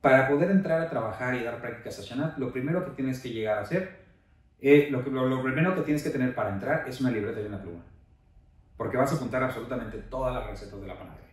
Para 0.00 0.28
poder 0.28 0.50
entrar 0.50 0.80
a 0.80 0.88
trabajar 0.90 1.34
y 1.34 1.44
dar 1.44 1.60
prácticas 1.60 1.98
a 1.98 2.02
Shanat, 2.02 2.38
lo 2.38 2.52
primero 2.52 2.84
que 2.84 2.90
tienes 2.92 3.20
que 3.20 3.30
llegar 3.30 3.58
a 3.58 3.62
hacer, 3.62 4.00
eh, 4.60 4.88
lo, 4.90 5.02
lo, 5.02 5.26
lo 5.26 5.42
primero 5.42 5.74
que 5.74 5.82
tienes 5.82 6.02
que 6.02 6.10
tener 6.10 6.34
para 6.34 6.50
entrar 6.54 6.88
es 6.88 7.00
una 7.00 7.10
libreta 7.10 7.40
y 7.40 7.46
una 7.46 7.60
pluma. 7.62 7.82
Porque 8.76 8.96
vas 8.96 9.12
a 9.12 9.16
apuntar 9.16 9.42
absolutamente 9.42 9.98
todas 9.98 10.34
las 10.34 10.46
recetas 10.46 10.80
de 10.80 10.86
la 10.86 10.98
panadería. 10.98 11.28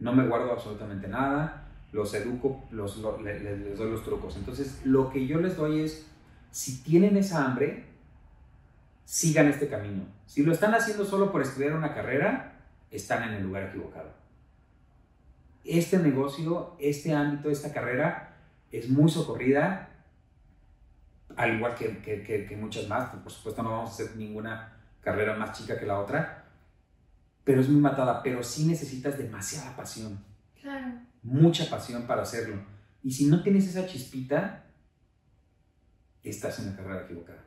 No 0.00 0.12
me 0.12 0.26
guardo 0.26 0.52
absolutamente 0.52 1.06
nada, 1.08 1.68
los 1.92 2.12
educo, 2.14 2.64
los, 2.70 2.98
lo- 2.98 3.20
le- 3.22 3.40
le- 3.40 3.56
les 3.56 3.78
doy 3.78 3.90
los 3.90 4.04
trucos. 4.04 4.36
Entonces, 4.36 4.80
lo 4.84 5.10
que 5.10 5.26
yo 5.26 5.38
les 5.40 5.56
doy 5.56 5.80
es, 5.82 6.10
si 6.50 6.82
tienen 6.82 7.16
esa 7.16 7.44
hambre, 7.44 7.84
sigan 9.04 9.46
este 9.48 9.68
camino. 9.68 10.04
Si 10.26 10.42
lo 10.42 10.52
están 10.52 10.74
haciendo 10.74 11.04
solo 11.04 11.30
por 11.32 11.40
estudiar 11.42 11.72
una 11.72 11.94
carrera, 11.94 12.57
están 12.90 13.22
en 13.28 13.34
el 13.34 13.42
lugar 13.44 13.64
equivocado. 13.64 14.10
Este 15.64 15.98
negocio, 15.98 16.76
este 16.78 17.12
ámbito, 17.14 17.50
esta 17.50 17.72
carrera 17.72 18.36
es 18.72 18.88
muy 18.88 19.10
socorrida, 19.10 19.90
al 21.36 21.56
igual 21.56 21.74
que, 21.74 21.98
que- 21.98 22.22
que- 22.22 22.46
que 22.46 22.56
muchas 22.56 22.88
más. 22.88 23.14
Por 23.14 23.30
supuesto, 23.30 23.62
no 23.62 23.70
vamos 23.70 23.90
a 23.90 23.92
hacer 23.92 24.16
ninguna 24.16 24.76
carrera 25.00 25.36
más 25.36 25.56
chica 25.58 25.78
que 25.78 25.86
la 25.86 26.00
otra, 26.00 26.44
pero 27.44 27.60
es 27.60 27.68
muy 27.68 27.80
matada. 27.80 28.22
Pero 28.22 28.42
sí 28.42 28.66
necesitas 28.66 29.18
demasiada 29.18 29.76
pasión, 29.76 30.24
Claro. 30.60 30.86
mucha 31.22 31.68
pasión 31.68 32.06
para 32.06 32.22
hacerlo. 32.22 32.56
Y 33.02 33.12
si 33.12 33.26
no 33.26 33.42
tienes 33.42 33.68
esa 33.68 33.86
chispita, 33.86 34.64
estás 36.22 36.58
en 36.58 36.66
la 36.70 36.76
carrera 36.76 37.04
equivocada. 37.04 37.44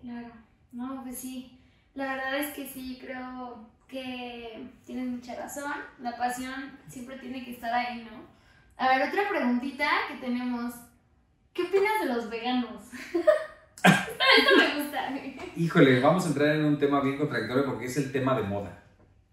Claro, 0.00 0.30
no, 0.72 1.02
pues 1.02 1.18
sí. 1.18 1.58
La 1.94 2.14
verdad 2.14 2.38
es 2.38 2.54
que 2.54 2.66
sí, 2.68 2.98
creo 3.00 3.68
que 3.90 4.68
tienes 4.86 5.08
mucha 5.08 5.34
razón. 5.34 5.72
La 6.00 6.16
pasión 6.16 6.78
siempre 6.88 7.18
tiene 7.18 7.44
que 7.44 7.52
estar 7.52 7.72
ahí, 7.72 8.08
¿no? 8.10 8.24
A 8.76 8.88
ver, 8.88 9.08
otra 9.08 9.28
preguntita 9.28 9.88
que 10.08 10.26
tenemos. 10.26 10.74
¿Qué 11.52 11.62
opinas 11.62 12.00
de 12.02 12.14
los 12.14 12.30
veganos? 12.30 12.82
Esto 13.82 14.56
me 14.56 14.82
gusta. 14.82 15.10
Híjole, 15.56 16.00
vamos 16.00 16.24
a 16.24 16.28
entrar 16.28 16.56
en 16.56 16.64
un 16.64 16.78
tema 16.78 17.00
bien 17.00 17.18
contradictorio 17.18 17.66
porque 17.66 17.86
es 17.86 17.96
el 17.96 18.12
tema 18.12 18.36
de 18.36 18.42
moda. 18.42 18.82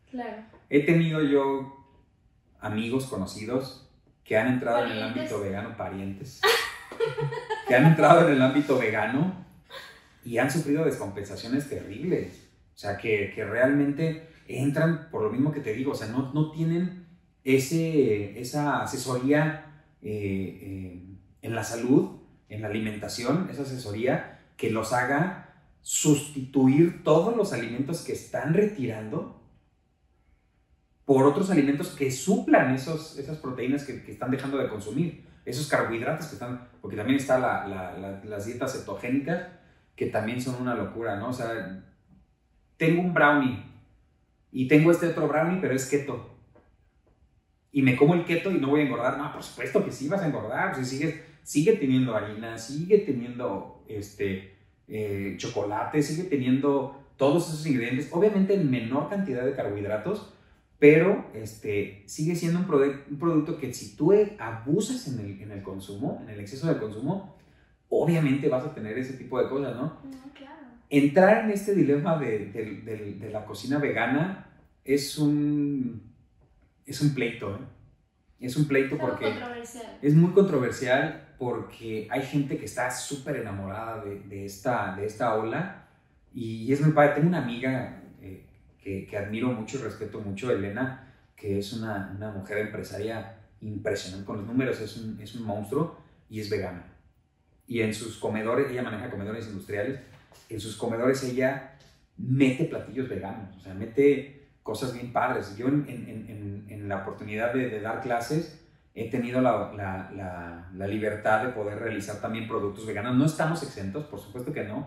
Claro. 0.10 0.44
He 0.70 0.86
tenido 0.86 1.22
yo 1.22 1.86
amigos 2.60 3.06
conocidos 3.06 3.90
que 4.24 4.38
han 4.38 4.48
entrado 4.48 4.86
en 4.86 4.92
el 4.92 5.04
ámbito 5.04 5.40
vegano, 5.40 5.78
parientes, 5.78 6.42
que 7.68 7.76
han 7.76 7.86
entrado 7.86 8.28
en 8.28 8.36
el 8.36 8.42
ámbito 8.42 8.78
vegano 8.78 9.46
y 10.26 10.40
han 10.40 10.52
sufrido 10.52 10.84
descompensaciones 10.84 11.70
terribles. 11.70 12.50
O 12.76 12.78
sea, 12.78 12.98
que, 12.98 13.32
que 13.34 13.46
realmente 13.46 14.28
entran 14.48 15.10
por 15.12 15.22
lo 15.24 15.30
mismo 15.30 15.52
que 15.52 15.60
te 15.60 15.74
digo, 15.74 15.92
o 15.92 15.96
sea, 15.96 16.08
no, 16.08 16.34
no 16.34 16.52
tienen 16.52 17.06
ese, 17.44 18.40
esa 18.40 18.82
asesoría 18.82 19.84
eh, 20.02 20.60
eh, 20.62 21.04
en 21.42 21.56
la 21.56 21.64
salud, 21.64 22.18
en 22.50 22.62
la 22.62 22.68
alimentación, 22.68 23.48
esa 23.52 23.64
asesoría 23.64 24.40
que 24.58 24.70
los 24.72 24.94
haga 24.94 25.44
sustituir 25.82 27.04
todos 27.04 27.36
los 27.36 27.54
alimentos 27.54 28.02
que 28.02 28.14
están 28.14 28.54
retirando 28.54 29.42
por 31.06 31.26
otros 31.26 31.50
alimentos 31.50 31.90
que 31.90 32.12
suplan 32.12 32.74
esos, 32.76 33.18
esas 33.18 33.38
proteínas 33.38 33.86
que, 33.86 34.12
están 34.12 34.30
dejando 34.32 34.58
de 34.58 34.68
consumir, 34.68 35.26
esos 35.46 35.68
carbohidratos 35.68 36.28
que 36.28 36.34
están, 36.34 36.68
porque 36.82 36.98
también 36.98 37.18
está 37.18 37.40
la- 37.40 37.66
la- 37.66 37.98
la- 37.98 38.24
las 38.26 38.46
dietas 38.46 38.74
cetogénicas, 38.74 39.48
que 39.96 40.08
también 40.08 40.42
son 40.42 40.62
una 40.62 40.76
locura, 40.76 41.16
¿no? 41.18 41.30
O 41.30 41.34
sea, 41.34 41.82
tengo 42.76 43.02
un 43.02 43.14
brownie 43.14 43.64
y 44.64 44.68
tengo 44.68 44.92
este 44.92 45.08
otro 45.08 45.28
brownie, 45.28 45.60
pero 45.62 45.74
es 45.76 45.86
keto. 45.90 46.36
Y 47.72 47.82
me 47.82 47.96
como 47.96 48.14
el 48.14 48.26
keto 48.26 48.50
y 48.52 48.60
no 48.60 48.70
voy 48.70 48.82
a 48.82 48.84
engordar. 48.86 49.18
No, 49.18 49.32
por 49.32 49.44
supuesto 49.44 49.84
que 49.86 49.92
sí 49.92 50.08
vas 50.08 50.22
a 50.22 50.28
engordar. 50.28 50.76
Si 50.76 50.84
sigues, 50.86 51.16
sigue 51.44 51.74
teniendo 51.74 52.16
harina, 52.16 52.58
sigue 52.58 53.00
teniendo 53.00 53.84
este, 53.88 54.56
eh, 54.88 55.36
chocolate, 55.38 56.02
sigue 56.02 56.24
teniendo 56.30 57.04
todos 57.18 57.48
esos 57.50 57.66
ingredientes, 57.68 58.10
obviamente 58.12 58.54
en 58.54 58.70
menor 58.70 59.10
cantidad 59.10 59.44
de 59.44 59.54
carbohidratos, 59.56 60.34
pero 60.80 61.26
este, 61.34 62.04
sigue 62.06 62.36
siendo 62.36 62.60
un, 62.60 62.66
un 63.12 63.18
producto 63.20 63.58
que 63.58 63.74
si 63.74 63.96
tú 63.96 64.14
abusas 64.40 65.08
en 65.08 65.20
el, 65.26 65.42
en 65.42 65.52
el 65.52 65.64
consumo, 65.64 66.20
en 66.24 66.30
el 66.30 66.40
exceso 66.40 66.68
de 66.72 66.80
consumo, 66.80 67.36
obviamente 67.90 68.50
vas 68.50 68.66
a 68.66 68.74
tener 68.76 68.98
ese 68.98 69.14
tipo 69.14 69.42
de 69.42 69.50
cosas, 69.50 69.76
¿no? 69.76 69.82
No, 69.84 70.34
claro. 70.36 70.54
Entrar 70.90 71.46
en 71.46 71.52
este 71.52 71.74
dilema 71.74 72.18
de, 72.18 72.46
de- 72.48 72.82
de- 72.82 73.14
de 73.20 73.30
la 73.32 73.46
cocina 73.46 73.80
vegana 73.80 74.47
es 74.88 75.18
un, 75.18 76.02
es 76.86 77.02
un 77.02 77.14
pleito, 77.14 77.56
¿eh? 77.56 77.60
Es 78.40 78.56
un 78.56 78.68
pleito 78.68 78.96
algo 78.96 79.08
porque... 79.08 79.26
controversial. 79.26 80.00
Es 80.02 80.14
muy 80.14 80.32
controversial 80.32 81.36
porque 81.38 82.08
hay 82.10 82.22
gente 82.22 82.58
que 82.58 82.66
está 82.66 82.90
súper 82.92 83.38
enamorada 83.38 84.04
de, 84.04 84.20
de 84.22 84.46
esta, 84.46 84.96
de 84.96 85.06
esta 85.06 85.36
ola 85.36 85.88
y 86.34 86.72
es 86.72 86.80
muy 86.82 86.92
padre. 86.92 87.16
Tengo 87.16 87.28
una 87.28 87.44
amiga 87.44 88.02
eh, 88.22 88.46
que, 88.80 89.08
que 89.08 89.18
admiro 89.18 89.52
mucho 89.52 89.80
y 89.80 89.82
respeto 89.82 90.20
mucho, 90.22 90.52
Elena, 90.52 91.14
que 91.36 91.60
es 91.60 91.74
una, 91.74 92.14
una 92.16 92.32
mujer 92.32 92.60
empresaria 92.60 93.40
impresionante 93.62 94.26
con 94.26 94.38
los 94.38 94.46
números, 94.46 94.80
es 94.82 94.98
un, 94.98 95.20
es 95.20 95.36
un 95.36 95.44
monstruo 95.44 96.00
y 96.30 96.40
es 96.40 96.50
vegana. 96.50 96.86
Y 97.68 97.82
en 97.82 97.94
sus 97.94 98.18
comedores, 98.18 98.72
ella 98.72 98.84
maneja 98.84 99.10
comedores 99.10 99.48
industriales, 99.48 100.00
en 100.48 100.60
sus 100.60 100.78
comedores 100.78 101.24
ella 101.24 101.76
mete 102.18 102.66
platillos 102.66 103.10
veganos, 103.10 103.58
o 103.58 103.60
sea, 103.60 103.74
mete 103.74 104.47
cosas 104.68 104.94
bien 104.94 105.12
padres. 105.14 105.56
Yo 105.58 105.68
en, 105.70 105.86
en- 105.88 106.10
en- 106.10 106.66
en- 106.70 106.88
la 106.90 106.98
oportunidad 107.04 107.54
de, 107.54 107.70
de 107.70 107.82
dar 107.82 108.02
clases 108.02 108.64
he 108.94 109.10
tenido 109.10 109.42
la, 109.42 109.72
la- 109.74 110.12
la- 110.16 110.70
la 110.74 110.88
libertad 110.88 111.44
de 111.46 111.50
poder 111.54 111.80
realizar 111.80 112.18
también 112.22 112.48
productos 112.48 112.86
veganos. 112.86 113.16
No 113.16 113.26
estamos 113.26 113.64
exentos, 113.64 114.06
por 114.06 114.20
supuesto 114.20 114.52
que 114.54 114.64
no, 114.64 114.80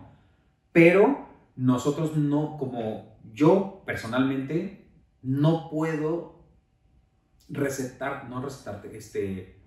pero 0.73 1.27
nosotros 1.57 2.17
no, 2.17 2.57
como 2.59 3.19
yo 3.33 3.83
personalmente, 3.87 4.87
no 5.23 5.69
puedo 5.71 6.41
recetar, 7.49 8.29
no 8.31 8.41
recetarte, 8.43 8.97
este, 8.97 9.61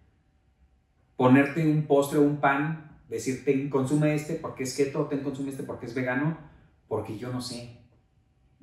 ponerte 1.16 1.66
un 1.70 1.86
postre 1.86 2.20
o 2.20 2.24
un 2.24 2.38
pan, 2.38 3.00
decirte 3.10 3.70
consume 3.70 4.16
este 4.16 4.34
porque 4.36 4.64
es 4.64 4.76
keto, 4.76 5.06
ten 5.08 5.20
consume 5.22 5.50
este 5.52 5.64
porque 5.64 5.86
es 5.86 5.94
vegano, 5.94 6.38
porque 6.88 7.18
yo 7.18 7.32
no 7.32 7.42
sé, 7.42 7.83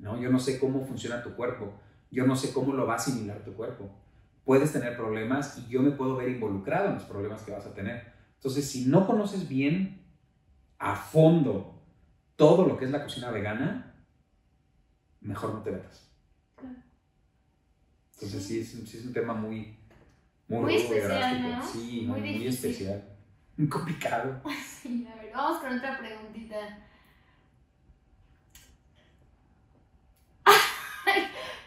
¿no? 0.01 0.19
Yo 0.19 0.29
no 0.29 0.39
sé 0.39 0.59
cómo 0.59 0.83
funciona 0.85 1.23
tu 1.23 1.33
cuerpo, 1.35 1.73
yo 2.11 2.25
no 2.27 2.35
sé 2.35 2.51
cómo 2.53 2.73
lo 2.73 2.85
va 2.85 2.93
a 2.93 2.97
asimilar 2.97 3.43
tu 3.45 3.53
cuerpo. 3.53 3.89
Puedes 4.43 4.73
tener 4.73 4.97
problemas 4.97 5.57
y 5.59 5.67
yo 5.69 5.81
me 5.81 5.91
puedo 5.91 6.17
ver 6.17 6.29
involucrado 6.29 6.87
en 6.89 6.95
los 6.95 7.03
problemas 7.03 7.43
que 7.43 7.51
vas 7.51 7.65
a 7.65 7.73
tener. 7.73 8.11
Entonces, 8.35 8.69
si 8.69 8.85
no 8.87 9.05
conoces 9.07 9.47
bien 9.47 10.01
a 10.79 10.95
fondo 10.95 11.81
todo 12.35 12.67
lo 12.67 12.77
que 12.77 12.85
es 12.85 12.91
la 12.91 13.03
cocina 13.03 13.29
vegana, 13.31 14.03
mejor 15.21 15.53
no 15.53 15.61
te 15.61 15.71
metas. 15.71 16.09
Entonces, 18.15 18.43
sí, 18.43 18.59
es, 18.59 18.73
un- 18.75 18.87
sí 18.87 18.97
es 18.97 19.05
un 19.05 19.13
tema 19.13 19.33
muy, 19.33 19.77
muy, 20.47 20.59
Muy 20.61 20.75
especial, 20.75 21.09
drástico. 21.09 21.49
¿no? 21.49 21.63
Sí, 21.67 22.05
Muy 22.07 22.21
muy, 22.21 22.47
especial. 22.47 23.03
Muy 23.57 23.69
complicado. 23.69 24.41
Sí, 24.81 25.07
a 25.07 25.15
ver, 25.15 25.31
vamos 25.33 25.59
con 25.61 25.77
otra 25.77 25.99
preguntita. 25.99 26.57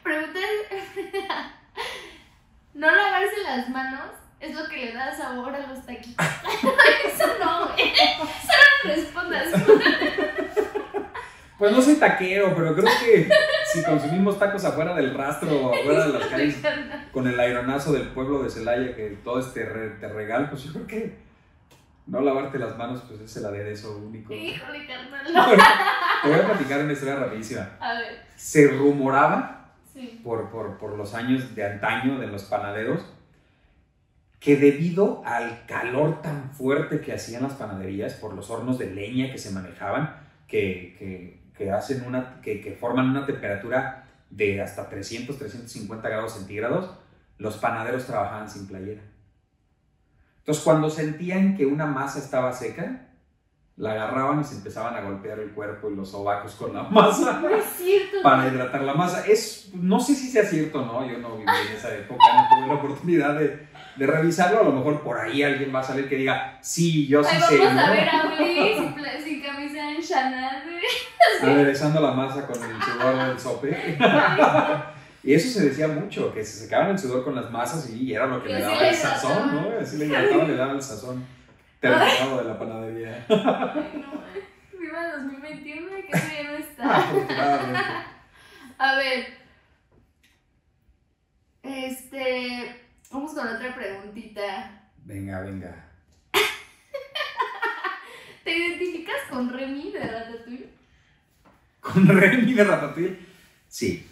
Preguntan. 0.04 0.42
no 2.74 2.86
lavarse 2.94 3.42
las 3.42 3.68
manos 3.70 4.10
es 4.40 4.54
lo 4.54 4.68
que 4.68 4.76
le 4.86 4.92
da 4.92 5.12
sabor 5.16 5.54
a 5.54 5.66
los 5.66 5.84
taquitos. 5.86 6.26
Eso 7.06 7.26
no, 7.42 7.68
güey. 7.72 7.92
Solo 7.96 8.94
respondas. 8.94 9.48
Pues 11.58 11.72
no 11.72 11.80
soy 11.80 11.94
taquero, 11.94 12.52
pero 12.54 12.74
creo 12.74 12.84
que 13.00 13.28
si 13.72 13.82
consumimos 13.84 14.38
tacos 14.38 14.64
afuera 14.64 14.92
del 14.94 15.14
rastro 15.14 15.50
o 15.68 15.74
afuera 15.74 16.06
de 16.08 16.12
las 16.18 16.26
calles 16.28 16.56
con 17.12 17.26
el 17.28 17.38
aeronazo 17.40 17.92
del 17.92 18.08
pueblo 18.08 18.42
de 18.42 18.50
Celaya 18.50 18.94
que 18.94 19.18
todo 19.24 19.38
es 19.38 19.54
terre- 19.54 19.98
terregal, 20.00 20.50
pues 20.50 20.64
yo 20.64 20.72
creo 20.72 20.86
que 20.86 21.16
no 22.06 22.20
lavarte 22.20 22.58
las 22.58 22.76
manos 22.76 23.02
pues 23.08 23.20
es 23.20 23.36
el 23.36 23.46
aderezo 23.46 23.96
único. 23.96 24.34
Híjole, 24.34 24.86
carnal. 24.86 25.58
Te 26.22 26.28
voy 26.28 26.38
a 26.40 26.44
platicar 26.46 26.80
una 26.80 26.92
historia 26.92 27.16
rapidísima. 27.16 27.70
A 27.80 27.94
ver, 27.94 28.26
Se 28.36 28.66
rumoraba 28.68 29.63
por, 30.22 30.50
por, 30.50 30.78
por 30.78 30.96
los 30.96 31.14
años 31.14 31.54
de 31.54 31.64
antaño 31.64 32.18
de 32.18 32.26
los 32.26 32.44
panaderos 32.44 33.04
que 34.44 34.56
debido 34.56 35.22
al 35.24 35.64
calor 35.64 36.20
tan 36.20 36.50
fuerte 36.50 37.00
que 37.00 37.14
hacían 37.14 37.44
las 37.44 37.54
panaderías 37.54 38.12
por 38.12 38.34
los 38.34 38.50
hornos 38.50 38.78
de 38.78 38.90
leña 38.90 39.32
que 39.32 39.38
se 39.38 39.50
manejaban, 39.50 40.16
que, 40.46 40.94
que, 40.98 41.40
que 41.56 41.70
hacen 41.70 42.04
una, 42.06 42.42
que, 42.42 42.60
que 42.60 42.72
forman 42.72 43.08
una 43.08 43.24
temperatura 43.24 44.04
de 44.28 44.60
hasta 44.60 44.90
300, 44.90 45.38
350 45.38 46.08
grados 46.10 46.34
centígrados, 46.34 46.94
los 47.38 47.56
panaderos 47.56 48.04
trabajaban 48.04 48.50
sin 48.50 48.66
playera. 48.66 49.00
Entonces, 50.40 50.62
cuando 50.62 50.90
sentían 50.90 51.56
que 51.56 51.64
una 51.64 51.86
masa 51.86 52.18
estaba 52.18 52.52
seca, 52.52 53.13
la 53.76 53.90
agarraban 53.92 54.40
y 54.40 54.44
se 54.44 54.54
empezaban 54.54 54.94
a 54.94 55.00
golpear 55.00 55.40
el 55.40 55.50
cuerpo 55.50 55.90
y 55.90 55.96
los 55.96 56.08
sobacos 56.10 56.54
con 56.54 56.72
la 56.72 56.84
masa 56.84 57.40
No 57.40 57.48
es 57.48 57.64
cierto. 57.76 58.18
para 58.22 58.46
hidratar 58.46 58.82
la 58.82 58.94
masa. 58.94 59.26
Es, 59.26 59.70
no 59.74 59.98
sé 59.98 60.14
si 60.14 60.28
sea 60.30 60.44
cierto 60.44 60.80
o 60.80 60.84
no, 60.86 61.10
yo 61.10 61.18
no 61.18 61.36
viví 61.36 61.50
en 61.70 61.76
esa 61.76 61.92
época, 61.92 62.22
no 62.36 62.48
tuve 62.56 62.66
la 62.68 62.74
oportunidad 62.74 63.34
de, 63.38 63.66
de 63.96 64.06
revisarlo. 64.06 64.60
A 64.60 64.64
lo 64.64 64.72
mejor 64.72 65.00
por 65.02 65.18
ahí 65.18 65.42
alguien 65.42 65.74
va 65.74 65.80
a 65.80 65.82
salir 65.82 66.08
que 66.08 66.16
diga, 66.16 66.58
sí, 66.62 67.08
yo 67.08 67.24
sí 67.24 67.30
Ay, 67.34 67.42
sé. 67.48 67.58
vamos 67.58 67.82
a 67.82 67.86
¿no? 67.88 67.92
ver 67.92 68.08
a 68.08 68.26
Uli 68.40 68.74
sin, 69.24 69.42
camisa 69.42 69.90
en 69.90 70.00
Chanel. 70.00 70.62
Aderezando 71.42 72.00
la 72.02 72.12
masa 72.12 72.46
con 72.46 72.62
el 72.62 72.80
sudor 72.82 73.26
del 73.26 73.38
sope. 73.40 73.98
Y 75.26 75.32
eso 75.32 75.58
se 75.58 75.70
decía 75.70 75.88
mucho, 75.88 76.34
que 76.34 76.44
se 76.44 76.64
secaban 76.64 76.90
el 76.90 76.98
sudor 76.98 77.24
con 77.24 77.34
las 77.34 77.50
masas 77.50 77.88
y 77.88 78.12
era 78.12 78.26
lo 78.26 78.42
que 78.42 78.50
Y 78.50 78.52
le 78.52 78.60
daba 78.60 78.88
el 78.88 78.94
sazón. 78.94 79.54
¿no? 79.54 79.68
Así 79.80 79.96
le 79.96 80.06
le 80.06 80.54
daba 80.54 80.72
el 80.72 80.82
sazón 80.82 81.24
terminado 81.90 82.38
de 82.38 82.44
la 82.44 82.58
panadería. 82.58 83.26
Ay, 83.28 84.02
no. 84.02 84.24
Viva 84.78 85.12
2021, 85.16 85.88
que 85.88 86.16
eso 86.16 86.26
ya 86.36 86.50
no 86.50 86.56
está. 86.56 88.06
A 88.78 88.96
ver. 88.96 89.26
Este. 91.62 92.80
Vamos 93.10 93.32
con 93.34 93.46
otra 93.46 93.74
preguntita. 93.74 94.82
Venga, 95.04 95.40
venga. 95.40 95.84
¿Te 98.44 98.56
identificas 98.56 99.16
con 99.30 99.52
Remy 99.52 99.92
de 99.92 100.00
Ratatouille? 100.00 100.68
¿Con 101.80 102.06
Remy 102.08 102.52
de 102.52 102.64
Ratatouille? 102.64 103.18
Sí. 103.68 104.06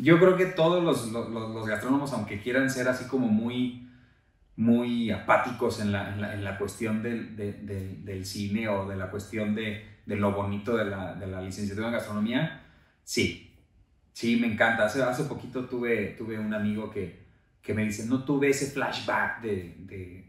Yo 0.00 0.18
creo 0.18 0.36
que 0.36 0.46
todos 0.46 0.82
los- 0.82 1.08
los- 1.08 1.28
los 1.28 1.66
gastrónomos, 1.66 2.12
aunque 2.12 2.40
quieran 2.40 2.70
ser 2.70 2.88
así 2.88 3.06
como 3.06 3.26
muy, 3.28 3.88
muy 4.56 5.10
apáticos 5.10 5.80
en 5.80 5.92
la, 5.92 6.12
en 6.14 6.20
la- 6.20 6.34
en 6.34 6.44
la 6.44 6.58
cuestión 6.58 7.02
del, 7.02 7.36
de- 7.36 7.54
del- 7.54 8.04
del 8.04 8.24
cine 8.26 8.68
o 8.68 8.86
de 8.88 8.96
la 8.96 9.10
cuestión 9.10 9.54
de, 9.54 9.84
de 10.06 10.16
lo 10.16 10.32
bonito 10.32 10.76
de 10.76 10.84
la, 10.86 11.14
de 11.14 11.26
la 11.26 11.40
licenciatura 11.40 11.88
en 11.88 11.94
gastronomía, 11.94 12.62
sí. 13.04 13.48
Sí, 14.12 14.36
me 14.36 14.46
encanta. 14.46 14.84
Hace, 14.86 15.02
hace 15.02 15.24
poquito 15.24 15.64
tuve, 15.66 16.08
tuve 16.18 16.38
un 16.38 16.52
amigo 16.54 16.90
que, 16.90 17.22
que 17.62 17.72
me 17.74 17.84
dice, 17.84 18.04
no 18.06 18.24
tuve 18.24 18.50
ese 18.50 18.66
flashback 18.70 19.40
de, 19.40 19.74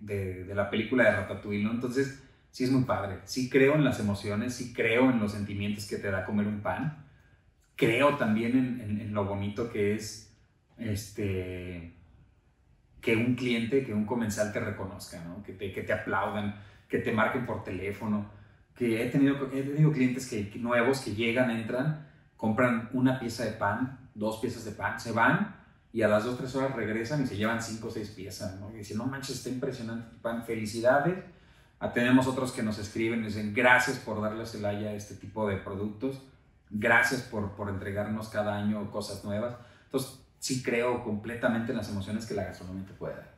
de, 0.01 0.53
la 0.55 0.69
película 0.69 1.03
de 1.03 1.11
Ratatouille, 1.17 1.63
¿no? 1.63 1.71
Entonces, 1.71 2.23
sí 2.51 2.63
es 2.63 2.71
muy 2.71 2.83
padre. 2.83 3.19
Sí 3.25 3.49
creo 3.49 3.75
en 3.75 3.83
las 3.83 3.99
emociones, 3.99 4.53
sí 4.55 4.73
creo 4.73 5.09
en 5.11 5.19
los 5.19 5.33
sentimientos 5.33 5.85
que 5.87 5.97
te 5.97 6.09
da 6.11 6.23
comer 6.25 6.47
un 6.47 6.61
pan. 6.61 7.05
Creo 7.75 8.17
también 8.17 8.57
en- 8.57 9.01
en 9.01 9.13
lo 9.13 9.25
bonito 9.25 9.69
que 9.71 9.95
es 9.95 10.33
este, 10.77 11.93
que 13.03 13.17
un 13.17 13.35
cliente, 13.35 13.83
que 13.83 13.93
un 13.93 14.05
comensal 14.05 14.53
te 14.53 14.61
reconozca, 14.61 15.21
¿no? 15.25 15.43
que, 15.43 15.51
te, 15.51 15.73
que 15.73 15.83
te 15.83 15.91
aplaudan, 15.91 16.55
que 16.87 16.99
te 16.99 17.11
marquen 17.11 17.45
por 17.45 17.61
teléfono. 17.61 18.25
Que 18.73 19.05
he 19.05 19.09
tenido, 19.09 19.51
he 19.53 19.61
tenido 19.61 19.91
clientes 19.91 20.27
que, 20.27 20.49
que 20.49 20.57
nuevos 20.57 21.01
que 21.01 21.13
llegan, 21.13 21.51
entran, 21.51 22.07
compran 22.37 22.89
una 22.93 23.19
pieza 23.19 23.43
de 23.43 23.51
pan, 23.51 24.09
dos 24.15 24.39
piezas 24.39 24.63
de 24.63 24.71
pan, 24.71 24.99
se 25.01 25.11
van 25.11 25.53
y 25.91 26.01
a 26.01 26.07
las 26.07 26.23
dos, 26.23 26.37
tres 26.37 26.55
horas 26.55 26.73
regresan 26.75 27.23
y 27.23 27.27
se 27.27 27.35
llevan 27.35 27.61
cinco 27.61 27.89
o 27.89 27.91
seis 27.91 28.09
piezas. 28.09 28.57
¿no? 28.61 28.71
Y 28.71 28.77
dicen, 28.77 28.97
no 28.97 29.05
manches, 29.05 29.35
está 29.35 29.49
impresionante 29.49 30.09
tu 30.09 30.21
pan, 30.21 30.45
felicidades. 30.45 31.17
Ah, 31.79 31.91
tenemos 31.91 32.25
otros 32.25 32.53
que 32.53 32.63
nos 32.63 32.79
escriben 32.79 33.21
y 33.21 33.27
dicen, 33.27 33.53
gracias 33.53 33.97
por 33.99 34.21
darle 34.21 34.43
a 34.43 34.45
Celaya 34.45 34.93
este 34.93 35.15
tipo 35.15 35.45
de 35.49 35.57
productos, 35.57 36.21
gracias 36.69 37.21
por, 37.23 37.51
por 37.51 37.69
entregarnos 37.69 38.29
cada 38.29 38.55
año 38.55 38.89
cosas 38.89 39.25
nuevas. 39.25 39.57
Entonces, 39.85 40.22
sí 40.43 40.61
creo 40.61 41.01
completamente 41.05 41.71
en 41.71 41.77
las 41.77 41.87
emociones 41.89 42.25
que 42.25 42.33
la 42.33 42.43
gastronomía 42.43 42.85
te 42.85 42.93
puede 42.95 43.15
dar. 43.15 43.33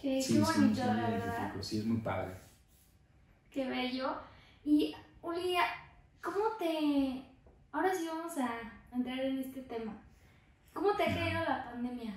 Qué, 0.00 0.22
Sí, 0.22 0.32
qué 0.32 0.40
bonito, 0.40 0.74
sí, 0.80 0.86
la 0.86 1.10
verdad. 1.10 1.52
sí, 1.60 1.78
es 1.80 1.84
muy 1.84 1.98
padre. 1.98 2.32
Qué 3.50 3.68
bello. 3.68 4.16
Y, 4.64 4.94
Uli, 5.20 5.56
¿cómo 6.22 6.56
te. 6.58 7.22
Ahora 7.72 7.94
sí 7.94 8.06
vamos 8.08 8.32
a 8.38 8.48
entrar 8.96 9.20
en 9.20 9.38
este 9.40 9.60
tema. 9.64 9.92
¿Cómo 10.72 10.94
te 10.96 11.02
ha 11.02 11.14
caído 11.14 11.40
la 11.44 11.64
pandemia? 11.70 12.14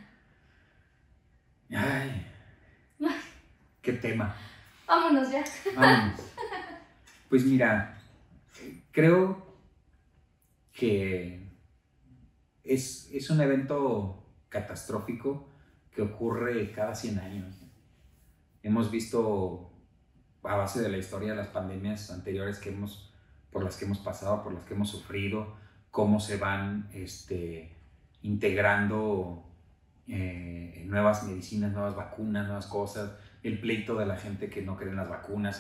Ay, 1.69 2.25
qué 3.81 3.91
tema. 3.91 4.33
Vámonos 4.87 5.29
ya. 5.29 5.43
Vámonos. 5.75 6.21
Pues 7.27 7.43
mira, 7.43 7.99
creo 8.93 9.45
que 10.71 11.45
es, 12.67 13.09
es 13.11 13.29
un 13.29 13.41
evento 13.41 14.23
catastrófico 14.49 15.47
que 15.91 16.01
ocurre 16.01 16.71
cada 16.71 16.95
100 16.95 17.19
años. 17.19 17.55
Hemos 18.63 18.91
visto 18.91 19.71
a 20.43 20.55
base 20.55 20.81
de 20.81 20.89
la 20.89 20.97
historia 20.97 21.35
las 21.35 21.47
pandemias 21.47 22.11
anteriores 22.11 22.59
que 22.59 22.69
hemos, 22.69 23.11
por 23.51 23.63
las 23.63 23.77
que 23.77 23.85
hemos 23.85 23.99
pasado, 23.99 24.43
por 24.43 24.53
las 24.53 24.65
que 24.65 24.73
hemos 24.73 24.89
sufrido, 24.89 25.55
cómo 25.91 26.19
se 26.19 26.37
van 26.37 26.89
este, 26.93 27.75
integrando 28.21 29.43
eh, 30.07 30.83
nuevas 30.85 31.23
medicinas, 31.23 31.71
nuevas 31.73 31.95
vacunas, 31.95 32.45
nuevas 32.45 32.67
cosas, 32.67 33.11
el 33.43 33.59
pleito 33.59 33.95
de 33.95 34.05
la 34.05 34.17
gente 34.17 34.49
que 34.49 34.61
no 34.61 34.77
cree 34.77 34.89
en 34.89 34.97
las 34.97 35.09
vacunas, 35.09 35.59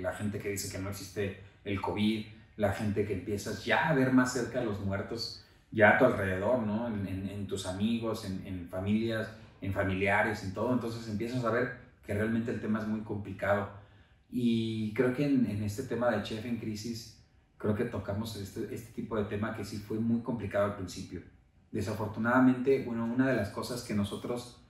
la 0.00 0.12
gente 0.12 0.38
que 0.38 0.50
dice 0.50 0.70
que 0.70 0.82
no 0.82 0.90
existe 0.90 1.40
el 1.64 1.80
COVID, 1.80 2.26
la 2.56 2.72
gente 2.72 3.06
que 3.06 3.14
empiezas 3.14 3.64
ya 3.64 3.88
a 3.88 3.94
ver 3.94 4.12
más 4.12 4.32
cerca 4.32 4.60
a 4.60 4.64
los 4.64 4.80
muertos, 4.80 5.44
ya 5.72 5.96
a 5.96 5.98
tu 5.98 6.04
alrededor, 6.04 6.60
¿no? 6.60 6.86
En, 6.88 7.06
en- 7.06 7.28
en 7.28 7.46
tus 7.46 7.66
amigos, 7.66 8.24
en, 8.24 8.46
en 8.46 8.68
familias, 8.68 9.28
en 9.60 9.72
familiares, 9.72 10.44
en 10.44 10.54
todo. 10.54 10.72
Entonces 10.72 11.08
empiezas 11.08 11.44
a 11.44 11.50
ver 11.50 11.72
que 12.06 12.14
realmente 12.14 12.50
el 12.52 12.60
tema 12.60 12.80
es 12.80 12.86
muy 12.86 13.00
complicado. 13.02 13.70
Y 14.30 14.92
creo 14.94 15.14
que 15.14 15.24
en, 15.26 15.62
este 15.62 15.84
tema 15.84 16.10
del 16.10 16.22
chef 16.22 16.44
en 16.46 16.58
crisis, 16.58 17.22
creo 17.58 17.74
que 17.74 17.84
tocamos 17.84 18.36
este, 18.36 18.74
este 18.74 18.92
tipo 18.92 19.16
de 19.16 19.24
tema 19.24 19.54
que 19.56 19.64
sí 19.64 19.78
fue 19.78 19.98
muy 19.98 20.20
complicado 20.22 20.66
al 20.66 20.76
principio. 20.76 21.22
Desafortunadamente, 21.70 22.84
bueno, 22.84 23.04
una 23.04 23.28
de 23.28 23.36
las 23.36 23.50
cosas 23.50 23.82
que 23.82 23.94
nosotros 23.94 24.60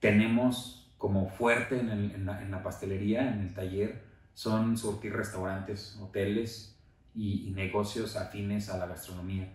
tenemos 0.00 0.92
como 0.98 1.28
fuerte 1.28 1.78
en, 1.78 1.90
el- 1.90 2.10
en 2.12 2.26
la, 2.26 2.42
en 2.42 2.50
la 2.50 2.62
pastelería, 2.62 3.32
en 3.32 3.40
el 3.40 3.54
taller, 3.54 4.02
son 4.34 4.76
surtir 4.76 5.12
restaurantes, 5.14 5.96
hoteles 6.00 6.76
y, 7.14 7.48
y 7.48 7.52
negocios 7.52 8.16
afines 8.16 8.68
a 8.70 8.78
la 8.78 8.86
gastronomía. 8.86 9.48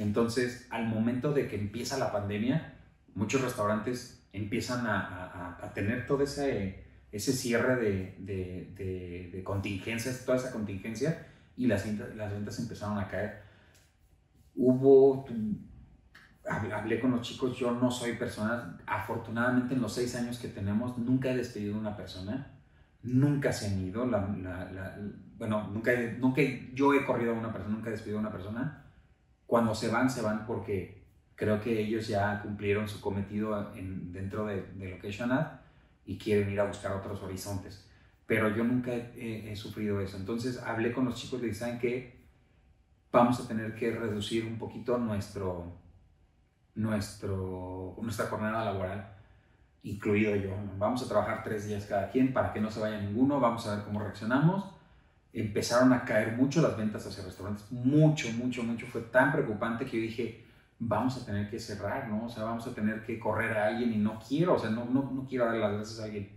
Entonces, 0.00 0.66
al 0.70 0.86
momento 0.86 1.32
de 1.32 1.46
que 1.46 1.56
empieza 1.56 1.98
la 1.98 2.10
pandemia, 2.10 2.74
muchos 3.14 3.42
restaurantes 3.42 4.26
empiezan 4.32 4.86
a, 4.86 5.00
a- 5.00 5.58
a- 5.66 5.74
tener 5.74 6.06
todo 6.06 6.22
ese, 6.22 6.84
ese 7.12 7.32
cierre 7.32 7.76
de, 7.76 8.16
de, 8.18 8.72
de- 8.76 9.30
de 9.32 9.44
contingencias, 9.44 10.24
toda 10.24 10.38
esa 10.38 10.52
contingencia, 10.52 11.26
y 11.56 11.66
las 11.66 11.84
las 12.16 12.32
ventas 12.32 12.58
empezaron 12.60 12.98
a 12.98 13.08
caer. 13.08 13.42
Hubo, 14.54 15.26
hab- 16.44 16.72
hablé 16.72 17.00
con 17.00 17.10
los 17.10 17.20
chicos, 17.22 17.58
yo 17.58 17.72
no 17.72 17.90
soy 17.90 18.14
persona, 18.14 18.78
afortunadamente 18.86 19.74
en 19.74 19.82
los 19.82 19.92
seis 19.92 20.14
años 20.16 20.38
que 20.38 20.48
tenemos, 20.48 20.96
nunca 20.98 21.30
he 21.30 21.36
despedido 21.36 21.76
a 21.76 21.78
una 21.78 21.96
persona, 21.96 22.52
nunca 23.02 23.52
se 23.52 23.66
han 23.66 23.78
ido, 23.84 24.06
la- 24.06 24.28
la- 24.42 24.70
la- 24.72 24.96
bueno, 25.36 25.68
nunca, 25.68 25.92
nunca 26.18 26.42
yo 26.74 26.94
he 26.94 27.04
corrido 27.04 27.32
a 27.34 27.38
una 27.38 27.52
persona, 27.52 27.74
nunca 27.74 27.88
he 27.88 27.92
despedido 27.92 28.18
a 28.18 28.20
una 28.22 28.32
persona, 28.32 28.86
cuando 29.50 29.74
se 29.74 29.88
van, 29.88 30.08
se 30.08 30.22
van 30.22 30.46
porque 30.46 31.02
creo 31.34 31.60
que 31.60 31.80
ellos 31.80 32.06
ya 32.06 32.40
cumplieron 32.40 32.88
su 32.88 33.00
cometido 33.00 33.74
en- 33.74 34.12
dentro 34.12 34.46
de, 34.46 34.62
de 34.76 34.90
lo 34.90 34.98
que 35.00 35.08
es 35.08 35.16
Shanad 35.16 35.44
y 36.06 36.16
quieren 36.18 36.50
ir 36.52 36.60
a 36.60 36.64
buscar 36.66 36.92
otros 36.92 37.20
horizontes. 37.20 37.84
Pero 38.26 38.54
yo 38.54 38.62
nunca 38.62 38.92
he, 38.92 39.50
he- 39.50 39.56
sufrido 39.56 40.00
eso. 40.00 40.16
Entonces 40.16 40.62
hablé 40.62 40.92
con 40.92 41.04
los 41.04 41.16
chicos 41.16 41.40
y 41.40 41.46
les 41.46 41.50
dije, 41.54 41.64
¿saben 41.64 41.80
qué? 41.80 42.20
Vamos 43.10 43.40
a 43.40 43.48
tener 43.48 43.74
que 43.74 43.90
reducir 43.90 44.46
un 44.46 44.56
poquito 44.56 44.96
nuestro, 44.98 45.72
nuestro, 46.76 47.96
nuestra 48.00 48.26
jornada 48.26 48.64
laboral, 48.66 49.16
incluido 49.82 50.36
yo. 50.36 50.52
Vamos 50.78 51.02
a 51.02 51.08
trabajar 51.08 51.42
tres 51.42 51.66
días 51.66 51.86
cada 51.86 52.08
quien 52.12 52.32
para 52.32 52.52
que 52.52 52.60
no 52.60 52.70
se 52.70 52.78
vaya 52.78 53.00
ninguno, 53.00 53.40
vamos 53.40 53.66
a 53.66 53.74
ver 53.74 53.84
cómo 53.84 53.98
reaccionamos. 53.98 54.64
Empezaron 55.32 55.92
a 55.92 56.04
caer 56.04 56.36
mucho 56.36 56.60
las 56.60 56.76
ventas 56.76 57.06
hacia 57.06 57.24
restaurantes, 57.24 57.70
mucho, 57.70 58.32
mucho, 58.32 58.62
mucho. 58.62 58.86
Fue 58.86 59.02
tan 59.02 59.32
preocupante 59.32 59.84
que 59.84 59.96
yo 59.96 60.02
dije, 60.02 60.44
vamos 60.78 61.16
a 61.16 61.24
tener 61.24 61.48
que 61.48 61.58
cerrar, 61.58 62.08
¿no? 62.08 62.26
O 62.26 62.28
sea, 62.28 62.44
vamos 62.44 62.66
a 62.66 62.74
tener 62.74 63.04
que 63.04 63.18
correr 63.18 63.56
a 63.56 63.66
alguien 63.68 63.92
y 63.92 63.98
no 63.98 64.18
quiero, 64.26 64.54
o 64.54 64.58
sea, 64.58 64.70
no, 64.70 64.84
no, 64.86 65.10
no 65.12 65.26
quiero 65.28 65.44
darle 65.44 65.60
las 65.60 65.72
gracias 65.72 66.00
a 66.00 66.04
alguien. 66.04 66.30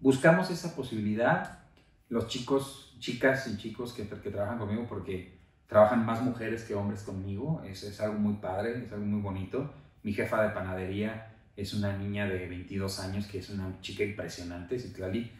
Buscamos 0.00 0.50
esa 0.50 0.74
posibilidad, 0.74 1.60
los 2.08 2.26
chicos, 2.28 2.96
chicas 2.98 3.46
y 3.48 3.56
chicos 3.56 3.92
que, 3.92 4.08
que 4.08 4.30
trabajan 4.30 4.58
conmigo, 4.58 4.86
porque 4.88 5.38
trabajan 5.66 6.04
más 6.06 6.22
mujeres 6.22 6.64
que 6.64 6.74
hombres 6.74 7.02
conmigo, 7.02 7.62
es, 7.66 7.82
es 7.82 8.00
algo 8.00 8.18
muy 8.18 8.34
padre, 8.34 8.84
es 8.84 8.92
algo 8.92 9.04
muy 9.04 9.20
bonito. 9.20 9.72
Mi 10.02 10.12
jefa 10.12 10.42
de 10.42 10.50
panadería 10.50 11.34
es 11.56 11.74
una 11.74 11.96
niña 11.96 12.26
de 12.26 12.48
22 12.48 13.00
años 13.00 13.26
que 13.26 13.38
es 13.38 13.50
una 13.50 13.80
chica 13.80 14.04
impresionante, 14.04 14.78
Citlali 14.78 15.30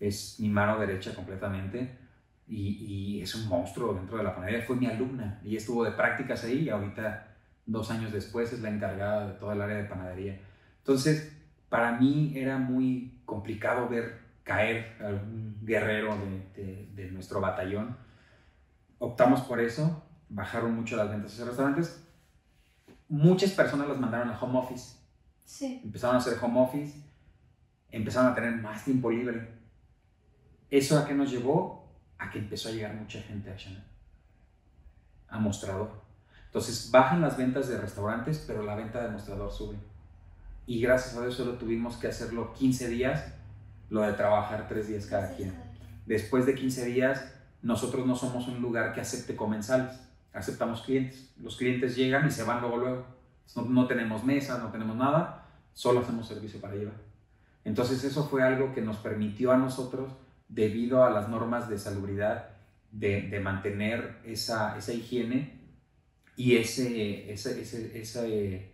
es 0.00 0.38
mi 0.38 0.48
mano 0.48 0.78
derecha 0.78 1.14
completamente 1.14 1.97
y, 2.48 3.20
es 3.22 3.34
un 3.34 3.48
monstruo 3.48 3.94
dentro 3.94 4.16
de 4.16 4.24
la 4.24 4.34
panadería. 4.34 4.62
Fue 4.62 4.76
mi 4.76 4.86
alumna 4.86 5.40
y 5.44 5.56
estuvo 5.56 5.84
de 5.84 5.92
prácticas 5.92 6.44
ahí 6.44 6.60
y 6.60 6.68
ahorita, 6.70 7.28
dos 7.66 7.90
años 7.90 8.12
después, 8.12 8.52
es 8.52 8.60
la 8.60 8.70
encargada 8.70 9.28
de 9.28 9.34
toda 9.34 9.54
el 9.54 9.62
área 9.62 9.76
de 9.76 9.84
panadería. 9.84 10.40
Entonces, 10.78 11.36
para 11.68 11.98
mí 11.98 12.32
era 12.34 12.56
muy 12.58 13.20
complicado 13.24 13.88
ver 13.88 14.28
caer 14.42 14.96
a 15.00 15.08
un 15.08 15.58
guerrero 15.62 16.16
de, 16.56 16.88
de, 16.94 17.10
nuestro 17.10 17.40
batallón. 17.40 17.96
Optamos 18.98 19.42
por 19.42 19.60
eso, 19.60 20.02
bajaron 20.30 20.74
mucho 20.74 20.96
las 20.96 21.10
ventas 21.10 21.32
de 21.32 21.34
esos 21.36 21.48
restaurantes. 21.48 22.02
Muchas 23.08 23.50
personas 23.50 23.88
las 23.88 23.98
mandaron 23.98 24.30
al 24.30 24.38
home 24.42 24.58
office. 24.58 24.96
Sí. 25.44 25.82
Empezaron 25.84 26.16
a 26.16 26.18
hacer 26.20 26.38
home 26.40 26.60
office, 26.60 26.98
empezaron 27.90 28.32
a 28.32 28.34
tener 28.34 28.56
más 28.56 28.84
tiempo 28.84 29.10
libre. 29.10 29.48
¿Eso 30.70 30.98
a 30.98 31.06
qué 31.06 31.14
nos 31.14 31.30
llevó? 31.30 31.77
A 32.18 32.30
que 32.30 32.38
empezó 32.38 32.68
a 32.68 32.72
llegar 32.72 32.94
mucha 32.94 33.20
gente 33.20 33.50
a 33.50 33.56
Chanel, 33.56 33.82
a 35.28 35.38
mostrador. 35.38 35.90
Entonces 36.46 36.90
bajan 36.90 37.20
las 37.20 37.36
ventas 37.36 37.68
de 37.68 37.78
restaurantes, 37.78 38.42
pero 38.46 38.62
la 38.62 38.74
venta 38.74 39.02
de 39.02 39.10
mostrador 39.10 39.52
sube. 39.52 39.76
Y 40.66 40.80
gracias 40.80 41.16
a 41.16 41.22
Dios 41.22 41.34
solo 41.34 41.52
tuvimos 41.54 41.96
que 41.96 42.08
hacerlo 42.08 42.52
15 42.54 42.88
días, 42.88 43.32
lo 43.88 44.02
de 44.02 44.12
trabajar 44.12 44.66
3 44.68 44.88
días 44.88 45.06
cada 45.06 45.34
quien. 45.34 45.54
Después 46.06 46.46
de 46.46 46.54
15 46.54 46.86
días, 46.86 47.32
nosotros 47.62 48.06
no 48.06 48.16
somos 48.16 48.48
un 48.48 48.60
lugar 48.60 48.92
que 48.92 49.00
acepte 49.00 49.36
comensales, 49.36 49.98
aceptamos 50.32 50.82
clientes. 50.82 51.32
Los 51.38 51.56
clientes 51.56 51.96
llegan 51.96 52.26
y 52.26 52.30
se 52.30 52.42
van 52.42 52.60
luego 52.60 52.76
luego. 52.78 53.06
No, 53.56 53.62
no 53.64 53.86
tenemos 53.86 54.24
mesa, 54.24 54.58
no 54.58 54.70
tenemos 54.70 54.96
nada, 54.96 55.46
solo 55.72 56.00
hacemos 56.00 56.28
servicio 56.28 56.60
para 56.60 56.74
llevar. 56.74 56.96
Entonces 57.64 58.02
eso 58.04 58.26
fue 58.28 58.42
algo 58.42 58.74
que 58.74 58.82
nos 58.82 58.96
permitió 58.98 59.52
a 59.52 59.56
nosotros 59.56 60.10
debido 60.48 61.04
a 61.04 61.10
las 61.10 61.28
normas 61.28 61.68
de 61.68 61.78
salubridad, 61.78 62.48
de, 62.90 63.40
mantener 63.40 64.18
esa, 64.24 64.76
esa, 64.78 64.92
higiene 64.92 65.60
y 66.36 66.56
ese, 66.56 67.30
ese, 67.30 67.60
ese, 67.60 68.72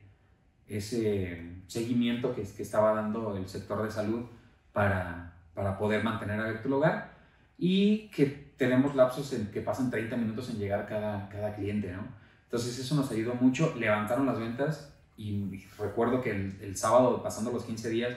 ese, 0.69 1.51
seguimiento 1.67 2.35
que, 2.35 2.43
que, 2.43 2.63
estaba 2.63 2.95
dando 2.95 3.37
el 3.37 3.49
sector 3.49 3.83
de 3.83 3.91
salud 3.91 4.27
para, 4.73 5.35
para 5.55 5.77
poder 5.79 6.05
mantener 6.05 6.41
abierto 6.41 6.69
el 6.69 6.75
hogar 6.75 7.15
y 7.59 8.09
que 8.11 8.27
tenemos 8.57 8.95
lapsos 8.95 9.33
en 9.33 9.51
que 9.51 9.61
pasan 9.61 9.91
30 9.91 10.17
minutos 10.17 10.51
en 10.51 10.59
llegar 10.59 10.87
cada, 10.87 11.29
cada 11.29 11.55
cliente, 11.55 11.93
¿no? 11.93 12.07
Entonces 12.45 12.79
eso 12.79 12.95
nos 12.95 13.11
ayudó 13.11 13.35
mucho, 13.35 13.75
levantaron 13.77 14.27
las 14.27 14.39
ventas 14.39 14.95
y 15.17 15.65
recuerdo 15.77 16.21
que 16.21 16.31
el, 16.31 16.57
el 16.61 16.77
sábado, 16.77 17.23
pasando 17.23 17.51
los 17.51 17.65
15 17.65 17.89
días, 17.89 18.17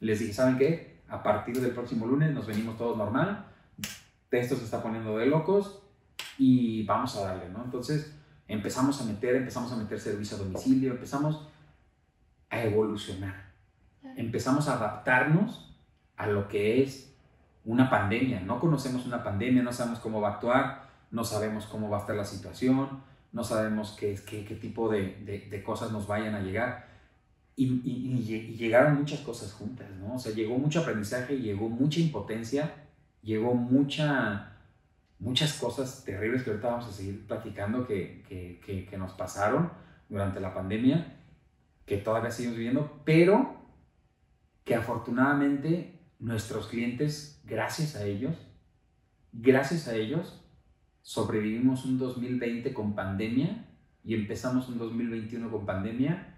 les 0.00 0.18
dije, 0.18 0.32
¿saben 0.32 0.58
qué? 0.58 0.95
A 1.08 1.22
partir 1.22 1.60
del 1.60 1.72
próximo 1.72 2.06
lunes 2.06 2.32
nos 2.32 2.46
venimos 2.46 2.76
todos 2.76 2.96
normal, 2.96 3.46
esto 4.30 4.56
se 4.56 4.64
está 4.64 4.82
poniendo 4.82 5.16
de 5.18 5.26
locos 5.26 5.82
y 6.38 6.84
vamos 6.84 7.16
a 7.16 7.22
darle, 7.22 7.48
¿no? 7.48 7.64
Entonces 7.64 8.14
empezamos 8.48 9.00
a 9.00 9.04
meter, 9.04 9.36
empezamos 9.36 9.72
a 9.72 9.76
meter 9.76 10.00
servicio 10.00 10.36
a 10.36 10.40
domicilio, 10.40 10.92
empezamos 10.92 11.48
a 12.50 12.62
evolucionar, 12.62 13.52
empezamos 14.16 14.68
a 14.68 14.74
adaptarnos 14.74 15.74
a 16.16 16.26
lo 16.26 16.48
que 16.48 16.82
es 16.82 17.14
una 17.64 17.90
pandemia. 17.90 18.40
No 18.40 18.60
conocemos 18.60 19.06
una 19.06 19.22
pandemia, 19.22 19.62
no 19.62 19.72
sabemos 19.72 20.00
cómo 20.00 20.20
va 20.20 20.28
a 20.28 20.32
actuar, 20.34 20.88
no 21.10 21.24
sabemos 21.24 21.66
cómo 21.66 21.88
va 21.88 21.98
a 21.98 22.00
estar 22.00 22.16
la 22.16 22.24
situación, 22.24 23.02
no 23.32 23.44
sabemos 23.44 23.96
qué, 23.98 24.18
qué, 24.26 24.44
qué 24.44 24.54
tipo 24.54 24.88
de, 24.88 25.16
de, 25.24 25.48
de 25.50 25.62
cosas 25.62 25.92
nos 25.92 26.06
vayan 26.06 26.34
a 26.34 26.40
llegar 26.40 26.95
y, 27.56 28.54
llegaron 28.58 28.98
muchas 28.98 29.20
cosas 29.20 29.52
juntas, 29.52 29.88
¿no? 29.98 30.14
O 30.14 30.18
sea, 30.18 30.32
llegó 30.32 30.58
mucho 30.58 30.80
aprendizaje, 30.80 31.40
llegó 31.40 31.68
mucha 31.70 32.00
impotencia, 32.00 32.74
llegó 33.22 33.54
mucha, 33.54 34.58
muchas 35.18 35.54
cosas 35.54 36.04
terribles 36.04 36.42
que 36.42 36.50
ahorita 36.50 36.68
vamos 36.68 36.86
a 36.86 36.92
seguir 36.92 37.26
platicando 37.26 37.86
que, 37.86 38.22
que, 38.28 38.86
que, 38.88 38.98
nos 38.98 39.12
pasaron 39.12 39.70
durante 40.10 40.38
la 40.38 40.52
pandemia, 40.52 41.16
que 41.86 41.96
todavía 41.96 42.30
seguimos 42.30 42.58
viviendo, 42.58 43.00
pero 43.04 43.56
que 44.64 44.74
afortunadamente 44.74 45.98
nuestros 46.18 46.66
clientes, 46.66 47.40
gracias 47.44 47.96
a 47.96 48.04
ellos, 48.04 48.36
gracias 49.32 49.88
a 49.88 49.94
ellos, 49.94 50.42
sobrevivimos 51.00 51.86
un 51.86 51.98
2020 51.98 52.74
con 52.74 52.94
pandemia 52.94 53.64
y 54.04 54.14
empezamos 54.14 54.68
un 54.68 54.76
2021 54.76 55.50
con 55.50 55.64
pandemia 55.64 56.35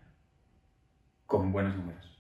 con 1.28 1.52
buenos 1.52 1.76
números. 1.76 2.18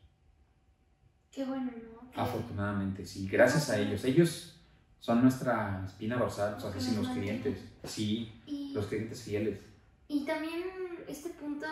Qué 1.32 1.42
bueno, 1.42 1.72
¿no? 1.72 2.22
Afortunadamente, 2.22 3.06
sí. 3.06 3.26
Gracias 3.26 3.70
a 3.70 3.78
ellos. 3.78 4.04
Ellos 4.04 4.60
son 5.00 5.22
nuestra 5.22 5.82
espina 5.86 6.16
dorsal, 6.16 6.54
o 6.54 6.60
sea, 6.60 6.70
que 6.70 6.78
los 6.94 7.08
clientes. 7.08 7.64
Sí, 7.84 8.30
los 8.74 8.86
clientes 8.86 9.22
fieles. 9.22 9.60
Y 10.08 10.26
también 10.26 10.62
este 11.08 11.30
punto, 11.30 11.66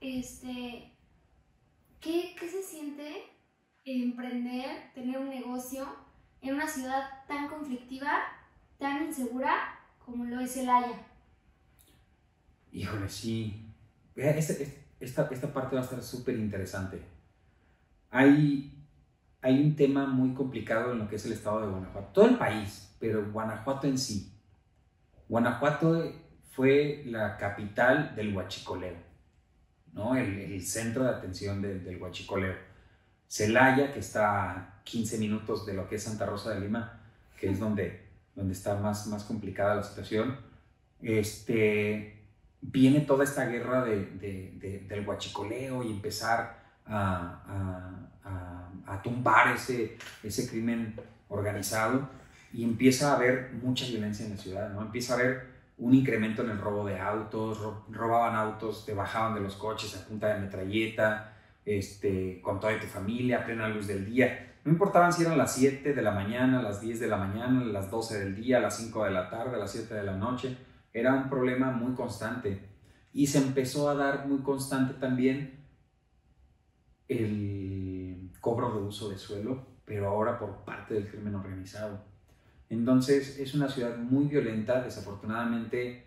este, 0.00 0.90
¿qué, 2.00 2.34
¿qué 2.40 2.48
se 2.48 2.62
siente 2.62 3.22
emprender, 3.84 4.90
tener 4.94 5.18
un 5.18 5.28
negocio 5.28 5.86
en 6.40 6.54
una 6.54 6.66
ciudad 6.66 7.02
tan 7.26 7.48
conflictiva, 7.48 8.22
tan 8.78 9.04
insegura 9.04 9.78
como 9.98 10.24
lo 10.24 10.40
es 10.40 10.56
el 10.56 10.70
Haya? 10.70 11.06
Híjole, 12.72 13.10
sí. 13.10 13.62
Este, 14.16 14.62
este, 14.62 14.87
esta, 15.00 15.28
esta 15.30 15.52
parte 15.52 15.76
va 15.76 15.82
a 15.82 15.84
estar 15.84 16.02
súper 16.02 16.36
interesante. 16.36 17.00
Hay, 18.10 18.84
hay 19.40 19.62
un 19.62 19.76
tema 19.76 20.06
muy 20.06 20.34
complicado 20.34 20.92
en 20.92 20.98
lo 20.98 21.08
que 21.08 21.16
es 21.16 21.26
el 21.26 21.32
estado 21.32 21.60
de 21.62 21.68
Guanajuato. 21.68 22.08
Todo 22.12 22.26
el 22.26 22.36
país, 22.36 22.94
pero 22.98 23.30
Guanajuato 23.30 23.86
en 23.86 23.98
sí. 23.98 24.32
Guanajuato 25.28 26.12
fue 26.50 27.02
la 27.06 27.36
capital 27.36 28.14
del 28.16 28.34
huachicoleo, 28.34 28.96
¿no? 29.92 30.16
el, 30.16 30.38
el 30.38 30.62
centro 30.62 31.04
de 31.04 31.10
atención 31.10 31.60
del 31.62 32.02
huachicoleo. 32.02 32.54
Celaya, 33.28 33.92
que 33.92 34.00
está 34.00 34.50
a 34.50 34.82
15 34.84 35.18
minutos 35.18 35.66
de 35.66 35.74
lo 35.74 35.86
que 35.86 35.96
es 35.96 36.02
Santa 36.02 36.24
Rosa 36.24 36.54
de 36.54 36.60
Lima, 36.60 37.00
que 37.38 37.50
es 37.50 37.60
donde, 37.60 38.08
donde 38.34 38.54
está 38.54 38.74
más, 38.76 39.06
más 39.06 39.24
complicada 39.24 39.74
la 39.74 39.82
situación. 39.82 40.38
Este, 41.02 42.17
viene 42.60 43.00
toda 43.00 43.24
esta 43.24 43.46
guerra 43.46 43.84
de, 43.84 44.84
del 44.88 45.06
huachicoleo 45.06 45.82
y 45.82 45.90
empezar 45.90 46.58
a, 46.86 47.34
tumbar 49.02 49.54
ese, 49.54 49.96
ese 50.24 50.48
crimen 50.48 50.94
organizado 51.28 52.08
y 52.52 52.64
empieza 52.64 53.12
a 53.12 53.16
haber 53.16 53.52
mucha 53.62 53.86
violencia 53.86 54.24
en 54.24 54.32
la 54.32 54.38
ciudad, 54.38 54.70
¿no? 54.70 54.82
Empieza 54.82 55.12
a 55.12 55.16
haber 55.18 55.46
un 55.78 55.94
incremento 55.94 56.42
en 56.42 56.50
el 56.50 56.58
robo 56.58 56.84
de 56.84 56.98
autos, 56.98 57.60
robaban 57.90 58.34
autos, 58.34 58.84
te 58.84 58.94
bajaban 58.94 59.34
de 59.34 59.40
los 59.40 59.54
coches 59.54 59.96
a 59.96 60.04
punta 60.06 60.34
de 60.34 60.40
metralleta, 60.40 61.32
este, 61.64 62.40
con 62.40 62.58
toda 62.58 62.78
tu 62.80 62.86
familia, 62.86 63.40
a 63.40 63.44
plena 63.44 63.68
luz 63.68 63.86
del 63.86 64.04
día. 64.04 64.56
No 64.64 64.72
importaban 64.72 65.12
si 65.12 65.22
eran 65.22 65.38
las 65.38 65.54
7 65.54 65.92
de 65.92 66.02
la 66.02 66.10
mañana, 66.10 66.60
las 66.60 66.80
10 66.80 66.98
de 66.98 67.06
la 67.06 67.18
mañana, 67.18 67.64
las 67.64 67.90
12 67.90 68.18
del 68.18 68.34
día, 68.34 68.58
las 68.58 68.76
5 68.78 69.04
de 69.04 69.10
la 69.12 69.30
tarde, 69.30 69.56
las 69.56 69.70
7 69.70 69.94
de 69.94 70.02
la 70.02 70.16
noche 70.16 70.56
era 70.98 71.14
un 71.14 71.28
problema 71.28 71.70
muy 71.70 71.94
constante. 71.94 72.68
Y 73.12 73.26
se 73.26 73.38
empezó 73.38 73.88
a 73.88 73.94
dar 73.94 74.26
muy 74.26 74.38
constante 74.40 74.94
también 74.94 75.64
el 77.08 78.30
cobro 78.40 78.74
de 78.74 78.82
uso 78.82 79.08
de 79.08 79.18
suelo, 79.18 79.66
pero 79.84 80.08
ahora 80.08 80.38
por 80.38 80.64
parte 80.64 80.94
del 80.94 81.08
crimen 81.08 81.34
organizado. 81.34 82.04
Entonces 82.68 83.38
es 83.38 83.54
una 83.54 83.68
ciudad 83.68 83.96
muy 83.96 84.26
violenta, 84.26 84.82
desafortunadamente 84.82 86.04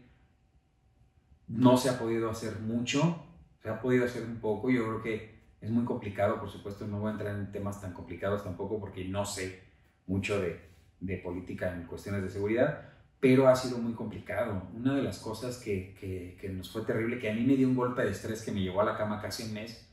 no 1.48 1.76
se 1.76 1.90
ha 1.90 1.98
podido 1.98 2.30
hacer 2.30 2.60
mucho, 2.60 3.26
se 3.62 3.70
ha 3.70 3.82
podido 3.82 4.06
hacer 4.06 4.24
un 4.24 4.38
poco, 4.38 4.70
yo 4.70 4.84
creo 4.84 5.02
que 5.02 5.42
es 5.60 5.70
muy 5.70 5.86
complicado, 5.86 6.40
por 6.40 6.50
supuesto. 6.50 6.88
No 6.88 7.00
voy 7.00 7.10
a 7.10 7.14
entrar 7.14 7.36
en 7.36 7.52
temas 7.52 7.82
tan 7.82 7.94
complicados 7.94 8.44
tampoco 8.44 8.80
porque 8.80 9.06
no 9.06 9.26
sé 9.26 9.64
mucho 10.08 10.40
de, 10.40 10.60
de 11.00 11.18
política 11.18 11.74
en 11.74 11.86
cuestiones 11.86 12.22
de 12.24 12.30
seguridad, 12.30 12.91
pero 13.22 13.48
ha 13.48 13.56
sido 13.56 13.78
muy 13.78 13.94
complicado. 13.94 14.64
Una 14.76 14.96
de 14.96 15.04
las 15.04 15.20
cosas 15.20 15.58
que, 15.60 15.96
que, 16.42 16.50
nos 16.50 16.72
fue 16.72 16.82
terrible, 16.82 17.20
que 17.20 17.30
a 17.30 17.36
mí 17.36 17.44
me 17.44 17.56
dio 17.56 17.68
un 17.68 17.76
golpe 17.76 18.02
de 18.02 18.10
estrés 18.10 18.42
que 18.42 18.52
me 18.52 18.62
llevó 18.62 18.82
a 18.82 18.84
la 18.84 18.98
cama 18.98 19.22
casi 19.22 19.44
un 19.44 19.54
mes, 19.54 19.88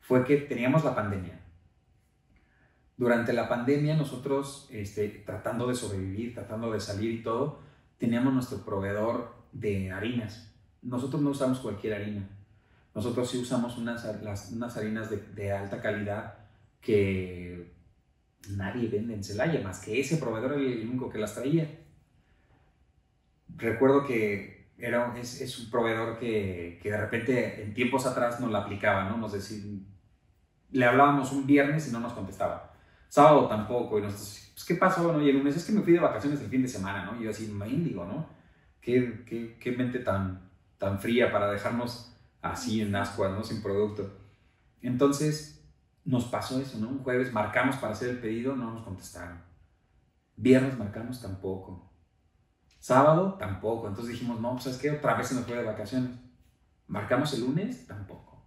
fue 0.00 0.24
que 0.24 0.36
teníamos 0.38 0.84
la 0.84 0.94
pandemia. 0.94 1.40
Durante 2.96 3.32
la 3.32 3.48
pandemia 3.48 3.96
nosotros, 3.96 4.68
este, 4.72 5.08
tratando 5.24 5.68
de 5.68 5.76
sobrevivir, 5.76 6.34
tratando 6.34 6.72
de 6.72 6.80
salir 6.80 7.12
y 7.12 7.22
todo, 7.22 7.60
teníamos 7.98 8.34
nuestro 8.34 8.58
proveedor 8.64 9.32
de 9.52 9.92
harinas. 9.92 10.52
Nosotros 10.82 11.22
no 11.22 11.30
usamos 11.30 11.60
cualquier 11.60 11.94
harina. 11.94 12.28
Nosotros 12.96 13.30
sí 13.30 13.38
usamos 13.38 13.78
unas, 13.78 14.04
las, 14.22 14.50
unas 14.50 14.76
harinas 14.76 15.08
de, 15.08 15.18
de 15.18 15.52
alta 15.52 15.80
calidad 15.80 16.34
que 16.80 17.72
nadie 18.50 18.88
vende 18.88 19.14
en 19.14 19.22
Celaya, 19.22 19.60
más 19.62 19.84
que 19.84 20.00
ese 20.00 20.16
proveedor 20.16 20.54
el 20.54 20.88
único 20.88 21.08
que 21.08 21.18
las 21.18 21.34
traía 21.34 21.85
recuerdo 23.56 24.04
que 24.06 24.70
era, 24.78 25.14
es, 25.18 25.58
un 25.58 25.70
proveedor 25.70 26.18
que, 26.18 26.78
que, 26.82 26.90
de 26.90 26.96
repente 26.98 27.62
en 27.62 27.74
tiempos 27.74 28.06
atrás 28.06 28.40
nos 28.40 28.50
la 28.50 28.60
aplicaba, 28.60 29.04
¿no? 29.04 29.16
Nos 29.16 29.32
decía, 29.32 29.58
le 30.70 30.84
hablábamos 30.84 31.32
un 31.32 31.46
viernes 31.46 31.88
y 31.88 31.92
no 31.92 32.00
nos 32.00 32.12
contestaba. 32.12 32.74
Sábado 33.08 33.48
tampoco. 33.48 33.98
Y 33.98 34.02
nosotros, 34.02 34.50
pues, 34.52 34.64
¿qué 34.64 34.74
pasó? 34.74 35.12
No? 35.12 35.22
Y 35.22 35.30
el 35.30 35.38
lunes 35.38 35.56
es 35.56 35.64
que 35.64 35.72
me 35.72 35.82
fui 35.82 35.92
de 35.92 36.00
vacaciones 36.00 36.40
el 36.40 36.48
fin 36.48 36.62
de 36.62 36.68
semana, 36.68 37.04
¿no? 37.04 37.20
Y 37.20 37.24
yo 37.24 37.30
así, 37.30 37.46
mendigo, 37.46 38.04
¿no? 38.04 38.26
Qué, 38.80 39.24
qué, 39.24 39.56
qué 39.58 39.72
mente 39.72 40.00
tan, 40.00 40.50
tan 40.78 40.98
fría 40.98 41.32
para 41.32 41.50
dejarnos 41.50 42.14
así 42.42 42.80
en 42.82 42.94
ascuas, 42.94 43.32
¿no? 43.32 43.42
Sin 43.42 43.62
producto. 43.62 44.18
Entonces, 44.82 45.64
nos 46.04 46.26
pasó 46.26 46.60
eso, 46.60 46.78
¿no? 46.78 46.88
Un 46.88 47.02
jueves 47.02 47.32
marcamos 47.32 47.76
para 47.76 47.92
hacer 47.92 48.10
el 48.10 48.18
pedido, 48.18 48.54
no 48.54 48.72
nos 48.72 48.84
contestaron. 48.84 49.40
Viernes 50.36 50.78
marcamos 50.78 51.20
tampoco. 51.20 51.90
Sábado 52.86 53.34
tampoco. 53.36 53.88
Entonces 53.88 54.12
dijimos, 54.12 54.40
no, 54.40 54.52
pues 54.52 54.62
¿sabes 54.62 54.78
qué? 54.78 54.92
Otra 54.92 55.14
vez 55.14 55.26
se 55.26 55.34
nos 55.34 55.44
fue 55.44 55.56
de 55.56 55.64
vacaciones. 55.64 56.12
Marcamos 56.86 57.34
el 57.34 57.40
lunes, 57.40 57.84
tampoco. 57.84 58.46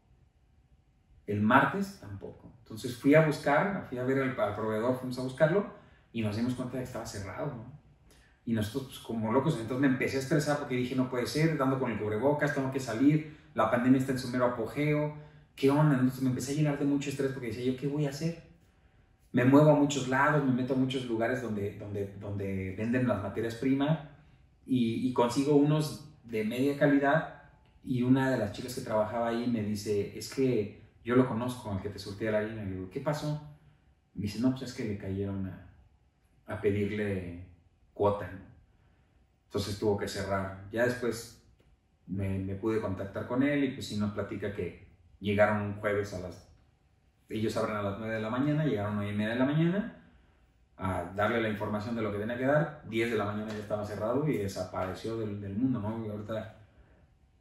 El 1.27 1.41
martes, 1.41 1.99
tampoco. 1.99 2.49
Entonces 2.59 2.95
fui 2.95 3.15
a 3.15 3.25
buscar, 3.25 3.87
fui 3.89 3.97
a 3.97 4.03
ver 4.05 4.21
al, 4.21 4.55
proveedor, 4.55 4.97
fuimos 4.97 5.19
a 5.19 5.23
buscarlo 5.23 5.65
y 6.13 6.21
nos 6.21 6.37
dimos 6.37 6.53
cuenta 6.53 6.77
de 6.77 6.83
que 6.83 6.87
estaba 6.87 7.05
cerrado. 7.05 7.51
Y 8.45 8.53
nosotros, 8.53 8.85
pues, 8.85 8.99
como 8.99 9.33
locos, 9.33 9.55
entonces 9.59 9.81
me 9.81 9.87
empecé 9.87 10.15
a 10.15 10.19
estresar 10.21 10.57
porque 10.57 10.75
dije, 10.75 10.95
no 10.95 11.09
puede 11.09 11.27
ser, 11.27 11.57
dando 11.57 11.77
con 11.77 11.91
el 11.91 11.99
cubrebocas, 11.99 12.55
tengo 12.55 12.71
que 12.71 12.79
salir, 12.79 13.37
la 13.55 13.69
pandemia 13.69 13.99
está 13.99 14.13
en 14.13 14.19
su 14.19 14.29
mero 14.29 14.45
apogeo, 14.45 15.15
¿qué 15.53 15.69
onda? 15.69 15.95
Entonces 15.95 16.21
me 16.21 16.29
empecé 16.29 16.53
a 16.53 16.55
llenar 16.55 16.79
de 16.79 16.85
mucho 16.85 17.09
estrés 17.09 17.33
porque 17.33 17.47
decía, 17.47 17.65
¿yo 17.65 17.77
qué 17.77 17.87
voy 17.87 18.05
a 18.05 18.11
hacer? 18.11 18.41
Me 19.33 19.43
muevo 19.43 19.69
a 19.69 19.75
muchos 19.75 20.07
lados, 20.07 20.45
me 20.45 20.53
meto 20.53 20.75
a 20.75 20.77
muchos 20.77 21.03
lugares 21.07 21.41
donde, 21.41 21.77
donde, 21.77 22.15
donde 22.21 22.73
venden 22.77 23.05
las 23.05 23.21
materias 23.21 23.55
primas 23.55 23.99
y, 24.69 25.07
y 25.07 25.13
consigo 25.13 25.55
unos 25.55 26.13
de 26.23 26.43
media 26.45 26.77
calidad 26.77 27.41
y 27.83 28.03
una 28.03 28.29
de 28.29 28.37
las 28.37 28.51
chicas 28.51 28.75
que 28.75 28.81
trabajaba 28.81 29.29
ahí 29.29 29.47
me 29.47 29.63
dice, 29.63 30.15
es 30.15 30.31
que 30.31 30.91
yo 31.03 31.15
lo 31.15 31.27
conozco, 31.27 31.71
al 31.71 31.81
que 31.81 31.89
te 31.89 31.97
surtía 31.97 32.29
la 32.29 32.37
harina. 32.39 32.63
Y 32.63 32.73
digo, 32.73 32.89
¿qué 32.91 32.99
pasó? 32.99 33.41
Me 34.13 34.23
dice, 34.23 34.39
no, 34.39 34.51
pues 34.51 34.63
es 34.63 34.73
que 34.73 34.85
le 34.85 34.97
cayeron 34.97 35.47
a, 35.47 35.73
a 36.45 36.61
pedirle 36.61 37.47
cuota. 37.95 38.29
Entonces 39.45 39.79
tuvo 39.79 39.97
que 39.97 40.07
cerrar. 40.07 40.67
Ya 40.71 40.85
después 40.85 41.43
me, 42.05 42.37
me, 42.37 42.53
pude 42.53 42.79
contactar 42.79 43.27
con 43.27 43.41
él 43.41 43.63
y 43.63 43.71
pues 43.71 43.87
sí 43.87 43.97
nos 43.97 44.13
platica 44.13 44.53
que 44.53 44.87
llegaron 45.19 45.63
un 45.63 45.73
jueves 45.79 46.13
a 46.13 46.19
las... 46.19 46.47
Ellos 47.27 47.57
abren 47.57 47.77
a 47.77 47.81
las 47.81 47.97
9 47.97 48.15
de 48.15 48.21
la 48.21 48.29
mañana, 48.29 48.65
llegaron 48.65 48.93
a 48.93 48.95
9 48.97 49.11
y 49.11 49.15
media 49.15 49.33
de 49.33 49.39
la 49.39 49.45
mañana 49.45 49.98
a 50.79 51.11
darle 51.15 51.41
la 51.41 51.49
información 51.49 51.95
de 51.95 52.01
lo 52.01 52.11
que 52.11 52.19
tenía 52.19 52.37
que 52.37 52.45
dar. 52.45 52.81
10 52.89 53.11
de 53.11 53.17
la 53.17 53.25
mañana 53.25 53.51
ya 53.51 53.59
estaba 53.59 53.85
cerrado 53.85 54.27
y 54.27 54.37
desapareció 54.37 55.17
del, 55.17 55.39
del 55.41 55.55
mundo, 55.55 55.79
¿no? 55.79 56.03
Y 56.05 56.09
ahorita 56.09 56.55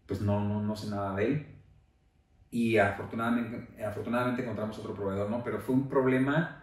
pues 0.06 0.22
no, 0.22 0.40
no, 0.40 0.60
no 0.60 0.74
sé 0.74 0.90
nada 0.90 1.14
de 1.14 1.26
él. 1.26 1.46
Y 2.50 2.78
afortunadamente, 2.78 3.84
afortunadamente 3.84 4.42
encontramos 4.42 4.78
otro 4.78 4.94
proveedor, 4.94 5.30
¿no? 5.30 5.44
Pero 5.44 5.60
fue 5.60 5.74
un 5.74 5.88
problema 5.88 6.62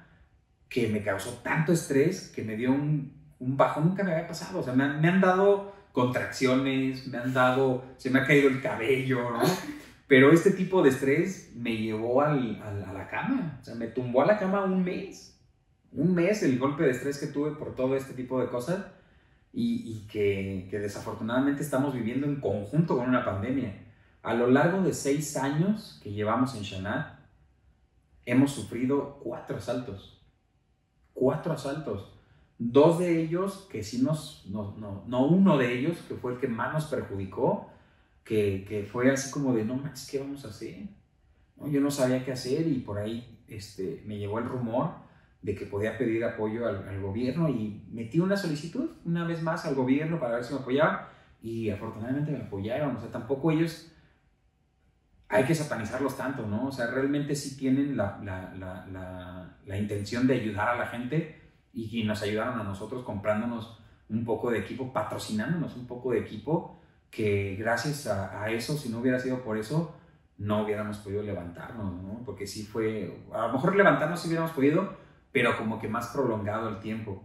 que 0.68 0.88
me 0.90 1.04
causó 1.04 1.40
tanto 1.44 1.72
estrés 1.72 2.32
que 2.36 2.44
me 2.44 2.58
dio 2.58 2.72
un, 2.72 3.14
un 3.40 3.56
bajón, 3.56 3.90
nunca 3.90 4.04
me 4.04 4.14
había 4.14 4.28
pasado. 4.28 4.60
O 4.60 4.64
sea, 4.64 4.74
me 4.74 4.84
han, 4.84 5.00
me 5.00 5.08
han 5.08 5.22
dado 5.22 5.74
contracciones, 5.92 7.08
me 7.08 7.20
han 7.20 7.34
dado, 7.34 7.86
se 7.98 8.10
me 8.10 8.20
ha 8.20 8.26
caído 8.26 8.50
el 8.50 8.62
cabello, 8.62 9.30
¿no? 9.32 9.44
Pero 10.08 10.32
este 10.32 10.52
tipo 10.52 10.84
de 10.84 10.90
estrés 10.90 11.52
me 11.56 11.78
llevó 11.78 12.22
al, 12.22 12.62
al, 12.62 12.84
a 12.84 12.94
la 12.94 13.08
cama, 13.08 13.58
o 13.62 13.64
sea, 13.64 13.76
me 13.76 13.88
tumbó 13.88 14.22
a 14.24 14.26
la 14.26 14.38
cama 14.38 14.64
un 14.64 14.84
mes. 14.84 15.35
Un 15.96 16.14
mes 16.14 16.43
el 16.43 16.60
golpe 16.60 16.84
de 16.84 16.91
estrés 16.91 17.18
que 17.18 17.28
tuve 17.28 17.52
por 17.52 17.74
todo 17.74 17.96
este 17.96 18.14
tipo 18.14 18.41
de 18.41 18.48
cosas 18.48 18.86
y, 19.54 20.06
que, 20.12 20.68
desafortunadamente 20.70 21.62
estamos 21.62 21.93
viviendo 21.93 22.28
en 22.28 22.41
conjunto 22.41 22.98
con 22.98 23.08
una 23.08 23.24
pandemia. 23.24 23.74
A 24.22 24.34
lo 24.34 24.48
largo 24.48 24.82
de 24.82 24.93
seis 24.93 25.38
años 25.38 26.00
que 26.04 26.12
llevamos 26.12 26.56
en 26.56 26.64
Shanat, 26.64 27.18
hemos 28.26 28.52
sufrido 28.52 29.20
cuatro 29.24 29.56
asaltos. 29.58 30.22
Cuatro 31.14 31.54
asaltos. 31.54 32.12
Dos 32.58 33.00
de 33.00 33.22
ellos 33.22 33.66
que 33.72 33.82
sí 33.82 34.02
nos, 34.02 34.46
no, 34.48 34.76
no, 34.78 35.04
no 35.08 35.26
uno 35.26 35.58
de 35.58 35.80
ellos 35.80 35.98
que 36.10 36.16
fue 36.16 36.34
el 36.34 36.39
que 36.39 36.50
más 36.50 36.74
nos 36.74 36.86
perjudicó, 36.88 37.70
que, 38.26 38.86
fue 38.91 39.10
así 39.10 39.32
como 39.32 39.54
de, 39.54 39.64
no 39.64 39.76
manches, 39.76 40.10
¿qué 40.10 40.20
vamos 40.20 40.43
a 40.43 40.50
hacer? 40.50 40.88
Yo 41.68 41.80
no 41.80 41.91
sabía 41.91 42.26
qué 42.26 42.34
hacer 42.34 42.68
y 42.68 42.80
por 42.80 42.98
ahí 42.98 43.39
este, 43.48 44.04
me 44.06 44.18
llegó 44.18 44.39
el 44.39 44.46
rumor 44.46 45.05
de 45.46 45.54
que 45.54 45.68
podía 45.68 45.96
pedir 45.96 46.26
apoyo 46.26 46.68
al, 46.68 47.00
gobierno 47.00 47.48
y 47.48 47.84
metí 47.91 48.20
una 48.20 48.36
solicitud 48.36 48.89
una 49.06 49.28
vez 49.28 49.43
más 49.43 49.64
al 49.66 49.76
gobierno 49.76 50.20
para 50.20 50.38
ver 50.38 50.43
si 50.43 50.56
me 50.56 50.62
apoyaban 50.62 51.02
y 51.39 51.70
afortunadamente 51.70 52.32
me 52.32 52.39
apoyaron. 52.39 52.96
O 52.96 53.00
sea, 53.00 53.12
tampoco 53.12 53.52
ellos 53.52 53.91
hay 55.30 55.43
que 55.43 55.54
satanizarlos 55.54 56.18
tanto, 56.18 56.48
¿no? 56.48 56.66
O 56.66 56.72
sea, 56.72 56.88
realmente 56.88 57.36
sí 57.36 57.56
tienen 57.56 57.96
la, 57.96 58.20
la, 58.24 58.56
la, 58.56 59.56
la 59.64 59.78
intención 59.78 60.26
de 60.26 60.34
ayudar 60.34 60.70
a 60.70 60.78
la 60.78 60.88
gente 60.88 61.39
y, 61.74 62.04
nos 62.06 62.24
ayudaron 62.24 62.60
a 62.60 62.64
nosotros 62.64 63.04
comprándonos 63.04 63.80
un 64.10 64.26
poco 64.26 64.50
de 64.50 64.60
equipo, 64.60 64.91
patrocinándonos 64.91 65.76
un 65.76 65.86
poco 65.86 66.14
de 66.14 66.22
equipo, 66.22 66.82
que 67.12 67.56
gracias 67.56 68.08
a, 68.08 68.41
a 68.41 68.50
eso, 68.50 68.76
si 68.78 68.89
no 68.89 69.00
hubiera 69.00 69.20
sido 69.20 69.43
por 69.43 69.60
eso, 69.60 69.96
no 70.39 70.64
hubiéramos 70.64 70.98
podido 70.98 71.22
levantarnos, 71.22 72.02
¿no? 72.02 72.24
Porque 72.26 72.48
sí 72.48 72.64
fue, 72.64 73.16
a 73.32 73.46
lo 73.46 73.54
mejor 73.54 73.76
levantarnos 73.76 74.20
sí 74.20 74.28
hubiéramos 74.28 74.52
podido, 74.52 75.05
pero 75.36 75.58
como 75.58 75.82
que 75.82 75.90
más 75.90 76.08
prolongado 76.08 76.70
el 76.70 76.80
tiempo. 76.80 77.22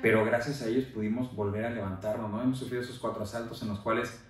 Pero 0.00 0.24
gracias 0.24 0.62
a 0.62 0.66
ellos 0.66 0.86
pudimos 0.86 1.36
volver 1.36 1.66
a 1.66 1.70
levantarnos, 1.70 2.30
¿no? 2.30 2.42
Hemos 2.42 2.58
sufrido 2.58 2.82
esos 2.82 2.98
cuatro 2.98 3.22
asaltos 3.22 3.60
en 3.60 3.68
los 3.68 3.80
cuales 3.80 4.24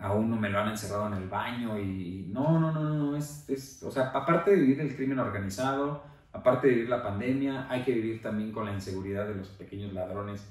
a 0.00 0.14
uno 0.14 0.34
me 0.34 0.48
lo 0.48 0.58
han 0.58 0.70
encerrado 0.70 1.08
en 1.08 1.12
el 1.12 1.28
baño 1.28 1.78
y 1.78 2.30
no, 2.32 2.58
no, 2.58 2.72
no, 2.72 2.88
no, 2.88 3.14
es, 3.14 3.46
es, 3.50 3.82
o 3.82 3.90
sea, 3.90 4.12
aparte 4.14 4.52
de 4.52 4.56
vivir 4.56 4.80
el 4.80 4.96
crimen 4.96 5.18
organizado, 5.18 6.02
aparte 6.32 6.68
de 6.68 6.72
vivir 6.72 6.88
la 6.88 7.02
pandemia, 7.02 7.66
hay 7.68 7.82
que 7.82 7.92
vivir 7.92 8.22
también 8.22 8.50
con 8.50 8.64
la 8.64 8.72
inseguridad 8.72 9.28
de 9.28 9.34
los 9.34 9.48
pequeños 9.48 9.92
ladrones 9.92 10.48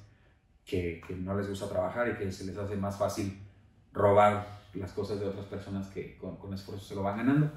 que, 0.65 1.01
que 1.07 1.15
no 1.15 1.35
les 1.35 1.49
gusta 1.49 1.67
trabajar 1.67 2.09
y 2.09 2.13
que 2.13 2.31
se 2.31 2.45
les 2.45 2.55
hace 2.59 2.75
más 2.75 2.99
fácil 2.99 3.39
robar 3.91 4.45
las 4.75 4.91
cosas 4.91 5.19
de 5.19 5.25
otras 5.25 5.45
personas 5.45 5.87
que 5.87 6.15
con, 6.19 6.37
con 6.37 6.53
esfuerzo 6.53 6.85
se 6.85 6.93
lo 6.93 7.01
van 7.01 7.17
ganando. 7.17 7.49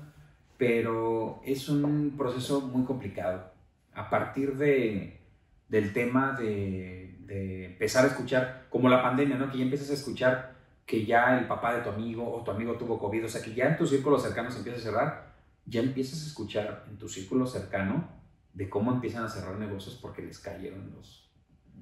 Pero 0.56 1.42
es 1.44 1.68
un 1.68 2.14
proceso 2.16 2.62
muy 2.62 2.86
complicado 2.86 3.59
a 4.00 4.08
partir 4.08 4.56
de, 4.56 5.20
del 5.68 5.92
tema 5.92 6.32
de, 6.32 7.18
de, 7.20 7.66
empezar 7.66 8.04
a 8.04 8.08
escuchar, 8.08 8.66
como 8.70 8.88
la 8.88 9.02
pandemia, 9.02 9.36
¿no? 9.36 9.50
Que 9.50 9.58
ya 9.58 9.64
empiezas 9.64 9.90
a 9.90 9.94
escuchar 9.94 10.54
que 10.86 11.04
ya 11.04 11.38
el 11.38 11.46
papá 11.46 11.74
de 11.74 11.82
tu 11.82 11.90
amigo 11.90 12.34
o 12.34 12.42
tu 12.42 12.50
amigo 12.50 12.74
tuvo 12.76 12.98
COVID, 12.98 13.26
o 13.26 13.28
sea, 13.28 13.42
que 13.42 13.54
ya 13.54 13.66
en 13.66 13.76
tu 13.76 13.86
círculo 13.86 14.18
cercano 14.18 14.50
se 14.50 14.58
empieza 14.58 14.78
a 14.78 14.82
cerrar, 14.82 15.34
ya 15.66 15.82
empiezas 15.82 16.22
a 16.22 16.26
escuchar 16.26 16.86
en 16.88 16.96
tu 16.96 17.08
círculo 17.08 17.46
cercano 17.46 18.08
de 18.54 18.70
cómo 18.70 18.90
empiezan 18.90 19.24
a 19.24 19.28
cerrar 19.28 19.56
negocios 19.56 19.96
porque 20.00 20.22
les 20.22 20.38
cayeron 20.38 20.90
los, 20.96 21.30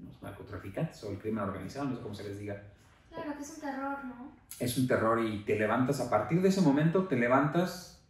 los 0.05 0.21
narcotraficantes 0.21 1.03
o 1.05 1.13
el 1.13 1.19
crimen 1.19 1.45
organizado, 1.45 1.87
no 1.87 1.97
sé 1.97 2.03
cómo 2.03 2.15
se 2.15 2.25
les 2.25 2.39
diga. 2.39 2.65
Claro, 3.09 3.33
que 3.37 3.43
es 3.43 3.51
un 3.55 3.61
terror, 3.61 4.05
¿no? 4.05 4.33
Es 4.59 4.77
un 4.77 4.89
terror 4.89 5.25
y 5.25 5.45
te 5.45 5.57
levantas, 5.57 6.01
a 6.01 6.11
partir 6.11 6.43
de 6.43 6.49
ese 6.49 6.63
momento 6.63 7.05
te 7.05 7.17
levantas 7.17 8.05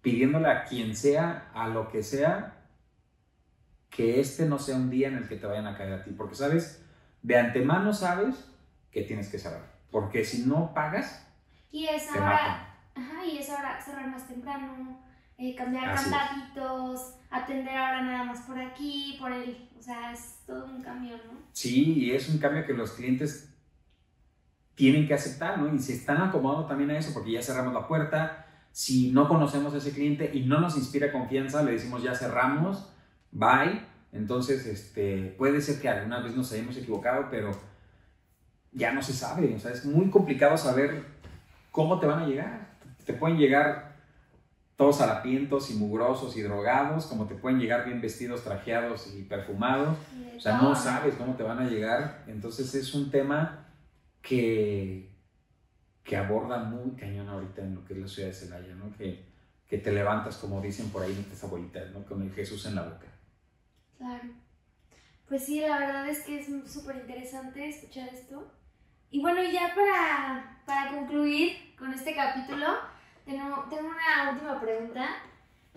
pidiéndole 0.00 0.48
a 0.48 0.64
quien 0.64 0.96
sea, 0.96 1.50
a 1.54 1.68
lo 1.68 1.88
que 1.88 2.02
sea, 2.02 2.63
que 3.94 4.20
este 4.20 4.46
no 4.46 4.58
sea 4.58 4.76
un 4.76 4.90
día 4.90 5.08
en 5.08 5.16
el 5.16 5.28
que 5.28 5.36
te 5.36 5.46
vayan 5.46 5.66
a 5.66 5.76
caer 5.76 5.92
a 5.92 6.02
ti, 6.02 6.10
porque 6.10 6.34
sabes, 6.34 6.84
de 7.22 7.38
antemano 7.38 7.92
sabes 7.92 8.50
que 8.90 9.02
tienes 9.02 9.28
que 9.28 9.38
cerrar, 9.38 9.72
porque 9.90 10.24
si 10.24 10.44
no 10.46 10.74
pagas, 10.74 11.26
y 11.70 11.86
es 11.86 12.08
ahora, 12.10 12.76
ajá, 12.94 13.24
y 13.24 13.38
es 13.38 13.50
ahora 13.50 13.80
cerrar 13.80 14.08
más 14.08 14.26
temprano, 14.26 15.00
eh, 15.38 15.54
cambiar 15.54 15.94
candaditos, 15.94 17.14
atender 17.30 17.76
ahora 17.76 18.02
nada 18.02 18.24
más 18.24 18.42
por 18.42 18.58
aquí, 18.58 19.16
por 19.20 19.32
el, 19.32 19.68
o 19.78 19.82
sea, 19.82 20.12
es 20.12 20.38
todo 20.46 20.66
un 20.66 20.82
cambio, 20.82 21.16
¿no? 21.16 21.40
Sí, 21.52 21.94
y 21.94 22.10
es 22.12 22.28
un 22.28 22.38
cambio 22.38 22.66
que 22.66 22.74
los 22.74 22.92
clientes 22.92 23.52
tienen 24.74 25.06
que 25.06 25.14
aceptar, 25.14 25.58
¿no? 25.58 25.72
Y 25.72 25.78
se 25.78 25.94
están 25.94 26.20
acomodando 26.20 26.66
también 26.66 26.90
a 26.90 26.98
eso, 26.98 27.12
porque 27.12 27.32
ya 27.32 27.42
cerramos 27.42 27.74
la 27.74 27.86
puerta, 27.86 28.46
si 28.72 29.12
no 29.12 29.28
conocemos 29.28 29.74
a 29.74 29.78
ese 29.78 29.92
cliente 29.92 30.30
y 30.34 30.46
no 30.46 30.60
nos 30.60 30.76
inspira 30.76 31.12
confianza, 31.12 31.62
le 31.62 31.72
decimos 31.72 32.02
ya 32.02 32.14
cerramos, 32.14 32.93
bye. 33.34 33.82
Entonces, 34.12 34.64
este, 34.64 35.34
puede 35.36 35.60
ser 35.60 35.80
que 35.80 35.88
alguna 35.88 36.20
vez 36.20 36.34
nos 36.34 36.50
hayamos 36.52 36.76
equivocado, 36.76 37.26
pero 37.30 37.50
ya 38.72 38.92
no 38.92 39.02
se 39.02 39.12
sabe. 39.12 39.54
O 39.54 39.58
sea, 39.58 39.72
es 39.72 39.84
muy 39.84 40.08
complicado 40.08 40.56
saber 40.56 41.04
cómo 41.70 41.98
te 42.00 42.06
van 42.06 42.20
a 42.20 42.26
llegar. 42.26 42.68
Te 43.04 43.12
pueden 43.12 43.36
llegar 43.36 43.94
todos 44.76 45.00
harapientos 45.00 45.70
y 45.70 45.74
mugrosos 45.74 46.36
y 46.36 46.42
drogados, 46.42 47.06
como 47.06 47.26
te 47.26 47.34
pueden 47.34 47.60
llegar 47.60 47.84
bien 47.84 48.00
vestidos, 48.00 48.42
trajeados 48.42 49.12
y 49.14 49.22
perfumados. 49.22 49.96
O 50.36 50.40
sea, 50.40 50.58
no 50.58 50.74
sabes 50.74 51.14
cómo 51.16 51.34
te 51.34 51.42
van 51.42 51.58
a 51.58 51.68
llegar. 51.68 52.24
Entonces 52.26 52.74
es 52.74 52.94
un 52.94 53.10
tema 53.10 53.66
que, 54.22 55.10
que 56.02 56.16
aborda 56.16 56.58
muy 56.58 56.92
cañón 56.92 57.28
ahorita 57.28 57.62
en 57.62 57.74
lo 57.76 57.84
que 57.84 57.94
es 57.94 58.00
la 58.00 58.08
ciudad 58.08 58.28
de 58.28 58.34
Celaya, 58.34 58.74
¿no? 58.74 58.92
Que, 58.96 59.24
que 59.68 59.78
te 59.78 59.92
levantas, 59.92 60.36
como 60.38 60.60
dicen 60.60 60.88
por 60.90 61.02
ahí 61.02 61.12
nuestras 61.14 61.44
abuelitas, 61.44 61.90
¿no? 61.92 62.04
Con 62.04 62.22
el 62.22 62.32
Jesús 62.32 62.66
en 62.66 62.74
la 62.74 62.82
boca. 62.82 63.06
Claro. 63.98 64.24
Pues 65.28 65.44
sí, 65.44 65.60
la 65.60 65.78
verdad 65.78 66.08
es 66.08 66.20
que 66.22 66.40
es 66.40 66.46
súper 66.72 66.96
interesante 66.96 67.68
escuchar 67.68 68.08
esto. 68.12 68.52
Y 69.10 69.20
bueno, 69.20 69.40
ya 69.42 69.74
para, 69.74 70.60
para 70.66 70.90
concluir 70.90 71.74
con 71.78 71.92
este 71.94 72.14
capítulo, 72.14 72.66
tengo, 73.24 73.64
tengo 73.70 73.88
una 73.88 74.32
última 74.32 74.60
pregunta. 74.60 75.08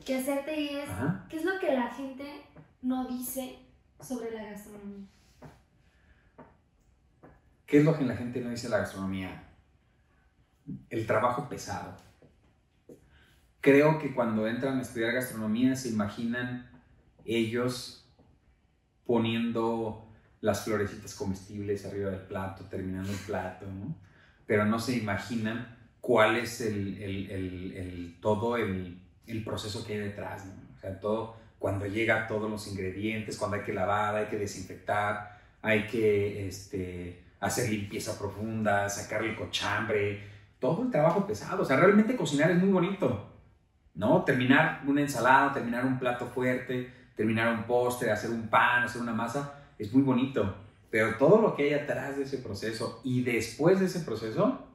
que 0.05 0.15
hacerte 0.17 0.59
y 0.59 0.75
es, 0.77 0.89
Ajá. 0.89 1.25
¿qué 1.29 1.37
es 1.37 1.45
lo 1.45 1.59
que 1.59 1.73
la 1.73 1.87
gente 1.89 2.43
no 2.81 3.07
dice 3.07 3.59
sobre 3.99 4.31
la 4.31 4.43
gastronomía? 4.43 5.07
¿Qué 7.65 7.79
es 7.79 7.85
lo 7.85 7.97
que 7.97 8.05
la 8.05 8.15
gente 8.15 8.39
no 8.41 8.49
dice 8.49 8.67
de 8.67 8.71
la 8.71 8.79
gastronomía? 8.79 9.43
El 10.89 11.05
trabajo 11.07 11.49
pesado. 11.49 11.97
Creo 13.61 13.99
que 13.99 14.13
cuando 14.13 14.47
entran 14.47 14.77
a 14.77 14.81
estudiar 14.81 15.13
gastronomía 15.13 15.75
se 15.75 15.89
imaginan 15.89 16.69
ellos 17.25 18.06
poniendo 19.07 20.05
las 20.41 20.63
florecitas 20.65 21.15
comestibles 21.15 21.85
arriba 21.85 22.11
del 22.11 22.21
plato, 22.21 22.65
terminando 22.65 23.09
el 23.11 23.17
plato, 23.17 23.65
¿no? 23.65 23.95
Pero 24.45 24.65
no 24.65 24.79
se 24.79 24.97
imaginan 24.97 25.75
cuál 26.01 26.35
es 26.37 26.61
el, 26.61 27.01
el- 27.01 27.31
el- 27.31 28.17
todo 28.21 28.55
el, 28.57 28.99
proceso 29.43 29.85
que 29.85 29.93
hay 29.93 29.99
detrás. 29.99 30.45
O 30.75 30.79
sea, 30.79 30.99
todo, 30.99 31.35
cuando 31.59 31.85
llega 31.87 32.27
todos 32.27 32.49
los 32.49 32.67
ingredientes, 32.67 33.37
cuando 33.37 33.57
hay 33.57 33.63
que 33.63 33.73
lavar, 33.73 34.15
hay 34.15 34.27
que 34.27 34.37
desinfectar, 34.37 35.37
hay 35.61 35.87
que 35.87 36.47
este, 36.47 37.23
hacer 37.39 37.69
limpieza 37.69 38.17
profunda, 38.17 38.87
sacarle 38.89 39.31
el 39.31 39.35
cochambre, 39.35 40.23
todo 40.59 40.83
el 40.83 40.91
trabajo 40.91 41.25
pesado. 41.27 41.63
O 41.63 41.65
sea, 41.65 41.77
realmente 41.77 42.15
cocinar 42.15 42.51
es 42.51 42.57
muy 42.57 42.69
bonito, 42.69 43.33
¿no? 43.95 44.23
Terminar 44.23 44.83
una 44.85 45.01
ensalada, 45.01 45.53
terminar 45.53 45.85
un 45.85 45.97
plato 45.99 46.27
fuerte, 46.27 46.89
terminar 47.17 47.53
un 47.53 47.63
postre, 47.63 48.11
hacer 48.11 48.29
un 48.29 48.47
pan, 48.47 48.83
hacer 48.83 49.01
una 49.01 49.13
masa, 49.13 49.55
es 49.77 49.91
muy 49.91 50.03
bonito. 50.03 50.55
Pero 50.89 51.15
todo 51.17 51.41
lo 51.41 51.55
que 51.55 51.63
hay 51.63 51.73
atrás 51.73 52.15
de 52.15 52.23
ese 52.23 52.37
proceso 52.37 53.01
y 53.03 53.23
después 53.23 53.79
de 53.79 53.87
ese 53.87 53.99
proceso 54.01 54.65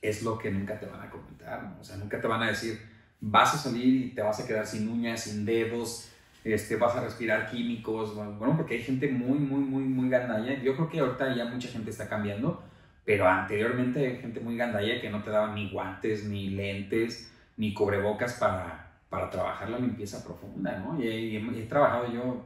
es 0.00 0.22
lo 0.22 0.38
que 0.38 0.50
nunca 0.50 0.78
te 0.78 0.86
van 0.86 1.00
a 1.00 1.10
comentar. 1.10 1.76
O 1.80 1.82
sea, 1.82 1.96
nunca 1.96 2.20
te 2.20 2.28
van 2.28 2.42
a 2.42 2.48
decir, 2.48 2.78
vas 3.20 3.54
a 3.54 3.58
salir 3.58 4.06
y 4.06 4.10
te 4.10 4.22
vas 4.22 4.38
a 4.38 4.46
quedar 4.46 4.66
sin 4.66 4.88
uñas, 4.88 5.22
sin 5.22 5.46
dedos, 5.46 6.10
este, 6.44 6.76
vas 6.76 6.94
a 6.94 7.00
respirar 7.00 7.50
químicos, 7.50 8.14
bueno, 8.14 8.54
porque 8.56 8.74
hay 8.74 8.82
gente 8.82 9.10
muy, 9.10 9.38
muy, 9.38 9.60
muy, 9.60 9.82
muy 9.82 10.10
gandalla. 10.10 10.62
Yo 10.62 10.76
creo 10.76 10.90
que 10.90 11.00
ahorita 11.00 11.34
ya 11.34 11.46
mucha 11.46 11.68
gente 11.68 11.90
está 11.90 12.06
cambiando, 12.06 12.62
pero 13.06 13.26
anteriormente 13.26 14.06
hay 14.06 14.18
gente 14.18 14.40
muy 14.40 14.56
gandalla 14.56 15.00
que 15.00 15.08
no 15.08 15.22
te 15.22 15.30
daba 15.30 15.54
ni 15.54 15.70
guantes, 15.70 16.24
ni 16.24 16.50
lentes, 16.50 17.32
ni 17.56 17.72
cubrebocas 17.72 18.34
para, 18.34 18.83
para 19.14 19.30
trabajar 19.30 19.70
la 19.70 19.78
limpieza 19.78 20.24
profunda, 20.24 20.76
¿no? 20.80 21.00
Y 21.00 21.36
he, 21.36 21.66
trabajado 21.66 22.12
yo 22.12 22.44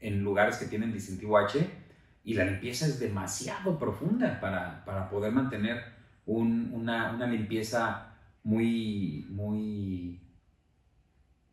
en 0.00 0.24
lugares 0.24 0.56
que 0.56 0.64
tienen 0.64 0.90
distintivo 0.90 1.36
H 1.36 1.68
y 2.24 2.32
la 2.32 2.44
limpieza 2.46 2.86
es 2.86 2.98
demasiado 2.98 3.78
profunda 3.78 4.40
para, 4.40 4.82
para 4.86 5.10
poder 5.10 5.30
mantener 5.30 5.84
un- 6.24 6.70
una, 6.72 7.12
una 7.12 7.26
limpieza 7.26 8.14
muy, 8.44 9.26
muy, 9.28 10.18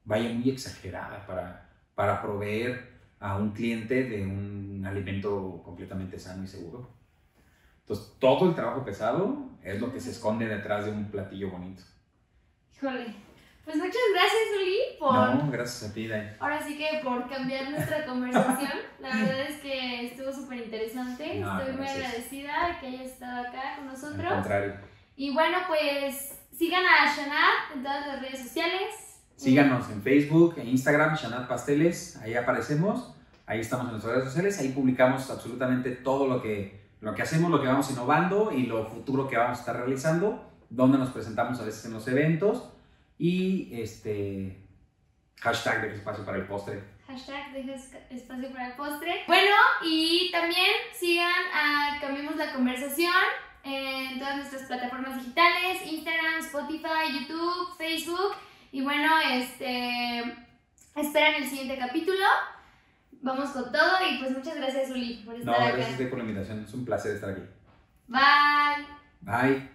vaya, 0.06 0.34
muy 0.34 0.50
exagerada 0.50 1.28
para, 1.28 1.70
para 1.94 2.22
proveer 2.22 2.94
a 3.20 3.36
un 3.36 3.52
cliente 3.52 4.06
de 4.06 4.24
un 4.24 4.82
alimento 4.86 5.62
completamente 5.66 6.18
sano 6.18 6.46
y 6.46 6.48
seguro. 6.48 6.90
Entonces, 7.82 8.14
todo 8.18 8.48
el 8.48 8.56
trabajo 8.56 8.86
pesado 8.86 9.50
es 9.62 9.82
lo 9.82 9.92
que 9.92 10.00
se 10.00 10.12
esconde 10.12 10.48
detrás 10.48 10.86
de 10.86 10.92
un 10.92 11.12
platillo 11.12 11.52
bonito. 11.52 11.84
Híjole. 12.74 13.33
Pues 13.66 13.78
muchas 13.78 13.96
gracias, 14.14 14.42
Uli, 14.62 14.78
por... 15.00 15.14
No, 15.14 15.50
gracias 15.52 15.90
a 15.90 15.94
ti, 15.94 16.08
Dai. 16.08 16.36
Ahora 16.40 16.62
sí 16.62 16.78
que 16.78 17.00
por 17.02 17.30
cambiar 17.30 17.70
nuestra 17.72 18.06
conversación. 18.06 18.72
La 19.00 19.10
verdad 19.16 19.42
es 19.50 19.62
que 19.62 20.08
estuvo 20.08 20.34
súper 20.34 20.58
interesante. 20.60 21.40
No, 21.40 21.60
Estoy 21.60 21.74
muy 21.76 21.86
gracias. 21.86 22.06
agradecida 22.06 22.68
de 22.68 22.80
que 22.80 22.88
hayas 22.88 23.12
estado 23.14 23.42
acá 23.48 23.76
con 23.78 23.88
Al 23.88 23.94
nosotros. 23.94 24.34
contrario. 24.34 24.74
Y 25.16 25.34
bueno, 25.34 25.60
pues 25.68 26.38
sigan 26.52 26.84
a 26.86 27.16
Shanat 27.16 27.76
en 27.76 27.84
todas 27.84 28.08
las 28.08 28.22
redes 28.22 28.42
sociales. 28.42 29.22
Síganos 29.38 29.90
en 29.90 30.02
Facebook, 30.02 30.56
en 30.58 30.68
Instagram, 30.68 31.16
Shanat 31.16 31.48
Pasteles, 31.48 32.18
ahí 32.18 32.36
aparecemos, 32.36 33.16
ahí 33.46 33.60
estamos 33.62 33.86
en 33.86 33.92
nuestras 33.94 34.14
redes 34.16 34.28
sociales, 34.30 34.60
ahí 34.60 34.70
publicamos 34.70 35.30
absolutamente 35.30 35.92
todo 35.92 36.28
lo 36.28 36.42
que, 36.42 36.82
lo 37.02 37.16
que 37.16 37.22
hacemos, 37.24 37.50
lo 37.50 37.60
que 37.62 37.68
vamos 37.68 37.90
innovando 37.92 38.52
y 38.52 38.66
lo 38.68 38.86
futuro 38.86 39.28
que 39.28 39.38
vamos 39.38 39.58
a 39.58 39.62
estar 39.62 39.76
realizando, 39.78 40.50
donde 40.70 40.98
nos 40.98 41.10
presentamos 41.10 41.60
a 41.60 41.66
veces 41.66 41.86
en 41.86 41.94
los 41.94 42.08
eventos 42.08 42.70
y 43.26 43.70
este 43.82 44.58
hashtag 45.40 45.82
de 45.84 45.96
espacio 45.96 46.26
para 46.26 46.38
el 46.40 46.46
postre. 46.46 46.84
Hashtag 47.08 47.54
deja 47.54 47.72
esca- 47.74 48.06
espacio 48.10 48.52
para 48.52 48.68
el 48.68 48.74
postre. 48.74 49.24
Bueno, 49.28 49.56
y 49.86 50.30
también 50.32 50.72
sigan 50.94 51.32
a 51.54 52.00
Cambiemos 52.02 52.36
la 52.36 52.52
Conversación 52.52 53.14
en 53.64 54.20
todas 54.20 54.36
nuestras 54.38 54.64
plataformas 54.64 55.16
digitales, 55.24 55.86
Instagram, 55.90 56.40
Spotify, 56.42 57.18
YouTube, 57.18 57.78
Facebook. 57.78 58.36
Y 58.74 58.82
bueno, 58.82 59.10
este 59.32 60.20
esperan 60.96 61.36
el 61.36 61.48
siguiente 61.50 61.78
capítulo. 61.78 62.26
Vamos 63.22 63.52
con 63.52 63.72
todo 63.72 63.92
y 64.10 64.18
pues 64.20 64.32
muchas 64.38 64.56
gracias 64.56 64.90
Uli 64.92 65.22
por 65.26 65.34
No, 65.36 65.40
estar 65.40 65.56
acá. 65.56 65.76
gracias 65.78 65.96
a 65.96 65.98
ti 65.98 66.06
por 66.08 66.18
la 66.18 66.26
invitación, 66.26 66.64
es 66.66 66.74
un 66.74 66.84
placer 66.84 67.16
estar 67.16 67.30
aquí. 67.30 67.42
Bye. 68.10 68.86
Bye. 69.22 69.73